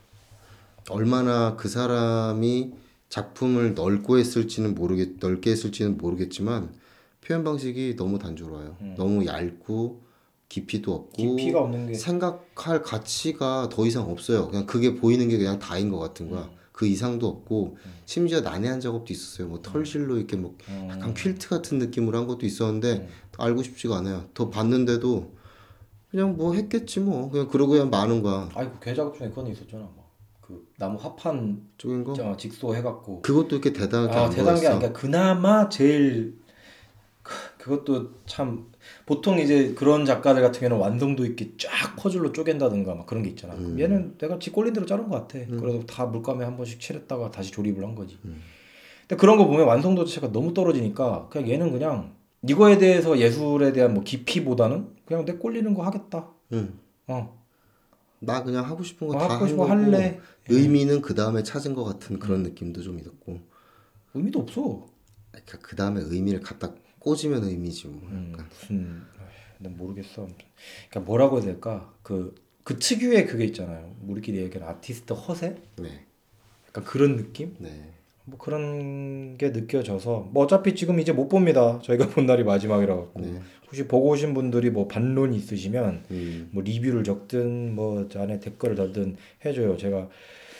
[0.90, 2.74] 얼마나 그 사람이
[3.10, 6.74] 작품을 넓고 했을지는 모르겠 넓게 했을지는 모르겠지만
[7.22, 8.78] 표현 방식이 너무 단조로워요.
[8.98, 10.02] 너무 얇고
[10.50, 11.36] 깊이도 없고 음.
[11.38, 14.48] 깊이가 없는 게 생각할 가치가 더 이상 없어요.
[14.50, 16.32] 그냥 그게 보이는 게 그냥 다인 것 같은 음.
[16.32, 16.50] 거야.
[16.72, 19.48] 그 이상도 없고 심지어 난해한 작업도 있었어요.
[19.48, 20.88] 뭐 털실로 이렇게 뭐 음.
[20.90, 23.08] 약간 퀼트 같은 느낌으로 한 것도 있었는데
[23.38, 24.26] 알고 싶지가 않아요.
[24.34, 25.34] 더 봤는데도
[26.10, 28.50] 그냥 뭐 했겠지 뭐 그냥 그러고 그냥 마는 거야.
[28.56, 30.00] 아이고 그 개작업 중에 그건 있었잖아 뭐
[30.42, 32.14] 그 나무 합판 쪽인 거.
[32.14, 34.68] 저 직소 해갖고 그것도 이렇게 대단하게 아안 대단한 게.
[34.68, 36.40] 아니라 그나마 제일
[37.22, 38.66] 그- 그것도 참
[39.10, 43.56] 보통 이제 그런 작가들 같은 경우는 완성도 있게 쫙 퍼즐로 쪼갠다든가 막 그런 게 있잖아.
[43.56, 43.80] 음.
[43.80, 45.44] 얘는 내가 지 꼴린 대로 자른 것 같아.
[45.48, 48.20] 그래도 다 물감에 한 번씩 칠했다가 다시 조립을 한 거지.
[48.26, 48.40] 음.
[49.08, 52.14] 근데 그런 거 보면 완성도 자체가 너무 떨어지니까 그냥 얘는 그냥
[52.48, 56.30] 이거에 대해서 예술에 대한 뭐 깊이보다는 그냥 내 꼴리는 거 하겠다.
[56.54, 56.78] 응.
[57.08, 57.44] 어,
[58.20, 60.20] 나 그냥 하고 싶은 거뭐다 하고 거고 할래.
[60.50, 63.40] 의미는 그 다음에 찾은 것 같은 그런 느낌도 좀 있고
[64.14, 64.86] 의미도 없어.
[65.32, 68.02] 그러니까 그 다음에 의미를 갖다 꽂으면 의미지 뭐.
[68.10, 68.36] 음.
[68.50, 69.02] 무슨
[69.58, 70.28] 난 모르겠어.
[70.90, 71.94] 그러니까 뭐라고 해야 될까?
[72.02, 73.94] 그, 그 특유의 그게 있잖아요.
[74.08, 75.56] 우리끼리 얘기하는 아티스트 허세?
[75.78, 76.06] 네,
[76.68, 77.56] 약간 그런 느낌?
[77.60, 77.94] 네.
[78.26, 81.80] 뭐 그런 게 느껴져서 뭐 어차피 지금 이제 못 봅니다.
[81.84, 83.42] 저희가 본 날이 마지막이라 갖고 네.
[83.66, 86.50] 혹시 보고 오신 분들이 뭐 반론이 있으시면 음.
[86.52, 89.78] 뭐 리뷰를 적든 뭐 안에 댓글을 달든 해줘요.
[89.78, 90.10] 제가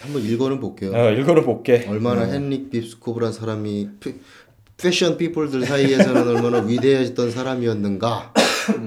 [0.02, 0.94] 한번 읽어는 볼게요.
[0.94, 1.86] 어, 읽어를 볼게.
[1.88, 4.16] 얼마나 헨릭 빕스코브란 사람이 피,
[4.82, 8.34] 패션 피플들 사이에서는 얼마나 위대했던 사람이었는가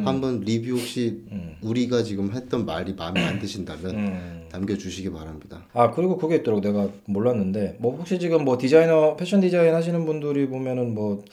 [0.04, 1.56] 한번 리뷰 혹시 음.
[1.60, 4.48] 우리가 지금 했던 말이 마음에 안 드신다면 음.
[4.50, 5.66] 남겨주시기 바랍니다.
[5.72, 10.46] 아 그리고 그게 있더라고 내가 몰랐는데 뭐 혹시 지금 뭐 디자이너 패션 디자인 하시는 분들이
[10.48, 11.24] 보면은 뭐,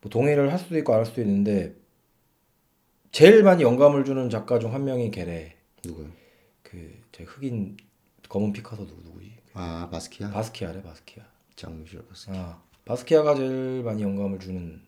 [0.00, 1.74] 뭐 동의를 할 수도 있고 안 할 수도 있는데
[3.10, 5.54] 제일 많이 영감을 주는 작가 중 한 명이 걔래
[5.84, 6.06] 누구요?
[6.62, 7.76] 그제 흑인
[8.28, 10.30] 검은 피카소 누구 누구지 아 바스키아?
[10.30, 11.24] 바스키아래 바스키아
[11.56, 12.30] 장미실 바스키.
[12.34, 14.80] 아 바스키아가 제일 많이 영감을 주는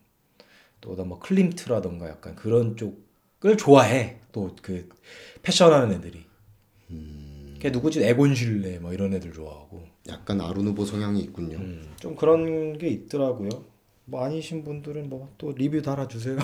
[0.80, 4.88] 또다 뭐 클림트라던가 약간 그런 쪽을 좋아해 또 그
[5.42, 6.24] 패션하는 애들이
[7.60, 11.56] 걔 누구지 에곤 슐레 뭐 이런 애들 좋아하고 약간 아루누보 성향이 있군요.
[11.56, 13.48] 음, 좀 그런 게 있더라고요.
[14.06, 16.36] 뭐 아니신 분들은 뭐 또 리뷰 달아주세요.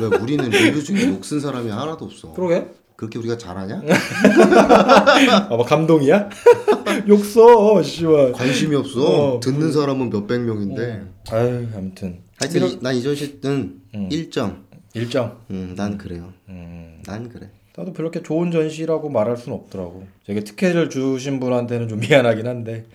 [0.00, 2.32] 왜 우리는 리뷰 중에 욕쓴 사람이 하나도 없어.
[2.32, 2.66] 그러게?
[2.96, 3.82] 그렇게 우리가 잘하냐?
[5.50, 6.28] 아, 뭐 감동이야?
[7.08, 8.32] 욕써, 씨발.
[8.32, 9.34] 관심이 없어.
[9.36, 9.40] 어.
[9.40, 11.02] 듣는 사람은 몇백 명인데.
[11.30, 12.20] 아유, 아무튼.
[12.38, 14.08] 하여튼 이- 난 이전 시는 음.
[14.10, 14.62] 1점.
[14.94, 15.38] 일정.
[15.50, 16.32] 음, 난 그래요.
[16.48, 17.50] 음, 난 그래.
[17.76, 20.06] 나도 그렇게 좋은 전시라고 말할 수는 없더라고.
[20.24, 22.86] 되게 특혜를 주신 분한테는 좀 미안하긴 한데.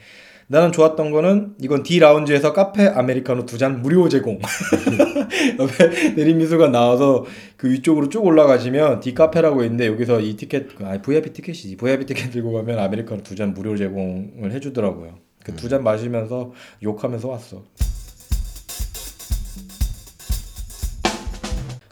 [0.51, 4.39] 나는 좋았던 거는 이건 D 라운지에서 카페 아메리카노 두 잔 무료 제공.
[5.59, 7.23] 옆에 내림미술관 나와서
[7.55, 12.31] 그 위쪽으로 쭉 올라가시면 D 카페라고 있는데 여기서 이 티켓 아 VIP 티켓이지 VIP 티켓
[12.31, 15.19] 들고 가면 아메리카노 두 잔 무료 제공을 해주더라고요.
[15.45, 16.51] 그 두 잔 마시면서
[16.81, 17.63] 욕하면서 왔어.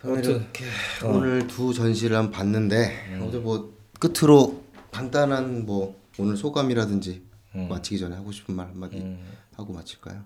[0.04, 0.66] 아무튼 이렇게
[1.06, 4.62] 오늘 두 전시를 한 봤는데 오늘 뭐 끝으로
[4.92, 7.27] 간단한 뭐 오늘 소감이라든지
[7.68, 9.18] 마치기 전에 하고 싶은 말 한마디
[9.56, 10.22] 하고 마칠까요?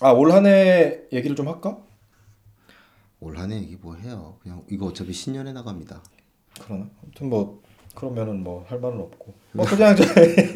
[0.00, 1.78] 아올 한 해 얘기를 좀 할까?
[3.20, 4.36] 올 한 해 얘기 뭐 해요?
[4.42, 6.02] 그냥 이거 어차피 신년에 나갑니다.
[6.60, 7.62] 그러나 아무튼 뭐
[7.94, 9.94] 그러면은 뭐 할 말은 없고 뭐 그냥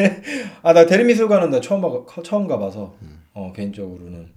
[0.62, 2.94] 아나 대리미술관은 나 처음 가 처음 가봐서
[3.34, 4.32] 어 개인적으로는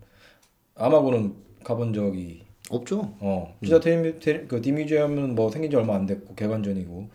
[0.76, 1.34] 아마고는
[1.64, 3.16] 가본 적이 없죠?
[3.20, 7.10] 어 피자 대리 대리 그 디뮤지엄은 뭐 생긴 지 얼마 안 됐고 개관전이고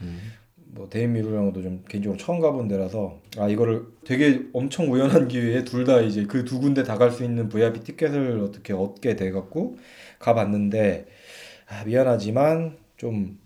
[0.74, 6.00] 뭐 대리미술관도 좀 개인적으로 처음 가본 데라서 아 이거를 되게 엄청 우연한 기회에 둘 다
[6.00, 9.78] 이제 그 두 군데 다 갈 수 있는 VIP 티켓을 어떻게 얻게 돼 갖고
[10.18, 11.06] 가봤는데
[11.68, 13.38] 아, 미안하지만 좀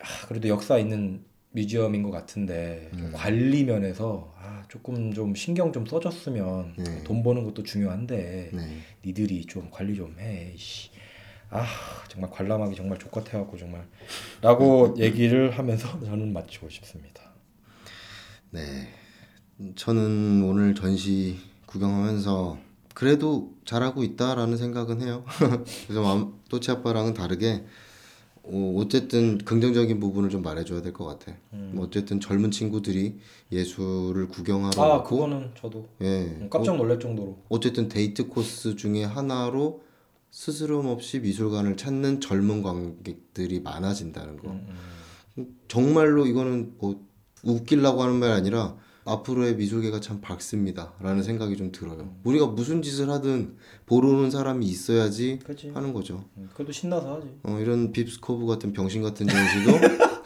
[0.00, 1.22] 아, 그래도 역사 있는
[1.52, 7.04] 뮤지엄인 것 같은데 좀 관리 면에서 아, 조금 좀 신경 좀 써줬으면 네.
[7.04, 8.60] 돈 버는 것도 중요한데 네.
[9.04, 10.52] 니들이 좀 관리 좀 해.
[10.56, 10.90] 씨.
[11.50, 11.64] 아
[12.08, 13.86] 정말 관람하기 정말 족같아갖고 정말
[14.42, 17.22] 라고 얘기를 하면서 저는 마치고 싶습니다.
[18.50, 18.88] 네.
[19.76, 22.58] 저는 오늘 전시 구경하면서
[22.94, 25.24] 그래도 잘하고 있다라는 생각은 해요.
[25.86, 27.64] 그래서 맘- 또치 아빠랑은 다르게
[28.46, 31.36] 어, 어쨌든 긍정적인 부분을 좀 말해줘야 될 것 같아.
[31.50, 33.18] 뭐 어쨌든 젊은 친구들이
[33.50, 39.82] 예술을 구경하러 아 오고, 그거는 저도 예, 깜짝 놀랄 정도로 어쨌든 데이트 코스 중에 하나로
[40.34, 44.58] 스스럼 없이 미술관을 찾는 젊은 관객들이 많아진다는 거.
[45.68, 47.00] 정말로 이거는 뭐
[47.44, 48.74] 웃기려고 하는 말이 아니라
[49.04, 52.16] 앞으로의 미술계가 참 밝습니다라는 생각이 좀 들어요.
[52.24, 55.70] 우리가 무슨 짓을 하든 보러 오는 사람이 있어야지 그렇지.
[55.70, 56.24] 하는 거죠.
[56.36, 57.28] 음, 그래도 신나서 하지.
[57.44, 59.70] 어, 이런 빕스코브 같은 병신 같은 전시도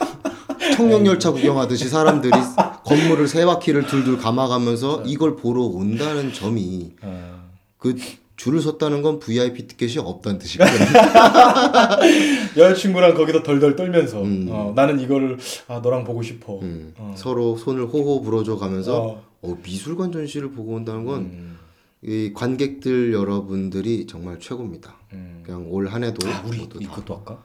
[0.75, 2.33] 청룡 열차 구경하듯이 사람들이
[2.87, 7.51] 건물을 세 바퀴를 둘둘 감아가면서 이걸 보러 온다는 점이 어.
[7.77, 7.95] 그
[8.39, 10.77] 줄을 섰다는 건 VIP 티켓이 없다는 뜻이거든요.
[12.57, 14.47] 여자친구랑 거기서 덜덜 떨면서 음.
[14.51, 16.59] 어, 나는 이거를 아 너랑 보고 싶어.
[16.61, 17.13] 음, 어.
[17.17, 19.25] 서로 손을 호호 불어줘 가면서 어.
[19.43, 21.59] 어, 미술관 전시를 보고 온다는 건 음,
[22.03, 24.97] 이 관객들 여러분들이 정말 최고입니다.
[25.15, 25.43] 음.
[25.45, 26.59] 그냥 올 한 해도 아, 우리.
[26.81, 27.43] 이것도 할까?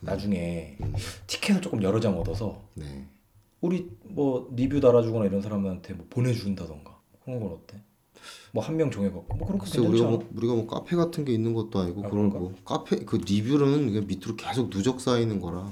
[0.00, 0.78] 나중에
[1.26, 3.06] 티켓을 조금 여러 장 얻어서 네.
[3.60, 7.76] 우리 뭐 리뷰 달아주거나 이런 사람한테 뭐 보내준다던가 그런 건 어때?
[8.52, 10.08] 뭐 한 명 정해갖고 뭐 그렇게 글쎄 우리가?
[10.08, 12.30] 뭐 우리가 뭐 카페 같은 게 있는 것도 아니고 아, 그런?
[12.30, 15.70] 거 카페 그 리뷰는 그냥 밑으로 계속 누적 쌓이는 거라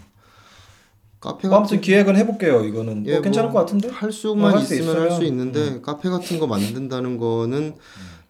[1.21, 2.63] 카페 뭐 같은 아무튼 기획은 해볼게요.
[2.65, 3.89] 이거는 뭐 예, 괜찮을 뭐것 같은데.
[3.89, 5.49] 할 어, 수만 할수 있으면 할 수 있으면, 음.
[5.51, 7.75] 있는데 카페 같은 거 만든다는 거는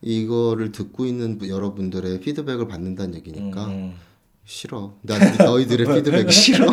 [0.01, 3.95] 이거를 듣고 있는 여러분들의 피드백을 받는다는 얘기니까 음.
[4.47, 4.95] 싫어.
[5.03, 6.73] 난 너희들의 피드백이 싫어.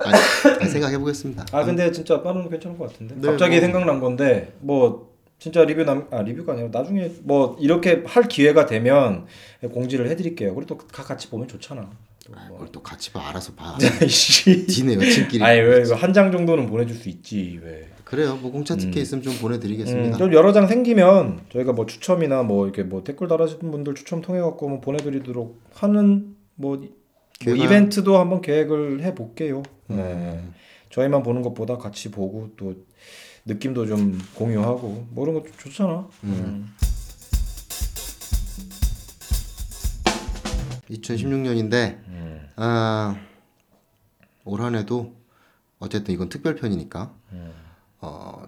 [0.00, 1.44] 아니, 생각해 보겠습니다.
[1.52, 3.16] 아 근데 진짜 빠른 괜찮을 것 같은데.
[3.16, 3.60] 네, 갑자기 뭐.
[3.60, 5.07] 생각난 건데 뭐
[5.38, 9.26] 진짜 리뷰 남 아 리뷰가 아니라 나중에 뭐 이렇게 할 기회가 되면
[9.72, 10.54] 공지를 해드릴게요.
[10.54, 11.88] 그리고 또 가- 같이 보면 좋잖아.
[12.26, 12.58] 또 뭐.
[12.58, 13.78] 그걸 또 같이 봐 알아서 봐.
[14.08, 14.66] 씨.
[14.66, 15.42] 지네 여친끼리.
[15.44, 17.88] 아니 왜 한 장 정도는 보내줄 수 있지 왜?
[18.04, 18.36] 그래요.
[18.40, 20.16] 뭐 공짜 티켓 있으면 좀 음, 보내드리겠습니다.
[20.16, 24.40] 좀 여러 장 생기면 저희가 뭐 추첨이나 뭐 이렇게 뭐 댓글 달아주신 분들 추첨 통해
[24.40, 26.76] 갖고 뭐 보내드리도록 하는 뭐,
[27.44, 29.62] 뭐 이벤트도 한번 계획을 해볼게요.
[29.90, 29.96] 음.
[29.96, 30.42] 네.
[30.90, 32.74] 저희만 보는 것보다 같이 보고 또
[33.48, 36.06] 느낌도 좀 공유하고 뭐 이런 거 좋잖아.
[36.24, 36.72] 음.
[40.90, 42.48] 2016년인데 음.
[42.56, 43.16] 아,
[44.44, 45.14] 올 한해도
[45.78, 47.52] 어쨌든 이건 특별편이니까 음.
[48.00, 48.42] 어,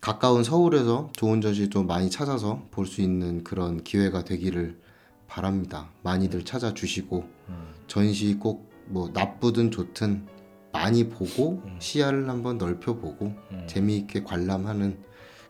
[0.00, 4.78] 가까운 서울에서 좋은 전시 좀 많이 찾아서 볼 수 있는 그런 기회가 되기를
[5.26, 5.90] 바랍니다.
[6.02, 7.24] 많이들 찾아주시고
[7.86, 10.26] 전시 꼭 뭐 나쁘든 좋든
[10.82, 13.32] 많이 보고 시야를 한번 넓혀보고
[13.66, 14.98] 재미있게 관람하는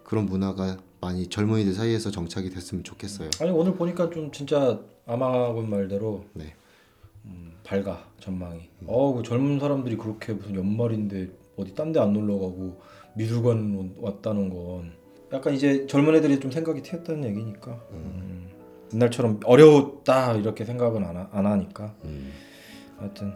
[0.04, 3.30] 그런 문화가 많이 젊은이들 사이에서 정착이 됐으면 좋겠어요.
[3.40, 6.54] 아니 오늘 보니까 좀 진짜 아마군 말대로 네.
[7.26, 8.68] 음, 밝아 전망이.
[8.86, 12.80] 어그 젊은 사람들이 그렇게 무슨 연말인데 어디 딴 데 안 놀러 가고
[13.16, 14.92] 미술관 왔다는 건
[15.32, 17.78] 약간 이제 젊은 애들이 좀 생각이 튀었다는 얘기니까.
[17.92, 18.48] 음.
[18.94, 21.94] 옛날처럼 어려웠다 이렇게 생각은 안, 하, 안 하니까.
[22.98, 23.34] 하여튼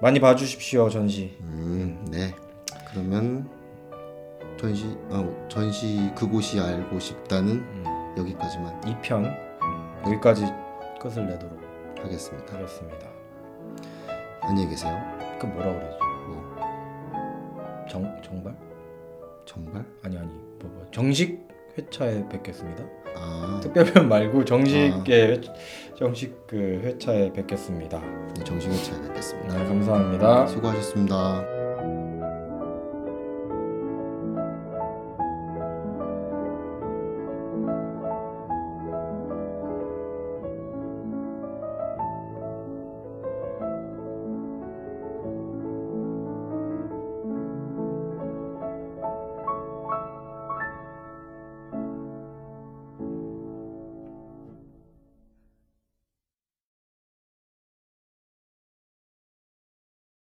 [0.00, 1.36] 많이 봐주십시오 전시.
[1.40, 2.34] 음, 네.
[2.90, 3.48] 그러면
[4.58, 8.14] 전시 어, 전시 그곳이 알고 싶다는 음.
[8.16, 9.48] 여기까지만 2편
[10.06, 10.44] 여기까지
[11.00, 11.58] 끝을 내도록
[11.98, 12.54] 하겠습니다.
[12.54, 13.08] 하겠습니다.
[14.42, 14.96] 안녕히 계세요.
[15.40, 15.98] 그 뭐라 그러지?
[17.86, 18.56] 뭐정 정발?
[19.44, 19.84] 정말?
[20.04, 20.28] 아니 아니
[20.60, 21.46] 뭐, 뭐 정식
[21.76, 22.84] 회차에 뵙겠습니다.
[23.16, 25.40] 아, 특별편 말고 정식의 회,
[25.96, 28.00] 정식 그 회차에 뵙겠습니다.
[28.36, 29.58] 네, 정신을 차려 뵙겠습니다.
[29.58, 30.46] 네, 감사합니다.
[30.46, 31.57] 수고하셨습니다.